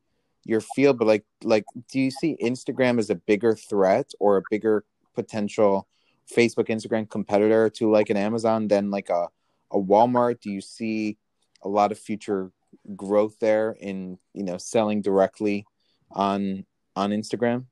your 0.43 0.61
field, 0.61 0.97
but 0.99 1.07
like 1.07 1.23
like 1.43 1.65
do 1.91 1.99
you 1.99 2.11
see 2.11 2.37
Instagram 2.41 2.99
as 2.99 3.09
a 3.09 3.15
bigger 3.15 3.55
threat 3.55 4.11
or 4.19 4.37
a 4.37 4.43
bigger 4.49 4.83
potential 5.13 5.87
Facebook 6.35 6.67
Instagram 6.67 7.09
competitor 7.09 7.69
to 7.69 7.89
like 7.89 8.09
an 8.09 8.17
Amazon 8.17 8.67
than 8.67 8.91
like 8.91 9.09
a 9.09 9.27
a 9.71 9.79
Walmart? 9.79 10.41
Do 10.41 10.51
you 10.51 10.61
see 10.61 11.17
a 11.61 11.69
lot 11.69 11.91
of 11.91 11.99
future 11.99 12.51
growth 12.95 13.37
there 13.39 13.75
in 13.79 14.17
you 14.33 14.43
know 14.43 14.57
selling 14.57 15.01
directly 15.01 15.65
on 16.11 16.65
on 16.95 17.11
Instagram? 17.11 17.65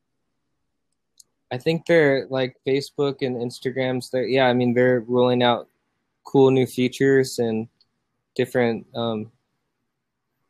I 1.53 1.59
think 1.59 1.85
they're 1.85 2.25
like 2.31 2.57
Facebook 2.65 3.21
and 3.21 3.35
Instagrams. 3.35 4.09
They're 4.09 4.25
yeah, 4.25 4.47
I 4.47 4.53
mean 4.53 4.73
they're 4.73 5.01
rolling 5.01 5.43
out 5.43 5.67
cool 6.23 6.49
new 6.49 6.65
features 6.65 7.37
and 7.37 7.67
different 8.33 8.87
um, 8.95 9.31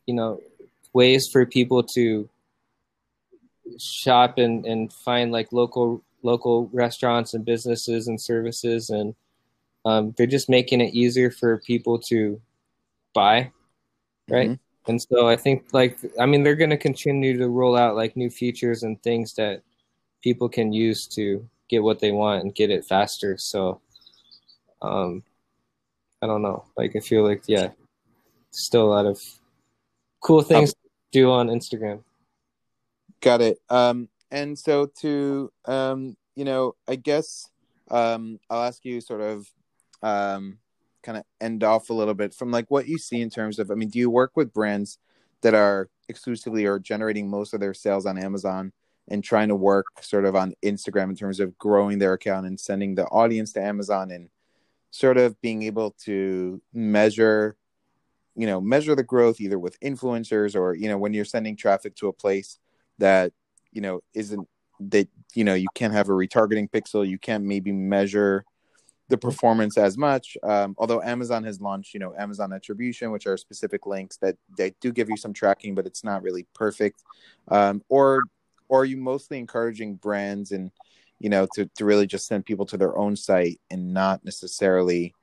you 0.05 0.13
know 0.13 0.39
ways 0.93 1.27
for 1.29 1.45
people 1.45 1.83
to 1.95 2.29
shop 3.77 4.37
and, 4.37 4.65
and 4.65 4.93
find 4.93 5.33
like 5.33 5.51
local 5.51 6.01
local 6.21 6.69
restaurants 6.71 7.33
and 7.33 7.43
businesses 7.43 8.07
and 8.07 8.21
services 8.21 8.89
and 8.89 9.13
um, 9.83 10.13
they're 10.17 10.25
just 10.25 10.49
making 10.49 10.79
it 10.79 10.93
easier 10.93 11.29
for 11.29 11.57
people 11.57 11.99
to 11.99 12.39
buy 13.13 13.51
right 14.29 14.51
mm-hmm. 14.51 14.89
and 14.89 15.01
so 15.01 15.27
i 15.27 15.35
think 15.35 15.65
like 15.73 15.97
i 16.19 16.25
mean 16.25 16.43
they're 16.43 16.55
going 16.55 16.69
to 16.69 16.77
continue 16.77 17.37
to 17.37 17.49
roll 17.49 17.75
out 17.75 17.95
like 17.95 18.15
new 18.15 18.29
features 18.29 18.83
and 18.83 19.01
things 19.03 19.33
that 19.33 19.61
people 20.23 20.49
can 20.49 20.73
use 20.73 21.07
to 21.07 21.47
get 21.69 21.83
what 21.83 21.99
they 21.99 22.11
want 22.11 22.43
and 22.43 22.55
get 22.55 22.69
it 22.69 22.85
faster. 22.85 23.37
So 23.37 23.81
um 24.81 25.23
i 26.21 26.27
don't 26.27 26.41
know. 26.41 26.65
Like 26.77 26.95
i 26.95 26.99
feel 26.99 27.23
like 27.23 27.43
yeah 27.47 27.69
still 28.51 28.85
a 28.85 28.93
lot 28.93 29.05
of 29.05 29.19
cool 30.21 30.41
things 30.41 30.69
um, 30.69 30.73
to 30.73 31.19
do 31.19 31.31
on 31.31 31.47
instagram. 31.47 32.03
Got 33.21 33.41
it. 33.41 33.59
Um 33.69 34.09
and 34.33 34.57
so 34.57 34.87
to 34.99 35.51
um 35.65 36.17
you 36.35 36.43
know 36.43 36.75
i 36.87 36.95
guess 36.95 37.47
um 37.91 38.39
i'll 38.49 38.63
ask 38.63 38.83
you 38.83 38.99
sort 38.99 39.21
of 39.21 39.47
um 40.01 40.57
kind 41.03 41.17
of 41.17 41.23
end 41.39 41.63
off 41.63 41.89
a 41.89 41.93
little 41.93 42.13
bit 42.13 42.33
from 42.33 42.51
like 42.51 42.69
what 42.69 42.87
you 42.87 42.97
see 42.97 43.21
in 43.21 43.29
terms 43.29 43.59
of 43.59 43.71
i 43.71 43.75
mean 43.75 43.89
do 43.89 43.99
you 43.99 44.09
work 44.09 44.31
with 44.35 44.53
brands 44.53 44.97
that 45.41 45.53
are 45.53 45.89
exclusively 46.09 46.65
or 46.65 46.79
generating 46.79 47.29
most 47.29 47.53
of 47.53 47.59
their 47.59 47.73
sales 47.73 48.05
on 48.05 48.17
amazon 48.17 48.73
and 49.09 49.23
trying 49.23 49.49
to 49.49 49.55
work 49.55 49.85
sort 50.01 50.25
of 50.25 50.35
on 50.35 50.53
instagram 50.63 51.09
in 51.09 51.15
terms 51.15 51.39
of 51.39 51.57
growing 51.57 51.99
their 51.99 52.13
account 52.13 52.45
and 52.45 52.59
sending 52.59 52.95
the 52.95 53.05
audience 53.05 53.53
to 53.53 53.61
amazon 53.61 54.11
and 54.11 54.29
sort 54.91 55.17
of 55.17 55.39
being 55.41 55.63
able 55.63 55.91
to 55.91 56.61
measure 56.73 57.55
you 58.35 58.47
know 58.47 58.61
measure 58.61 58.95
the 58.95 59.03
growth 59.03 59.39
either 59.41 59.59
with 59.59 59.79
influencers 59.81 60.55
or 60.55 60.73
you 60.73 60.87
know 60.87 60.97
when 60.97 61.13
you're 61.13 61.25
sending 61.25 61.55
traffic 61.55 61.95
to 61.95 62.07
a 62.07 62.13
place 62.13 62.59
that 62.97 63.31
you 63.71 63.81
know 63.81 64.01
isn't 64.13 64.47
that 64.79 65.07
you 65.33 65.43
know 65.43 65.53
you 65.53 65.67
can't 65.75 65.93
have 65.93 66.09
a 66.09 66.11
retargeting 66.11 66.69
pixel 66.69 67.07
you 67.07 67.17
can't 67.17 67.43
maybe 67.43 67.71
measure 67.71 68.43
the 69.09 69.17
performance 69.17 69.77
as 69.77 69.97
much. 69.97 70.37
Um, 70.43 70.75
although 70.77 71.01
Amazon 71.01 71.43
has 71.43 71.61
launched, 71.61 71.93
you 71.93 71.99
know, 71.99 72.13
Amazon 72.17 72.53
attribution, 72.53 73.11
which 73.11 73.27
are 73.27 73.37
specific 73.37 73.85
links 73.85 74.17
that 74.17 74.37
they 74.57 74.73
do 74.81 74.91
give 74.91 75.09
you 75.09 75.17
some 75.17 75.33
tracking, 75.33 75.75
but 75.75 75.85
it's 75.85 76.03
not 76.03 76.23
really 76.23 76.47
perfect. 76.53 77.03
Um, 77.49 77.83
or, 77.89 78.21
or 78.73 78.81
are 78.81 78.85
you 78.85 78.97
mostly 78.97 79.37
encouraging 79.37 79.93
brands 79.93 80.51
and, 80.51 80.71
you 81.19 81.29
know, 81.29 81.45
to 81.53 81.69
to 81.75 81.85
really 81.85 82.07
just 82.07 82.25
send 82.25 82.43
people 82.43 82.65
to 82.65 82.75
their 82.75 82.97
own 82.97 83.15
site 83.15 83.61
and 83.69 83.93
not 83.93 84.25
necessarily 84.25 85.13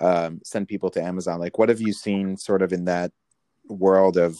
um, 0.00 0.40
send 0.44 0.68
people 0.68 0.90
to 0.90 1.02
Amazon? 1.02 1.40
Like, 1.40 1.58
what 1.58 1.70
have 1.70 1.80
you 1.80 1.92
seen 1.92 2.36
sort 2.36 2.62
of 2.62 2.72
in 2.72 2.84
that 2.84 3.10
world 3.66 4.16
of, 4.16 4.38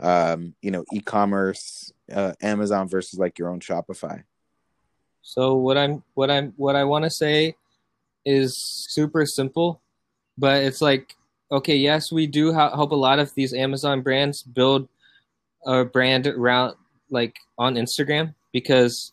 um, 0.00 0.54
you 0.62 0.70
know, 0.70 0.86
e-commerce, 0.90 1.92
uh, 2.10 2.32
Amazon 2.40 2.88
versus 2.88 3.18
like 3.18 3.38
your 3.38 3.50
own 3.50 3.60
Shopify? 3.60 4.22
So 5.20 5.56
what 5.56 5.76
I'm 5.76 6.02
what 6.14 6.30
I'm 6.30 6.54
what 6.56 6.76
I 6.76 6.84
want 6.84 7.04
to 7.04 7.10
say 7.10 7.56
is 8.24 8.58
super 8.88 9.26
simple, 9.26 9.82
but 10.38 10.62
it's 10.62 10.80
like 10.80 11.14
okay, 11.50 11.76
yes, 11.76 12.10
we 12.10 12.26
do 12.26 12.54
help 12.54 12.92
a 12.92 12.94
lot 12.94 13.18
of 13.18 13.34
these 13.34 13.52
Amazon 13.52 14.00
brands 14.00 14.42
build 14.42 14.88
a 15.66 15.84
brand 15.84 16.26
around 16.26 16.74
like 17.12 17.36
on 17.58 17.76
Instagram 17.76 18.34
because 18.52 19.12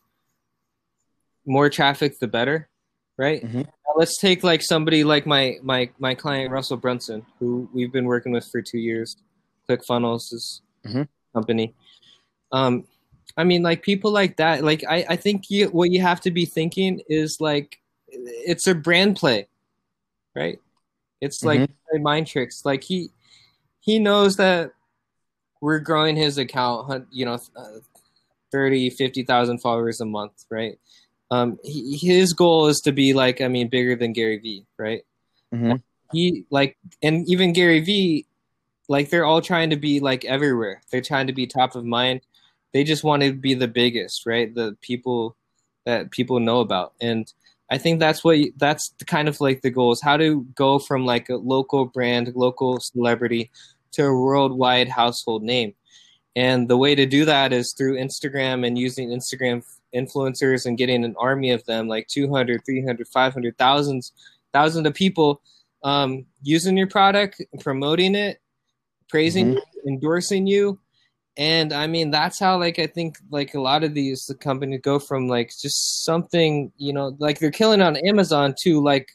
more 1.45 1.69
traffic 1.69 2.19
the 2.19 2.27
better, 2.27 2.69
right? 3.17 3.43
Mm-hmm. 3.43 3.61
Let's 3.95 4.17
take 4.17 4.43
like 4.43 4.61
somebody 4.61 5.03
like 5.03 5.25
my 5.25 5.57
my 5.61 5.89
my 5.99 6.15
client 6.15 6.51
Russell 6.51 6.77
Brunson, 6.77 7.25
who 7.39 7.69
we've 7.73 7.91
been 7.91 8.05
working 8.05 8.31
with 8.31 8.47
for 8.49 8.61
two 8.61 8.77
years. 8.77 9.17
ClickFunnels 9.69 10.33
is 10.33 10.61
mm-hmm. 10.85 11.03
company. 11.33 11.75
Um, 12.51 12.85
I 13.35 13.43
mean, 13.43 13.61
like 13.61 13.83
people 13.83 14.11
like 14.11 14.37
that. 14.37 14.63
Like 14.63 14.83
I 14.87 15.05
I 15.09 15.15
think 15.15 15.49
you 15.49 15.67
what 15.67 15.91
you 15.91 16.01
have 16.01 16.21
to 16.21 16.31
be 16.31 16.45
thinking 16.45 17.01
is 17.09 17.41
like 17.41 17.79
it's 18.07 18.67
a 18.67 18.75
brand 18.75 19.17
play, 19.17 19.47
right? 20.35 20.59
It's 21.19 21.43
like 21.43 21.61
mm-hmm. 21.61 22.03
mind 22.03 22.27
tricks. 22.27 22.63
Like 22.63 22.83
he 22.83 23.11
he 23.81 23.99
knows 23.99 24.37
that 24.37 24.71
we're 25.61 25.79
growing 25.79 26.15
his 26.15 26.37
account, 26.37 27.07
you 27.11 27.25
know, 27.25 27.39
uh, 27.55 27.79
30, 28.51 28.89
50,000 28.91 29.59
followers 29.59 30.01
a 30.01 30.05
month, 30.05 30.45
right? 30.49 30.79
Um, 31.31 31.59
he, 31.63 31.97
his 31.97 32.33
goal 32.33 32.67
is 32.67 32.79
to 32.85 32.91
be 32.91 33.13
like, 33.13 33.41
I 33.41 33.47
mean, 33.47 33.69
bigger 33.69 33.95
than 33.95 34.13
Gary 34.13 34.37
Vee, 34.37 34.65
right? 34.77 35.03
Mm-hmm. 35.53 35.73
He 36.11 36.45
like, 36.49 36.77
and 37.03 37.29
even 37.29 37.53
Gary 37.53 37.81
Vee, 37.81 38.25
like 38.87 39.09
they're 39.09 39.25
all 39.25 39.41
trying 39.41 39.69
to 39.69 39.75
be 39.75 39.99
like 39.99 40.25
everywhere. 40.25 40.81
They're 40.91 41.01
trying 41.01 41.27
to 41.27 41.33
be 41.33 41.45
top 41.45 41.75
of 41.75 41.85
mind. 41.85 42.21
They 42.73 42.83
just 42.83 43.03
want 43.03 43.23
to 43.23 43.33
be 43.33 43.53
the 43.53 43.67
biggest, 43.67 44.25
right? 44.25 44.53
The 44.53 44.75
people 44.81 45.35
that 45.85 46.11
people 46.11 46.39
know 46.39 46.59
about. 46.59 46.93
And 46.99 47.31
I 47.69 47.77
think 47.77 47.99
that's 47.99 48.23
what 48.23 48.37
that's 48.57 48.93
kind 49.05 49.27
of 49.27 49.39
like 49.39 49.61
the 49.61 49.69
goal 49.69 49.91
is 49.91 50.01
how 50.01 50.17
to 50.17 50.45
go 50.55 50.79
from 50.79 51.05
like 51.05 51.29
a 51.29 51.35
local 51.35 51.85
brand, 51.85 52.31
local 52.35 52.79
celebrity 52.79 53.51
to 53.91 54.05
a 54.05 54.13
worldwide 54.13 54.89
household 54.89 55.43
name. 55.43 55.73
And 56.35 56.69
the 56.69 56.77
way 56.77 56.95
to 56.95 57.05
do 57.05 57.25
that 57.25 57.51
is 57.51 57.73
through 57.73 57.97
Instagram 57.97 58.65
and 58.65 58.77
using 58.77 59.09
Instagram 59.09 59.63
influencers 59.95 60.65
and 60.65 60.77
getting 60.77 61.03
an 61.03 61.15
army 61.19 61.51
of 61.51 61.65
them 61.65 61.87
like 61.87 62.07
200, 62.07 62.61
300, 62.65 63.07
500, 63.07 63.57
thousands, 63.57 64.13
thousands 64.53 64.87
of 64.87 64.93
people 64.93 65.41
um, 65.83 66.25
using 66.43 66.77
your 66.77 66.87
product, 66.87 67.41
promoting 67.59 68.15
it, 68.15 68.39
praising, 69.09 69.55
mm-hmm. 69.55 69.87
endorsing 69.89 70.45
you, 70.45 70.79
and 71.39 71.71
i 71.71 71.87
mean 71.87 72.11
that's 72.11 72.37
how 72.37 72.59
like 72.59 72.77
i 72.79 72.85
think 72.85 73.17
like 73.31 73.53
a 73.53 73.61
lot 73.61 73.83
of 73.83 73.93
these 73.93 74.25
the 74.25 74.35
companies 74.35 74.81
go 74.83 74.99
from 74.99 75.27
like 75.27 75.49
just 75.59 76.03
something 76.03 76.71
you 76.77 76.91
know 76.91 77.15
like 77.19 77.39
they're 77.39 77.49
killing 77.49 77.81
on 77.81 77.95
amazon 78.05 78.53
to 78.59 78.83
like 78.83 79.09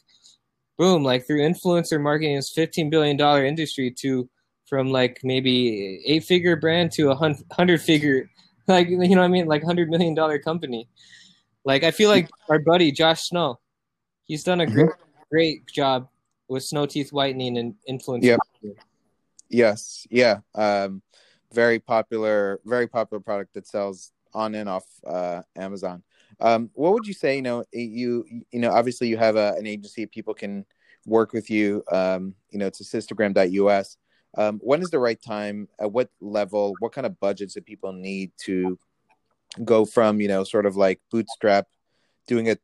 boom 0.77 1.03
like 1.03 1.25
through 1.25 1.39
influencer 1.39 2.01
marketing 2.01 2.35
is 2.35 2.51
15 2.53 2.89
billion 2.89 3.15
dollar 3.15 3.45
industry 3.45 3.91
to 3.99 4.27
from 4.67 4.89
like 4.89 5.19
maybe 5.23 6.01
eight 6.05 6.23
figure 6.23 6.55
brand 6.55 6.91
to 6.91 7.11
a 7.11 7.33
hundred 7.51 7.81
figure 7.81 8.29
like 8.67 8.89
you 8.89 8.97
know 8.97 9.21
what 9.21 9.25
i 9.25 9.27
mean 9.27 9.45
like 9.45 9.63
hundred 9.63 9.89
million 9.89 10.13
dollar 10.13 10.39
company 10.39 10.87
like 11.63 11.83
i 11.83 11.91
feel 11.91 12.09
like 12.09 12.29
our 12.49 12.59
buddy 12.59 12.91
josh 12.91 13.29
snow 13.29 13.59
he's 14.25 14.43
done 14.43 14.61
a 14.61 14.65
great 14.65 14.87
mm-hmm. 14.87 15.21
great 15.31 15.67
job 15.67 16.07
with 16.47 16.63
snow 16.63 16.85
teeth 16.85 17.11
whitening 17.11 17.57
and 17.57 17.75
influencer 17.89 18.23
yep. 18.23 18.39
yes 19.49 20.07
yeah 20.09 20.39
um 20.55 21.01
very 21.55 21.79
popular, 21.79 22.59
very 22.65 22.85
popular 22.85 23.21
product 23.21 23.53
that 23.53 23.65
sells 23.65 24.11
on 24.33 24.53
and 24.53 24.67
off 24.67 24.85
uh, 25.07 25.41
Amazon. 25.55 26.03
Um, 26.39 26.69
what 26.73 26.91
would 26.93 27.07
you 27.07 27.13
say? 27.13 27.37
You 27.37 27.41
know, 27.41 27.63
you 27.71 28.25
you 28.51 28.59
know, 28.59 28.71
obviously 28.71 29.07
you 29.07 29.17
have 29.17 29.37
a, 29.37 29.53
an 29.57 29.65
agency. 29.65 30.05
People 30.05 30.33
can 30.33 30.65
work 31.05 31.31
with 31.31 31.49
you. 31.49 31.83
Um, 31.91 32.35
you 32.51 32.59
know, 32.59 32.67
it's 32.67 32.81
assistagram.us. 32.81 33.97
Um, 34.37 34.59
when 34.63 34.81
is 34.81 34.89
the 34.89 34.99
right 34.99 35.21
time? 35.21 35.67
At 35.79 35.91
what 35.91 36.09
level? 36.19 36.75
What 36.79 36.91
kind 36.91 37.05
of 37.05 37.19
budgets 37.19 37.53
do 37.53 37.61
people 37.61 37.93
need 37.93 38.31
to 38.45 38.77
go 39.63 39.85
from 39.85 40.19
you 40.19 40.27
know, 40.27 40.43
sort 40.43 40.65
of 40.65 40.75
like 40.75 40.99
bootstrap, 41.11 41.67
doing 42.27 42.47
it? 42.47 42.61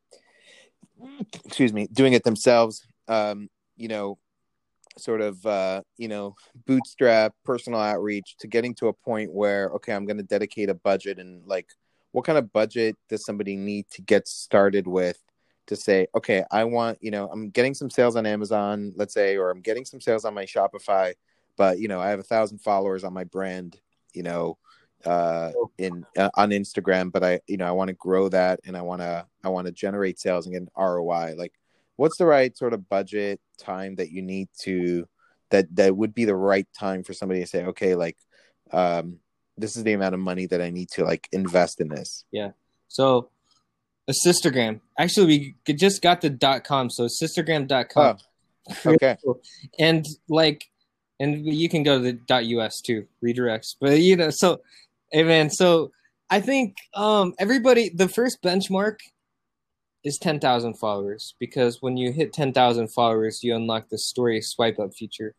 Excuse 1.46 1.74
me, 1.74 1.88
doing 1.92 2.14
it 2.14 2.24
themselves. 2.24 2.86
Um, 3.08 3.50
you 3.76 3.88
know, 3.88 4.18
sort 4.98 5.22
of 5.22 5.46
uh, 5.46 5.82
you 5.98 6.08
know 6.08 6.36
bootstrap 6.66 7.34
personal 7.44 7.80
outreach 7.80 8.36
to 8.40 8.48
getting 8.48 8.74
to 8.76 8.88
a 8.88 8.94
point 8.94 9.32
where 9.32 9.70
okay 9.70 9.94
i'm 9.94 10.06
going 10.06 10.18
to 10.18 10.24
dedicate 10.24 10.70
a 10.70 10.74
budget 10.74 11.20
and 11.20 11.46
like 11.46 11.68
what 12.12 12.26
kind 12.26 12.38
of 12.38 12.52
budget 12.52 12.98
does 13.10 13.26
somebody 13.26 13.56
need 13.56 13.86
to 13.90 14.02
get 14.02 14.28
started 14.28 14.88
with 14.88 15.18
to 15.68 15.76
say 15.76 16.08
okay 16.16 16.44
i 16.52 16.64
want 16.64 16.98
you 17.02 17.12
know 17.12 17.30
i'm 17.32 17.50
getting 17.50 17.74
some 17.74 17.90
sales 17.90 18.16
on 18.16 18.26
amazon 18.26 18.92
let's 18.96 19.14
say 19.14 19.38
or 19.38 19.50
i'm 19.50 19.62
getting 19.62 19.86
some 19.86 20.02
sales 20.02 20.26
on 20.26 20.34
my 20.34 20.46
shopify 20.46 21.14
but 21.58 21.80
you 21.80 21.88
know 21.88 22.00
i 22.00 22.10
have 22.10 22.20
a 22.20 22.24
thousand 22.24 22.60
followers 22.60 23.04
on 23.04 23.14
my 23.14 23.24
brand 23.24 23.80
you 24.14 24.24
know 24.24 24.58
uh 25.06 25.52
in 25.78 26.06
uh, 26.18 26.30
on 26.36 26.52
instagram 26.52 27.12
but 27.12 27.24
i 27.24 27.40
you 27.48 27.58
know 27.58 27.66
i 27.66 27.72
want 27.72 27.88
to 27.88 27.94
grow 27.96 28.30
that 28.30 28.60
and 28.66 28.78
i 28.78 28.82
want 28.82 29.02
to 29.02 29.26
i 29.44 29.50
want 29.50 29.66
to 29.66 29.74
generate 29.74 30.20
sales 30.20 30.46
and 30.46 30.54
get 30.54 30.62
an 30.62 30.70
roi 30.78 31.34
like 31.38 31.54
what's 31.96 32.18
the 32.18 32.26
right 32.26 32.58
sort 32.58 32.74
of 32.74 32.88
budget 32.90 33.40
time 33.58 33.96
that 33.96 34.12
you 34.12 34.22
need 34.22 34.48
to 34.60 35.08
that 35.50 35.66
that 35.76 35.96
would 35.96 36.14
be 36.14 36.26
the 36.26 36.36
right 36.36 36.68
time 36.78 37.04
for 37.04 37.14
somebody 37.14 37.40
to 37.40 37.48
say 37.48 37.66
okay 37.66 37.96
like 37.96 38.18
um 38.72 39.18
this 39.58 39.76
is 39.76 39.84
the 39.84 39.94
amount 39.94 40.14
of 40.14 40.20
money 40.20 40.46
that 40.46 40.62
i 40.62 40.70
need 40.70 40.90
to 40.90 41.04
like 41.04 41.28
invest 41.32 41.82
in 41.82 41.90
this 41.90 42.26
yeah. 42.32 42.52
So 42.92 43.30
a 44.08 44.14
sistergram. 44.28 44.82
Actually 45.00 45.56
we 45.66 45.74
just 45.74 46.02
got 46.02 46.22
the 46.22 46.30
dot 46.30 46.66
com. 46.66 46.90
So 46.90 47.06
assistagram.com 47.06 48.18
oh, 48.70 48.92
okay. 48.92 49.18
And 49.80 50.06
like 50.28 50.70
and 51.22 51.46
you 51.46 51.70
can 51.70 51.84
go 51.84 52.02
to 52.02 52.12
the 52.12 52.34
us 52.36 52.82
too 52.82 53.06
redirects 53.24 53.76
but 53.80 54.00
you 54.00 54.16
know 54.16 54.30
so 54.30 54.60
hey 55.12 55.24
man 55.24 55.50
so 55.50 55.92
i 56.30 56.40
think 56.40 56.76
um 56.94 57.34
everybody 57.40 57.90
the 57.90 58.08
first 58.08 58.42
benchmark 58.42 58.98
is 60.04 60.18
10,000 60.18 60.76
followers 60.76 61.36
because 61.40 61.82
when 61.82 61.98
you 61.98 62.12
hit 62.12 62.34
10,000 62.34 62.88
followers, 62.88 63.44
you 63.44 63.56
unlock 63.56 63.90
the 63.90 63.98
story 63.98 64.42
swipe 64.42 64.80
up 64.80 64.94
feature 64.94 65.36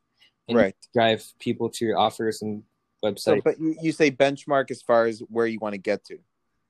and 0.48 0.56
right. 0.56 0.76
drive 0.94 1.24
people 1.38 1.68
to 1.70 1.84
your 1.84 1.98
offers 1.98 2.42
and 2.42 2.62
website. 3.04 3.20
So, 3.20 3.40
but 3.44 3.58
you, 3.58 3.76
you 3.82 3.92
say 3.92 4.10
benchmark 4.10 4.70
as 4.70 4.82
far 4.82 5.06
as 5.06 5.20
where 5.28 5.46
you 5.46 5.58
want 5.58 5.74
to 5.74 5.78
get 5.78 6.04
to. 6.06 6.18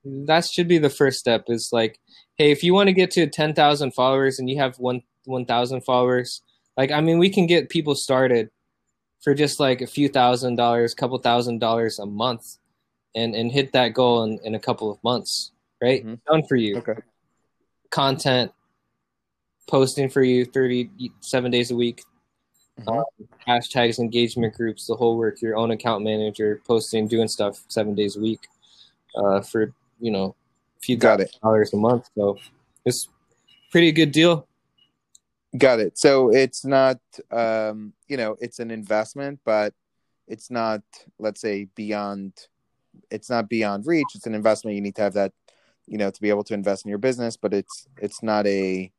That 0.05 0.45
should 0.45 0.67
be 0.67 0.79
the 0.79 0.89
first 0.89 1.19
step 1.19 1.45
is 1.47 1.69
like, 1.71 1.99
hey, 2.35 2.51
if 2.51 2.63
you 2.63 2.73
want 2.73 2.87
to 2.87 2.93
get 2.93 3.11
to 3.11 3.27
10,000 3.27 3.91
followers 3.91 4.39
and 4.39 4.49
you 4.49 4.57
have 4.57 4.77
one 4.77 5.03
1,000 5.25 5.81
followers, 5.81 6.41
like, 6.75 6.91
I 6.91 6.99
mean, 6.99 7.19
we 7.19 7.29
can 7.29 7.47
get 7.47 7.69
people 7.69 7.95
started 7.95 8.49
for 9.23 9.33
just 9.33 9.59
like 9.59 9.81
a 9.81 9.87
few 9.87 10.09
thousand 10.09 10.55
dollars, 10.55 10.93
couple 10.93 11.17
thousand 11.17 11.59
dollars 11.59 11.99
a 11.99 12.05
month 12.05 12.57
and, 13.15 13.35
and 13.35 13.51
hit 13.51 13.71
that 13.73 13.93
goal 13.93 14.23
in, 14.23 14.39
in 14.43 14.55
a 14.55 14.59
couple 14.59 14.91
of 14.91 15.03
months, 15.03 15.51
right? 15.81 16.05
Mm-hmm. 16.05 16.15
Done 16.27 16.43
for 16.47 16.55
you. 16.55 16.77
Okay 16.77 16.95
content 17.93 18.51
posting 19.69 20.09
for 20.09 20.23
you 20.23 20.45
37 20.45 21.51
days 21.51 21.69
a 21.69 21.75
week 21.75 22.01
mm-hmm. 22.81 22.89
um, 22.89 23.05
hashtags 23.47 23.99
engagement 23.99 24.51
groups 24.55 24.87
the 24.87 24.95
whole 24.95 25.15
work 25.15 25.39
your 25.43 25.55
own 25.55 25.69
account 25.69 26.03
manager 26.03 26.59
posting 26.67 27.07
doing 27.07 27.27
stuff 27.27 27.63
seven 27.67 27.93
days 27.93 28.17
a 28.17 28.19
week 28.19 28.39
uh, 29.15 29.41
for 29.41 29.71
you 29.99 30.09
know 30.09 30.35
a 30.77 30.79
few 30.81 30.97
got 30.97 31.21
it 31.21 31.37
dollars 31.43 31.71
a 31.73 31.77
month 31.77 32.09
so 32.17 32.35
it's 32.83 33.07
pretty 33.71 33.91
good 33.91 34.11
deal 34.11 34.47
got 35.57 35.79
it. 35.79 35.97
So 35.97 36.29
it's 36.29 36.65
not 36.65 36.99
um 37.31 37.93
you 38.07 38.17
know 38.17 38.35
it's 38.39 38.59
an 38.59 38.71
investment 38.71 39.39
but 39.45 39.73
it's 40.27 40.49
not 40.49 40.81
let's 41.19 41.41
say 41.41 41.67
beyond 41.75 42.33
it's 43.09 43.29
not 43.29 43.49
beyond 43.49 43.85
reach. 43.87 44.07
It's 44.15 44.27
an 44.27 44.35
investment. 44.35 44.75
You 44.75 44.81
need 44.81 44.95
to 44.95 45.01
have 45.03 45.13
that 45.13 45.33
you 45.85 45.97
know 45.97 46.09
to 46.09 46.21
be 46.21 46.29
able 46.29 46.43
to 46.45 46.53
invest 46.53 46.85
in 46.85 46.89
your 46.89 46.97
business 46.97 47.35
but 47.37 47.53
it's 47.53 47.87
it's 47.97 48.23
not 48.23 48.47
a 48.47 48.91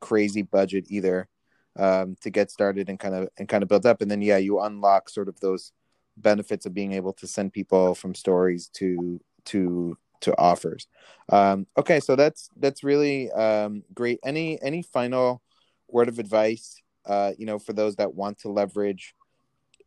crazy 0.00 0.42
budget 0.42 0.84
either 0.88 1.28
um, 1.76 2.16
to 2.20 2.30
get 2.30 2.50
started 2.50 2.88
and 2.88 2.98
kind 2.98 3.14
of 3.14 3.28
and 3.38 3.48
kind 3.48 3.62
of 3.62 3.68
build 3.68 3.86
up. 3.86 4.00
And 4.00 4.10
then 4.10 4.22
yeah 4.22 4.38
you 4.38 4.60
unlock 4.60 5.08
sort 5.08 5.28
of 5.28 5.40
those 5.40 5.72
benefits 6.16 6.66
of 6.66 6.74
being 6.74 6.92
able 6.92 7.12
to 7.14 7.26
send 7.26 7.52
people 7.52 7.94
from 7.94 8.14
stories 8.14 8.68
to 8.74 9.20
to 9.46 9.96
to 10.20 10.36
offers. 10.38 10.86
Um, 11.30 11.66
okay. 11.76 12.00
So 12.00 12.16
that's 12.16 12.50
that's 12.56 12.82
really 12.82 13.30
um, 13.32 13.82
great. 13.94 14.18
Any 14.24 14.60
any 14.62 14.82
final 14.82 15.42
word 15.88 16.08
of 16.08 16.18
advice 16.18 16.80
uh, 17.06 17.32
you 17.38 17.46
know 17.46 17.58
for 17.58 17.72
those 17.72 17.96
that 17.96 18.14
want 18.14 18.38
to 18.38 18.48
leverage 18.48 19.14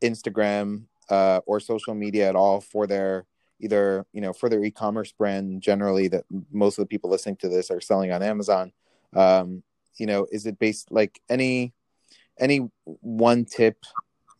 instagram 0.01 0.85
uh, 1.09 1.41
or 1.45 1.59
social 1.59 1.93
media 1.93 2.27
at 2.27 2.35
all 2.35 2.61
for 2.61 2.87
their 2.87 3.25
either 3.59 4.05
you 4.13 4.21
know 4.21 4.33
for 4.33 4.49
their 4.49 4.63
e-commerce 4.63 5.11
brand 5.11 5.61
generally 5.61 6.07
that 6.07 6.23
most 6.51 6.77
of 6.77 6.83
the 6.83 6.87
people 6.87 7.09
listening 7.09 7.35
to 7.35 7.49
this 7.49 7.69
are 7.69 7.81
selling 7.81 8.11
on 8.11 8.23
amazon 8.23 8.71
um, 9.15 9.63
you 9.97 10.05
know 10.05 10.25
is 10.31 10.45
it 10.45 10.57
based 10.57 10.91
like 10.91 11.21
any 11.29 11.73
any 12.39 12.67
one 12.85 13.45
tip 13.45 13.77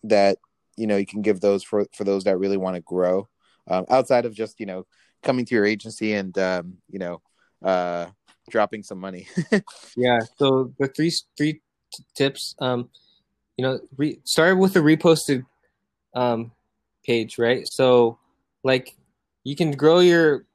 that 0.03 0.37
you 0.77 0.87
know 0.87 0.97
you 0.97 1.05
can 1.05 1.21
give 1.21 1.39
those 1.39 1.63
for 1.63 1.85
for 1.93 2.03
those 2.03 2.23
that 2.23 2.39
really 2.39 2.57
want 2.57 2.75
to 2.75 2.81
grow 2.81 3.27
um, 3.67 3.85
outside 3.89 4.25
of 4.25 4.33
just 4.33 4.59
you 4.59 4.65
know 4.65 4.85
coming 5.21 5.45
to 5.45 5.55
your 5.55 5.65
agency 5.65 6.13
and 6.13 6.37
um, 6.39 6.77
you 6.89 6.99
know 6.99 7.21
uh, 7.63 8.07
dropping 8.51 8.83
some 8.83 8.99
money. 8.99 9.27
Yeah 9.97 10.19
so 10.37 10.73
the 10.79 10.87
three 10.87 11.11
three 11.37 11.53
t- 11.53 12.03
tips 12.15 12.55
um 12.59 12.89
you 13.57 13.63
know 13.63 13.79
re- 13.97 14.19
start 14.23 14.57
with 14.57 14.73
the 14.73 14.79
reposted 14.79 15.45
um 16.15 16.51
page 17.05 17.37
right? 17.37 17.63
So 17.67 18.17
like 18.63 18.95
you 19.43 19.55
can 19.55 19.71
grow 19.71 19.99
your 19.99 20.45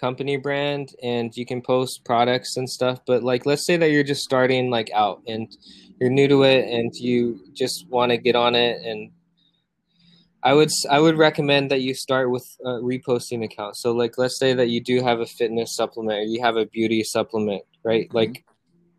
company 0.00 0.36
brand 0.36 0.94
and 1.02 1.36
you 1.36 1.44
can 1.44 1.60
post 1.60 2.04
products 2.04 2.56
and 2.56 2.70
stuff 2.70 3.00
but 3.04 3.24
like 3.24 3.44
let's 3.46 3.66
say 3.66 3.76
that 3.76 3.90
you're 3.90 4.04
just 4.04 4.22
starting 4.22 4.70
like 4.70 4.88
out 4.94 5.20
and 5.26 5.56
you're 5.98 6.08
new 6.10 6.28
to 6.28 6.44
it 6.44 6.68
and 6.72 6.94
you 6.94 7.40
just 7.52 7.86
want 7.88 8.10
to 8.10 8.16
get 8.16 8.36
on 8.36 8.54
it 8.54 8.80
and 8.84 9.10
i 10.42 10.52
would 10.52 10.70
i 10.90 10.98
would 10.98 11.16
recommend 11.16 11.70
that 11.70 11.82
you 11.82 11.94
start 11.94 12.30
with 12.30 12.46
a 12.64 12.68
reposting 12.80 13.44
account 13.44 13.76
so 13.76 13.92
like 13.92 14.18
let's 14.18 14.38
say 14.38 14.54
that 14.54 14.68
you 14.68 14.80
do 14.80 15.02
have 15.02 15.20
a 15.20 15.26
fitness 15.26 15.74
supplement 15.74 16.18
or 16.18 16.22
you 16.22 16.40
have 16.40 16.56
a 16.56 16.66
beauty 16.66 17.02
supplement 17.02 17.62
right 17.84 18.08
mm-hmm. 18.08 18.16
like 18.16 18.44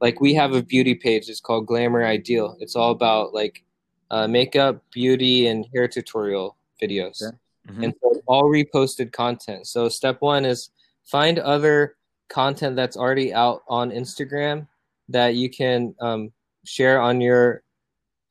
like 0.01 0.21
we 0.21 0.33
have 0.33 0.53
a 0.53 0.63
beauty 0.63 0.95
page 0.95 1.29
it's 1.29 1.39
called 1.39 1.65
glamour 1.65 2.05
ideal 2.05 2.57
it's 2.59 2.75
all 2.75 2.91
about 2.91 3.33
like 3.33 3.63
uh, 4.11 4.27
makeup 4.27 4.83
beauty 4.91 5.47
and 5.47 5.65
hair 5.73 5.87
tutorial 5.87 6.57
videos. 6.81 7.21
Mm-hmm. 7.67 7.83
And 7.83 7.93
so 8.01 8.21
all 8.25 8.45
reposted 8.45 9.11
content. 9.11 9.67
So 9.67 9.89
step 9.89 10.21
one 10.21 10.45
is 10.45 10.71
find 11.05 11.39
other 11.39 11.95
content 12.29 12.75
that's 12.75 12.97
already 12.97 13.33
out 13.33 13.63
on 13.67 13.91
Instagram 13.91 14.67
that 15.09 15.35
you 15.35 15.49
can 15.49 15.95
um, 15.99 16.31
share 16.65 17.01
on 17.01 17.21
your 17.21 17.63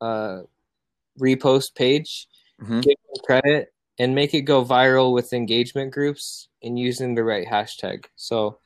uh, 0.01 0.41
repost 1.21 1.75
page, 1.75 2.29
mm-hmm. 2.61 2.81
give 2.81 2.97
them 3.07 3.25
credit, 3.25 3.73
and 3.99 4.15
make 4.15 4.35
it 4.35 4.43
go 4.43 4.65
viral 4.65 5.13
with 5.13 5.33
engagement 5.33 5.93
groups 5.93 6.49
and 6.63 6.79
using 6.79 7.15
the 7.15 7.25
right 7.25 7.47
hashtag. 7.47 8.05
So, 8.17 8.59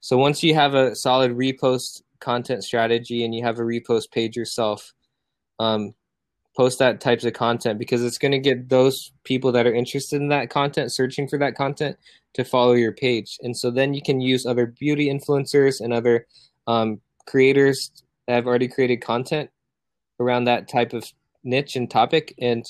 so 0.00 0.16
once 0.18 0.42
you 0.42 0.54
have 0.54 0.74
a 0.74 0.94
solid 0.94 1.32
repost 1.32 2.02
content 2.20 2.64
strategy 2.64 3.24
and 3.24 3.34
you 3.34 3.42
have 3.44 3.58
a 3.58 3.62
repost 3.62 4.10
page 4.12 4.36
yourself, 4.36 4.92
um, 5.58 5.94
post 6.56 6.78
that 6.78 7.00
types 7.00 7.24
of 7.24 7.32
content 7.32 7.78
because 7.78 8.04
it's 8.04 8.18
going 8.18 8.32
to 8.32 8.38
get 8.38 8.68
those 8.68 9.12
people 9.24 9.52
that 9.52 9.66
are 9.66 9.74
interested 9.74 10.20
in 10.20 10.28
that 10.28 10.50
content 10.50 10.92
searching 10.92 11.28
for 11.28 11.38
that 11.38 11.54
content 11.54 11.96
to 12.32 12.44
follow 12.44 12.72
your 12.72 12.92
page 12.92 13.38
and 13.42 13.56
so 13.56 13.70
then 13.70 13.94
you 13.94 14.02
can 14.02 14.20
use 14.20 14.46
other 14.46 14.66
beauty 14.66 15.08
influencers 15.08 15.80
and 15.80 15.92
other 15.92 16.26
um, 16.66 17.00
creators 17.26 17.90
that 18.26 18.34
have 18.34 18.46
already 18.46 18.68
created 18.68 18.98
content 18.98 19.50
around 20.20 20.44
that 20.44 20.68
type 20.68 20.92
of 20.92 21.04
niche 21.42 21.76
and 21.76 21.90
topic 21.90 22.34
and 22.40 22.64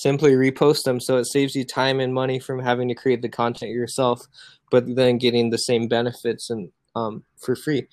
simply 0.00 0.32
repost 0.32 0.84
them. 0.84 0.98
So 0.98 1.18
it 1.18 1.26
saves 1.26 1.54
you 1.54 1.64
time 1.64 2.00
and 2.00 2.14
money 2.14 2.38
from 2.38 2.58
having 2.58 2.88
to 2.88 2.94
create 2.94 3.20
the 3.20 3.28
content 3.28 3.72
yourself 3.72 4.26
but 4.70 4.94
then 4.94 5.18
getting 5.18 5.50
the 5.50 5.58
same 5.58 5.88
benefits 5.88 6.48
and 6.48 6.70
um, 6.96 7.24
for 7.38 7.54
free. 7.54 7.86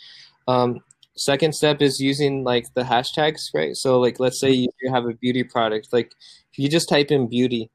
Um, 0.47 0.79
second 1.17 1.53
step 1.53 1.81
is 1.81 1.99
using 1.99 2.43
like 2.43 2.65
the 2.75 2.83
hashtags 2.83 3.39
right? 3.53 3.75
So 3.75 3.99
like 3.99 4.19
let's 4.19 4.39
say 4.39 4.51
you 4.51 4.69
have 4.89 5.05
a 5.05 5.15
beauty 5.15 5.43
product 5.43 5.89
like 5.91 6.13
if 6.51 6.59
you 6.59 6.69
just 6.69 6.87
type 6.87 7.09
in 7.09 7.27
beauty 7.27 7.71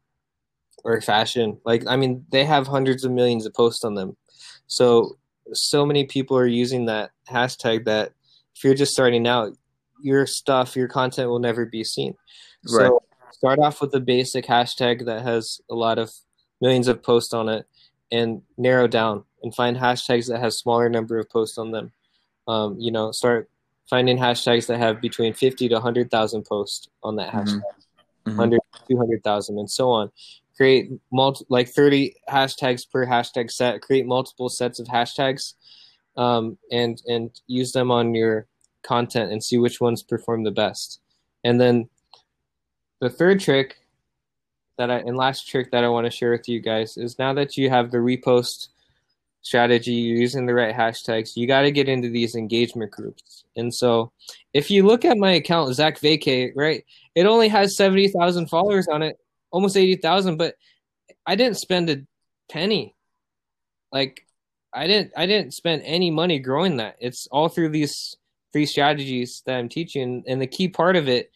or 0.85 1.01
fashion 1.01 1.59
like 1.65 1.85
i 1.87 1.97
mean 1.97 2.25
they 2.31 2.45
have 2.45 2.67
hundreds 2.67 3.05
of 3.05 3.11
millions 3.11 3.45
of 3.45 3.53
posts 3.53 3.85
on 3.85 3.95
them. 3.95 4.17
So 4.69 5.19
so 5.53 5.85
many 5.85 6.05
people 6.05 6.37
are 6.39 6.47
using 6.47 6.87
that 6.87 7.11
hashtag 7.29 7.85
that 7.87 8.13
if 8.55 8.63
you're 8.63 8.75
just 8.75 8.93
starting 8.93 9.27
out 9.27 9.53
your 10.01 10.25
stuff 10.25 10.77
your 10.77 10.89
content 10.89 11.29
will 11.29 11.41
never 11.41 11.67
be 11.67 11.83
seen. 11.83 12.15
Right. 12.71 12.87
so 12.87 13.03
start 13.43 13.59
off 13.59 13.81
with 13.81 13.93
a 13.95 14.01
basic 14.01 14.47
hashtag 14.47 15.05
that 15.07 15.23
has 15.23 15.61
a 15.69 15.75
lot 15.75 15.99
of 15.99 16.13
millions 16.61 16.87
of 16.87 17.03
posts 17.03 17.35
on 17.35 17.49
it 17.49 17.67
and 18.13 18.43
narrow 18.57 18.87
down 18.87 19.25
and 19.43 19.55
find 19.55 19.77
hashtags 19.77 20.29
that 20.29 20.39
has 20.39 20.59
smaller 20.59 20.89
number 20.89 21.19
of 21.19 21.29
posts 21.29 21.59
on 21.59 21.73
them 21.73 21.93
um, 22.49 22.77
you 22.79 22.91
know, 22.91 23.13
start 23.13 23.49
finding 23.89 24.19
hashtags 24.19 24.67
that 24.67 24.79
have 24.79 25.01
between 25.01 25.35
50 25.35 25.69
to 25.69 25.75
100,000 25.75 26.45
posts 26.45 26.89
on 27.03 27.17
that 27.17 27.33
hashtag, 27.33 27.63
mm-hmm. 28.27 28.37
100, 28.37 28.61
200,000, 28.89 29.59
and 29.59 29.71
so 29.71 29.91
on. 29.91 30.11
Create 30.57 30.91
multi, 31.13 31.45
like 31.49 31.69
30 31.69 32.15
hashtags 32.29 32.89
per 32.89 33.07
hashtag 33.07 33.51
set. 33.51 33.81
Create 33.81 34.07
multiple 34.07 34.49
sets 34.49 34.79
of 34.79 34.87
hashtags, 34.87 35.55
um, 36.17 36.59
and 36.71 37.03
and 37.07 37.31
use 37.47 37.73
them 37.73 37.91
on 37.91 38.15
your 38.15 38.47
content 38.83 39.33
and 39.33 39.43
see 39.43 39.57
which 39.57 39.81
ones 39.81 40.03
perform 40.03 40.45
the 40.45 40.51
best. 40.51 41.01
And 41.43 41.61
then 41.61 41.89
the 43.03 43.11
third 43.11 43.41
trick 43.41 43.79
that 44.79 44.89
I 44.89 44.99
and 44.99 45.17
last 45.17 45.49
trick 45.49 45.73
that 45.73 45.83
I 45.83 45.89
want 45.89 46.07
to 46.07 46.11
share 46.11 46.31
with 46.31 46.49
you 46.49 46.61
guys 46.61 46.97
is 46.97 47.19
now 47.19 47.35
that 47.35 47.57
you 47.57 47.69
have 47.69 47.91
the 47.91 47.99
repost 47.99 48.69
strategy, 49.43 49.93
you're 49.93 50.21
using 50.21 50.47
the 50.47 50.55
right 50.55 50.75
hashtags, 50.75 51.37
you 51.37 51.49
got 51.49 51.63
to 51.63 51.73
get 51.73 51.89
into 51.89 52.09
these 52.09 52.37
engagement 52.37 52.93
groups. 52.93 53.43
And 53.57 53.75
so, 53.75 54.13
if 54.55 54.71
you 54.71 54.85
look 54.87 55.05
at 55.05 55.19
my 55.19 55.33
account, 55.33 55.75
Zach 55.75 55.99
Vacay, 55.99 56.53
right, 56.55 56.85
it 57.17 57.27
only 57.27 57.49
has 57.49 57.77
seventy 57.77 58.07
thousand 58.07 58.47
followers 58.47 58.87
on 58.87 59.03
it, 59.03 59.19
almost 59.51 59.77
eighty 59.77 59.97
thousand, 59.97 60.37
but 60.37 60.55
I 61.27 61.35
didn't 61.35 61.59
spend 61.59 61.91
a 61.91 62.07
penny. 62.49 62.95
Like, 63.91 64.25
I 64.73 64.87
didn't, 64.87 65.13
I 65.17 65.27
didn't 65.27 65.55
spend 65.55 65.83
any 65.85 66.13
money 66.13 66.39
growing 66.39 66.77
that. 66.77 66.99
It's 67.01 67.27
all 67.33 67.49
through 67.49 67.71
these 67.71 68.17
three 68.53 68.65
strategies 68.65 69.43
that 69.47 69.59
I'm 69.59 69.69
teaching, 69.69 70.23
and 70.29 70.41
the 70.41 70.47
key 70.47 70.69
part 70.69 70.95
of 70.95 71.09
it 71.09 71.33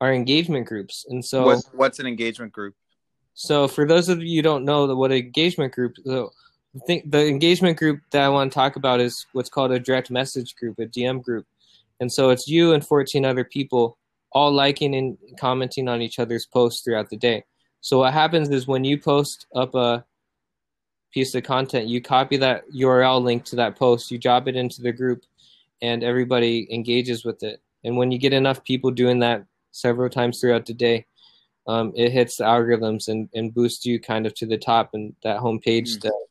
are 0.00 0.12
engagement 0.12 0.66
groups. 0.66 1.06
And 1.08 1.24
so, 1.24 1.44
What, 1.44 1.64
what's 1.72 1.98
an 1.98 2.06
engagement 2.06 2.52
group? 2.52 2.74
so 3.34 3.68
for 3.68 3.86
those 3.86 4.08
of 4.08 4.22
you 4.22 4.36
who 4.36 4.42
don't 4.42 4.64
know 4.64 4.86
what 4.94 5.12
an 5.12 5.18
engagement 5.18 5.72
group, 5.72 5.94
so 6.04 6.32
think 6.86 7.10
the 7.10 7.26
engagement 7.26 7.78
group 7.78 8.00
that 8.10 8.22
I 8.22 8.28
want 8.28 8.52
to 8.52 8.54
talk 8.54 8.76
about 8.76 9.00
is 9.00 9.26
what's 9.32 9.48
called 9.48 9.72
a 9.72 9.78
direct 9.80 10.10
message 10.10 10.54
group, 10.56 10.78
a 10.78 10.86
DM 10.86 11.22
group. 11.22 11.46
And 12.00 12.12
so 12.12 12.30
it's 12.30 12.46
you 12.46 12.72
and 12.72 12.86
14 12.86 13.24
other 13.24 13.44
people 13.44 13.98
all 14.32 14.52
liking 14.52 14.94
and 14.94 15.16
commenting 15.38 15.88
on 15.88 16.02
each 16.02 16.18
other's 16.18 16.46
posts 16.46 16.82
throughout 16.82 17.10
the 17.10 17.16
day. 17.16 17.44
So 17.80 17.98
what 18.00 18.12
happens 18.12 18.50
is 18.50 18.66
when 18.66 18.84
you 18.84 19.00
post 19.00 19.46
up 19.54 19.74
a 19.74 20.04
piece 21.12 21.34
of 21.34 21.42
content, 21.44 21.88
you 21.88 22.00
copy 22.02 22.36
that 22.36 22.64
URL 22.70 23.22
link 23.22 23.44
to 23.46 23.56
that 23.56 23.76
post, 23.76 24.10
you 24.10 24.18
drop 24.18 24.46
it 24.46 24.56
into 24.56 24.82
the 24.82 24.92
group, 24.92 25.24
and 25.80 26.04
everybody 26.04 26.72
engages 26.72 27.24
with 27.24 27.42
it. 27.42 27.62
And 27.84 27.96
when 27.96 28.10
you 28.10 28.18
get 28.18 28.32
enough 28.32 28.62
people 28.64 28.90
doing 28.90 29.20
that 29.20 29.44
several 29.70 30.08
times 30.10 30.40
throughout 30.40 30.66
the 30.66 30.74
day, 30.74 31.06
um, 31.66 31.92
it 31.94 32.10
hits 32.12 32.36
the 32.36 32.44
algorithms 32.44 33.08
and, 33.08 33.28
and 33.34 33.52
boosts 33.54 33.84
you 33.84 34.00
kind 34.00 34.26
of 34.26 34.34
to 34.34 34.46
the 34.46 34.58
top 34.58 34.90
and 34.94 35.14
that 35.22 35.40
homepage 35.40 35.96
Mm. 35.98 36.02
that 36.02 36.26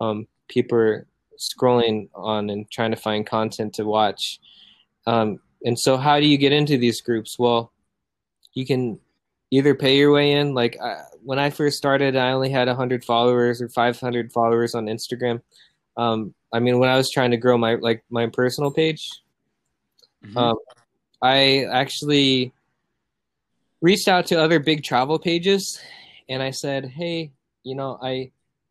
um, 0.00 0.26
people 0.48 0.78
are 0.78 1.06
scrolling 1.38 2.08
on 2.14 2.50
and 2.50 2.70
trying 2.70 2.90
to 2.90 2.96
find 2.96 3.26
content 3.26 3.74
to 3.74 3.84
watch. 3.84 4.40
Um, 5.06 5.40
and 5.64 5.78
so, 5.78 5.96
how 5.96 6.18
do 6.20 6.26
you 6.26 6.38
get 6.38 6.52
into 6.52 6.78
these 6.78 7.00
groups? 7.00 7.38
Well, 7.38 7.70
you 8.54 8.66
can 8.66 8.98
either 9.50 9.74
pay 9.74 9.96
your 9.98 10.12
way 10.12 10.32
in. 10.32 10.54
Like 10.54 10.76
I, 10.80 11.02
when 11.22 11.38
I 11.38 11.50
first 11.50 11.76
started, 11.76 12.16
I 12.16 12.32
only 12.32 12.50
had 12.50 12.68
100 12.68 13.04
followers 13.04 13.60
or 13.60 13.68
500 13.68 14.32
followers 14.32 14.74
on 14.74 14.86
Instagram. 14.86 15.42
Um, 15.96 16.34
I 16.52 16.58
mean, 16.60 16.78
when 16.78 16.88
I 16.88 16.96
was 16.96 17.10
trying 17.10 17.30
to 17.32 17.36
grow 17.36 17.58
my 17.58 17.74
like 17.74 18.02
my 18.10 18.26
personal 18.26 18.70
page, 18.70 19.08
Mhm. 20.24 20.36
um, 20.36 20.56
I 21.20 21.64
actually 21.64 22.52
reached 23.82 24.08
out 24.08 24.26
to 24.26 24.40
other 24.40 24.60
big 24.60 24.82
travel 24.82 25.18
pages 25.18 25.78
and 26.28 26.42
I 26.42 26.50
said, 26.50 26.86
Hey, 26.86 27.32
you 27.64 27.74
know, 27.74 27.98
I 28.00 28.30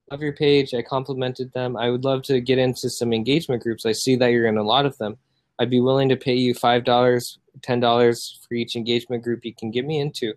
love 0.10 0.22
your 0.22 0.34
page. 0.34 0.74
I 0.74 0.82
complimented 0.82 1.54
them. 1.54 1.78
I 1.78 1.90
would 1.90 2.04
love 2.04 2.24
to 2.24 2.42
get 2.42 2.58
into 2.58 2.90
some 2.90 3.14
engagement 3.14 3.62
groups. 3.62 3.86
I 3.86 3.92
see 3.92 4.16
that 4.16 4.28
you're 4.28 4.48
in 4.48 4.58
a 4.58 4.64
lot 4.64 4.86
of 4.86 4.98
them. 4.98 5.18
I'd 5.60 5.70
be 5.70 5.82
willing 5.82 6.10
to 6.10 6.16
pay 6.16 6.34
you 6.34 6.56
$5, 6.56 7.38
$10 7.60 8.48
for 8.48 8.54
each 8.56 8.76
engagement 8.76 9.24
group 9.24 9.46
you 9.46 9.54
can 9.54 9.70
get 9.70 9.86
me 9.86 10.00
into. 10.00 10.34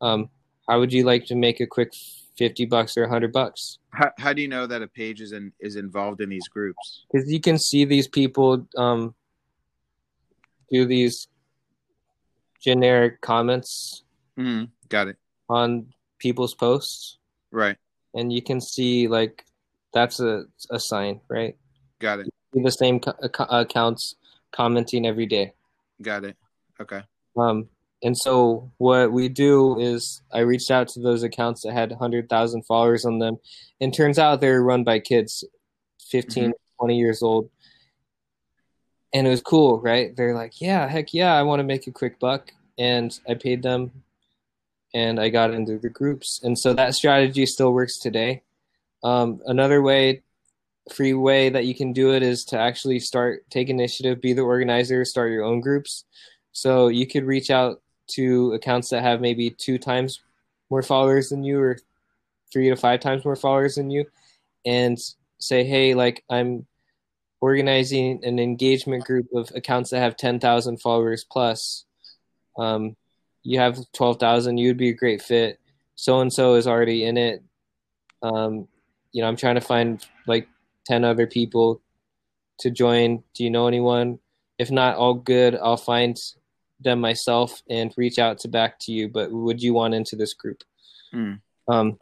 Um, 0.00 0.30
how 0.68 0.80
would 0.80 0.92
you 0.92 1.04
like 1.04 1.26
to 1.26 1.34
make 1.34 1.60
a 1.60 1.66
quick 1.66 1.92
50 2.36 2.66
bucks 2.66 2.96
or 2.96 3.02
a 3.02 3.06
100 3.06 3.32
bucks? 3.32 3.78
how, 3.90 4.10
how 4.18 4.32
do 4.32 4.42
you 4.42 4.48
know 4.48 4.66
that 4.66 4.82
a 4.82 4.88
page 4.88 5.20
is 5.20 5.32
in, 5.32 5.52
is 5.60 5.76
involved 5.76 6.20
in 6.20 6.28
these 6.28 6.48
groups? 6.48 7.04
because 7.12 7.30
you 7.30 7.40
can 7.40 7.58
see 7.58 7.84
these 7.84 8.08
people 8.08 8.66
um, 8.76 9.14
do 10.70 10.86
these 10.86 11.28
generic 12.72 13.20
comments 13.22 14.02
Mhm. 14.36 14.68
Got 14.90 15.08
it. 15.08 15.16
on 15.48 15.92
people's 16.18 16.54
posts, 16.54 17.16
Right. 17.50 17.76
and 18.14 18.30
you 18.32 18.42
can 18.42 18.60
see 18.60 19.08
like 19.08 19.44
that's 19.94 20.20
a 20.20 20.44
a 20.70 20.78
sign, 20.78 21.20
right? 21.28 21.56
Got 21.98 22.20
it. 22.20 22.26
See 22.54 22.62
the 22.62 22.70
same 22.70 23.00
co- 23.00 23.44
accounts 23.64 24.16
commenting 24.52 25.06
every 25.06 25.26
day. 25.26 25.52
Got 26.02 26.24
it. 26.24 26.36
Okay. 26.80 27.02
Um, 27.36 27.68
and 28.02 28.16
so 28.16 28.70
what 28.78 29.10
we 29.12 29.28
do 29.30 29.78
is 29.80 30.22
I 30.30 30.40
reached 30.40 30.70
out 30.70 30.88
to 30.88 31.00
those 31.00 31.22
accounts 31.22 31.62
that 31.62 31.72
had 31.72 31.90
100,000 31.90 32.62
followers 32.66 33.04
on 33.06 33.18
them, 33.18 33.38
and 33.80 33.92
turns 33.94 34.18
out 34.18 34.40
they're 34.40 34.62
run 34.62 34.84
by 34.84 34.98
kids, 35.00 35.42
15, 36.10 36.52
20 36.78 36.96
years 36.98 37.22
old. 37.22 37.50
And 39.14 39.26
it 39.26 39.30
was 39.30 39.40
cool, 39.40 39.80
right? 39.80 40.14
They're 40.14 40.34
like, 40.34 40.60
yeah, 40.60 40.86
heck 40.86 41.14
yeah, 41.14 41.32
I 41.34 41.42
want 41.42 41.60
to 41.60 41.64
make 41.64 41.86
a 41.86 41.90
quick 41.92 42.18
buck. 42.20 42.52
And 42.78 43.18
I 43.28 43.34
paid 43.34 43.62
them 43.62 43.90
and 44.94 45.20
I 45.20 45.28
got 45.28 45.52
into 45.52 45.78
the 45.78 45.88
groups. 45.88 46.40
And 46.42 46.58
so 46.58 46.72
that 46.74 46.94
strategy 46.94 47.44
still 47.46 47.72
works 47.72 47.98
today. 47.98 48.42
Um, 49.02 49.40
another 49.46 49.82
way, 49.82 50.22
free 50.94 51.14
way 51.14 51.50
that 51.50 51.66
you 51.66 51.74
can 51.74 51.92
do 51.92 52.14
it 52.14 52.22
is 52.22 52.44
to 52.46 52.58
actually 52.58 53.00
start, 53.00 53.44
take 53.50 53.68
initiative, 53.68 54.20
be 54.20 54.32
the 54.32 54.42
organizer, 54.42 55.04
start 55.04 55.30
your 55.30 55.44
own 55.44 55.60
groups. 55.60 56.04
So 56.52 56.88
you 56.88 57.06
could 57.06 57.24
reach 57.24 57.50
out 57.50 57.82
to 58.12 58.52
accounts 58.54 58.88
that 58.90 59.02
have 59.02 59.20
maybe 59.20 59.50
two 59.50 59.78
times 59.78 60.20
more 60.70 60.82
followers 60.82 61.28
than 61.28 61.44
you 61.44 61.60
or 61.60 61.78
three 62.52 62.68
to 62.70 62.76
five 62.76 63.00
times 63.00 63.24
more 63.24 63.36
followers 63.36 63.74
than 63.74 63.90
you 63.90 64.06
and 64.64 64.98
say, 65.38 65.64
hey, 65.64 65.94
like 65.94 66.24
I'm 66.30 66.66
organizing 67.40 68.24
an 68.24 68.38
engagement 68.38 69.04
group 69.04 69.28
of 69.34 69.50
accounts 69.54 69.90
that 69.90 70.00
have 70.00 70.16
10,000 70.16 70.80
followers 70.80 71.24
plus. 71.30 71.84
Um, 72.58 72.96
you 73.42 73.58
have 73.60 73.78
12,000, 73.94 74.58
you 74.58 74.68
would 74.68 74.76
be 74.76 74.90
a 74.90 74.94
great 74.94 75.22
fit. 75.22 75.58
So 75.94 76.20
and 76.20 76.32
so 76.32 76.54
is 76.54 76.66
already 76.66 77.04
in 77.04 77.16
it. 77.16 77.42
Um, 78.22 78.68
you 79.12 79.22
know, 79.22 79.28
I'm 79.28 79.36
trying 79.36 79.54
to 79.54 79.60
find 79.60 80.04
like 80.26 80.48
10 80.86 81.04
other 81.04 81.26
people 81.26 81.80
to 82.60 82.70
join. 82.70 83.22
Do 83.34 83.44
you 83.44 83.50
know 83.50 83.66
anyone? 83.68 84.18
If 84.58 84.70
not, 84.70 84.96
all 84.96 85.14
good. 85.14 85.54
I'll 85.54 85.76
find 85.76 86.16
them 86.80 87.00
myself 87.00 87.62
and 87.68 87.92
reach 87.96 88.18
out 88.18 88.38
to 88.40 88.48
back 88.48 88.78
to 88.80 88.92
you. 88.92 89.08
But 89.08 89.30
would 89.32 89.62
you 89.62 89.74
want 89.74 89.94
into 89.94 90.16
this 90.16 90.34
group? 90.34 90.62
Mm. 91.14 91.40
Um, 91.68 91.98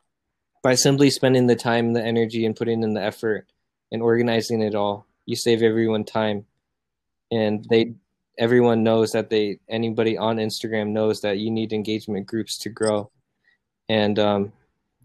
by 0.63 0.75
simply 0.75 1.11
spending 1.11 1.47
the 1.47 1.57
time, 1.57 1.93
the 1.93 2.05
energy, 2.05 2.45
and 2.45 2.57
putting 2.57 2.83
in 2.83 2.95
the 2.95 3.03
effort 3.03 3.47
and 3.93 4.03
organizing 4.03 4.63
it 4.63 4.75
all, 4.75 5.07
you 5.25 5.37
save 5.37 5.63
everyone 5.63 6.05
time, 6.05 6.47
and 7.31 7.65
they 7.71 7.95
everyone 8.39 8.83
knows 8.83 9.13
that 9.13 9.31
they 9.31 9.59
anybody 9.69 10.17
on 10.17 10.37
Instagram 10.37 10.89
knows 10.89 11.21
that 11.21 11.39
you 11.39 11.51
need 11.51 11.73
engagement 11.73 12.27
groups 12.27 12.59
to 12.59 12.69
grow, 12.69 13.11
and 13.89 14.19
um, 14.19 14.53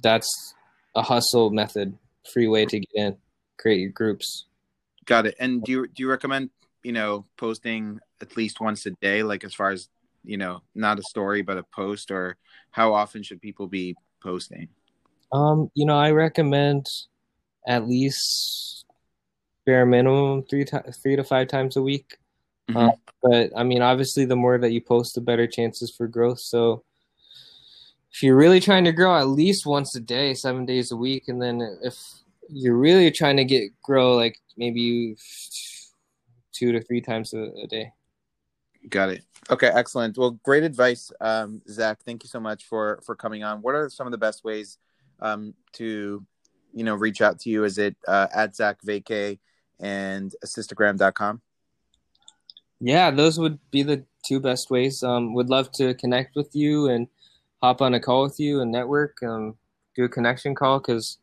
that's 0.01 0.53
a 0.95 1.01
hustle 1.01 1.49
method, 1.49 1.97
free 2.33 2.47
way 2.47 2.65
to 2.65 2.79
get 2.79 2.89
in, 2.93 3.17
create 3.57 3.79
your 3.79 3.91
groups. 3.91 4.45
Got 5.05 5.25
it. 5.25 5.35
And 5.39 5.63
do 5.63 5.71
you 5.71 5.87
do 5.87 6.03
you 6.03 6.09
recommend 6.09 6.49
you 6.83 6.91
know 6.91 7.25
posting 7.37 7.99
at 8.21 8.37
least 8.37 8.59
once 8.59 8.85
a 8.85 8.91
day, 8.91 9.23
like 9.23 9.43
as 9.43 9.53
far 9.53 9.71
as 9.71 9.87
you 10.23 10.37
know, 10.37 10.61
not 10.75 10.99
a 10.99 11.03
story 11.03 11.41
but 11.41 11.57
a 11.57 11.63
post, 11.63 12.11
or 12.11 12.37
how 12.71 12.93
often 12.93 13.23
should 13.23 13.41
people 13.41 13.67
be 13.67 13.95
posting? 14.21 14.67
Um, 15.31 15.71
you 15.73 15.85
know, 15.85 15.97
I 15.97 16.11
recommend 16.11 16.85
at 17.67 17.87
least 17.87 18.85
bare 19.65 19.85
minimum 19.85 20.43
three 20.43 20.65
to 20.65 20.83
three 21.01 21.15
to 21.15 21.23
five 21.23 21.47
times 21.47 21.77
a 21.77 21.81
week. 21.81 22.17
Mhm. 22.69 22.89
Uh, 22.89 22.95
but 23.21 23.51
I 23.55 23.63
mean, 23.63 23.81
obviously, 23.81 24.25
the 24.25 24.35
more 24.35 24.57
that 24.57 24.71
you 24.71 24.81
post, 24.81 25.15
the 25.15 25.21
better 25.21 25.47
chances 25.47 25.91
for 25.91 26.07
growth. 26.07 26.39
So, 26.39 26.83
if 28.11 28.21
you're 28.23 28.35
really 28.35 28.59
trying 28.59 28.83
to 28.85 28.91
grow, 28.91 29.15
at 29.17 29.27
least 29.27 29.65
once 29.65 29.95
a 29.95 29.99
day, 29.99 30.33
seven 30.33 30.65
days 30.65 30.91
a 30.91 30.97
week, 30.97 31.27
and 31.27 31.41
then 31.41 31.61
if 31.81 31.97
you're 32.49 32.77
really 32.77 33.09
trying 33.11 33.37
to 33.37 33.45
get 33.45 33.71
grow, 33.81 34.15
like 34.15 34.37
maybe 34.57 35.15
two 36.51 36.71
to 36.71 36.81
three 36.81 37.01
times 37.01 37.33
a, 37.33 37.51
a 37.63 37.67
day. 37.67 37.91
Got 38.89 39.09
it. 39.09 39.23
Okay, 39.49 39.67
excellent. 39.67 40.17
Well, 40.17 40.39
great 40.43 40.63
advice, 40.63 41.11
um, 41.21 41.61
Zach. 41.69 41.99
Thank 42.03 42.23
you 42.23 42.29
so 42.29 42.39
much 42.39 42.65
for 42.65 43.01
for 43.05 43.15
coming 43.15 43.43
on. 43.43 43.61
What 43.61 43.75
are 43.75 43.89
some 43.89 44.07
of 44.07 44.11
the 44.11 44.17
best 44.17 44.43
ways 44.43 44.77
um, 45.19 45.53
to 45.73 46.25
you 46.73 46.83
know 46.83 46.95
reach 46.95 47.21
out 47.21 47.39
to 47.41 47.49
you? 47.49 47.63
Is 47.63 47.77
it 47.77 47.95
uh, 48.07 48.27
at 48.33 48.55
Zach 48.55 48.77
Vacay 48.85 49.39
and 49.79 50.33
assistagram.com? 50.43 51.41
Yeah, 52.83 53.11
those 53.11 53.37
would 53.37 53.59
be 53.69 53.83
the 53.83 54.03
two 54.25 54.39
best 54.39 54.71
ways. 54.71 55.03
Um, 55.03 55.35
would 55.35 55.49
love 55.49 55.71
to 55.73 55.93
connect 55.93 56.35
with 56.35 56.49
you 56.55 56.89
and 56.89 57.07
hop 57.61 57.79
on 57.81 57.93
a 57.93 57.99
call 57.99 58.23
with 58.23 58.39
you 58.39 58.59
and 58.59 58.71
network. 58.71 59.21
Um, 59.21 59.55
do 59.95 60.03
a 60.03 60.09
connection 60.09 60.55
call 60.55 60.79
because, 60.79 61.19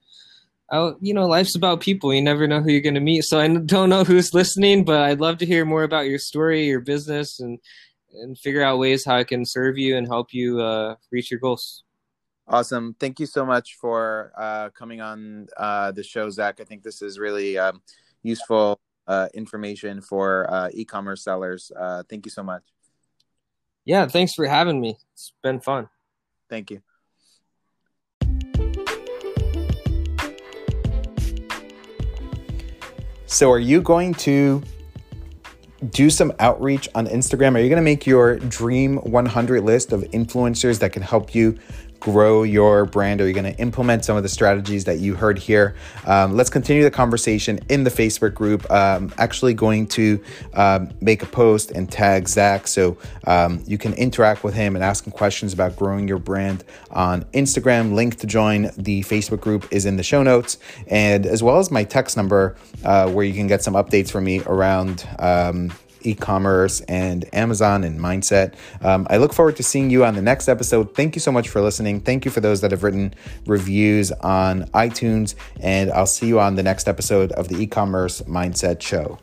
you 1.01 1.13
know, 1.13 1.27
life's 1.27 1.57
about 1.57 1.81
people. 1.81 2.15
You 2.15 2.23
never 2.23 2.47
know 2.47 2.61
who 2.61 2.71
you're 2.71 2.81
going 2.81 2.95
to 2.95 3.01
meet. 3.01 3.25
So 3.25 3.41
I 3.41 3.49
don't 3.49 3.89
know 3.89 4.05
who's 4.05 4.33
listening, 4.33 4.85
but 4.85 5.01
I'd 5.03 5.21
love 5.21 5.39
to 5.39 5.47
hear 5.47 5.65
more 5.65 5.83
about 5.83 6.07
your 6.07 6.21
story, 6.21 6.67
your 6.67 6.81
business, 6.81 7.41
and 7.41 7.59
and 8.23 8.39
figure 8.39 8.63
out 8.63 8.79
ways 8.79 9.05
how 9.05 9.17
I 9.17 9.25
can 9.25 9.45
serve 9.45 9.77
you 9.77 9.97
and 9.97 10.07
help 10.07 10.33
you 10.33 10.61
uh, 10.61 10.95
reach 11.11 11.31
your 11.31 11.41
goals. 11.41 11.83
Awesome. 12.47 12.95
Thank 12.99 13.21
you 13.21 13.27
so 13.27 13.45
much 13.45 13.77
for 13.81 14.33
uh, 14.37 14.71
coming 14.71 15.01
on 15.01 15.49
uh, 15.57 15.93
the 15.93 16.03
show, 16.03 16.31
Zach. 16.31 16.61
I 16.61 16.65
think 16.65 16.83
this 16.83 17.03
is 17.03 17.19
really 17.19 17.59
um, 17.59 17.83
useful 18.23 18.81
uh, 19.09 19.29
information 19.35 20.01
for 20.01 20.49
uh, 20.53 20.69
e-commerce 20.73 21.25
sellers. 21.25 21.73
Uh, 21.75 22.03
thank 22.09 22.27
you 22.27 22.31
so 22.31 22.43
much. 22.43 22.63
Yeah, 23.85 24.07
thanks 24.07 24.35
for 24.35 24.47
having 24.47 24.81
me. 24.81 24.99
It's 25.15 25.33
been 25.43 25.61
fun. 25.61 25.89
Thank 26.51 26.71
you. 26.71 26.83
So, 33.27 33.51
are 33.51 33.59
you 33.59 33.83
going 33.83 34.15
to 34.15 34.63
do 35.91 36.11
some 36.11 36.33
outreach 36.39 36.89
on 36.95 37.07
Instagram? 37.07 37.55
Are 37.55 37.61
you 37.61 37.69
going 37.69 37.77
to 37.77 37.83
make 37.83 38.07
your 38.07 38.39
dream 38.39 38.97
100 38.97 39.63
list 39.63 39.93
of 39.93 40.03
influencers 40.13 40.79
that 40.81 40.93
can 40.93 41.03
help 41.03 41.35
you 41.35 41.59
grow 42.01 42.43
your 42.43 42.85
brand? 42.85 43.21
Are 43.21 43.27
you 43.27 43.35
going 43.35 43.53
to 43.53 43.59
implement 43.61 44.05
some 44.05 44.17
of 44.17 44.23
the 44.23 44.29
strategies 44.29 44.85
that 44.85 44.99
you 44.99 45.15
heard 45.15 45.39
here? 45.39 45.75
Um, 46.07 46.37
let's 46.37 46.51
continue 46.51 46.83
the 46.83 46.91
conversation 46.91 47.59
in 47.69 47.85
the 47.85 47.91
Facebook 47.91 48.35
group. 48.35 48.71
I'm 48.71 49.13
actually 49.19 49.55
going 49.55 49.87
to 49.89 50.23
um, 50.55 50.91
make 51.01 51.23
a 51.23 51.27
post 51.27 51.71
and 51.73 51.91
tag 51.91 52.29
Zach 52.29 52.69
so 52.69 52.97
um, 53.27 53.63
you 53.67 53.79
can 53.79 53.95
interact 53.95 54.45
with 54.45 54.55
him 54.55 54.77
and 54.77 54.85
ask 54.85 55.07
him 55.07 55.13
questions 55.13 55.53
about 55.53 55.77
growing 55.77 56.09
your 56.09 56.19
brand 56.19 56.65
on 56.91 57.25
Instagram. 57.33 57.93
Link 57.95 58.17
to 58.17 58.27
join 58.27 58.71
the 58.77 59.03
Facebook 59.03 59.41
group 59.41 59.67
is 59.71 59.87
in 59.87 59.97
the 59.97 60.03
show 60.03 60.23
notes, 60.23 60.59
and 60.87 61.27
as 61.27 61.43
well 61.43 61.59
as 61.59 61.71
my 61.71 61.85
text 61.85 62.17
number 62.17 62.57
uh, 62.85 63.11
where 63.11 63.25
you 63.25 63.35
can 63.35 63.47
get 63.47 63.63
some 63.63 63.75
updates 63.75 64.11
from 64.11 64.25
me 64.25 64.41
around 64.47 65.07
e 66.09 66.15
commerce 66.15 66.81
and 66.83 67.29
Amazon 67.35 67.85
and 67.85 67.99
mindset. 68.01 68.55
Um, 68.83 69.07
I 69.11 69.19
look 69.19 69.33
forward 69.33 69.57
to 69.57 69.63
seeing 69.63 69.91
you 69.91 70.05
on 70.05 70.15
the 70.15 70.23
next 70.23 70.49
episode. 70.49 70.95
Thank 70.95 71.15
you 71.15 71.21
so 71.21 71.33
much 71.33 71.49
for 71.49 71.61
listening. 71.61 72.01
Thank 72.01 72.25
you 72.25 72.31
for 72.31 72.41
those 72.41 72.61
that 72.63 72.71
have 72.71 72.83
written 72.83 73.15
reviews 73.47 74.13
on 74.13 74.65
iTunes. 74.71 75.35
And 75.61 75.91
I'll 75.93 76.07
see 76.07 76.27
you 76.27 76.41
on 76.41 76.55
the 76.55 76.63
next 76.63 76.89
episode 76.89 77.33
of 77.33 77.49
the 77.49 77.57
e 77.63 77.67
commerce 77.67 78.23
mindset 78.23 78.81
show. 78.81 79.19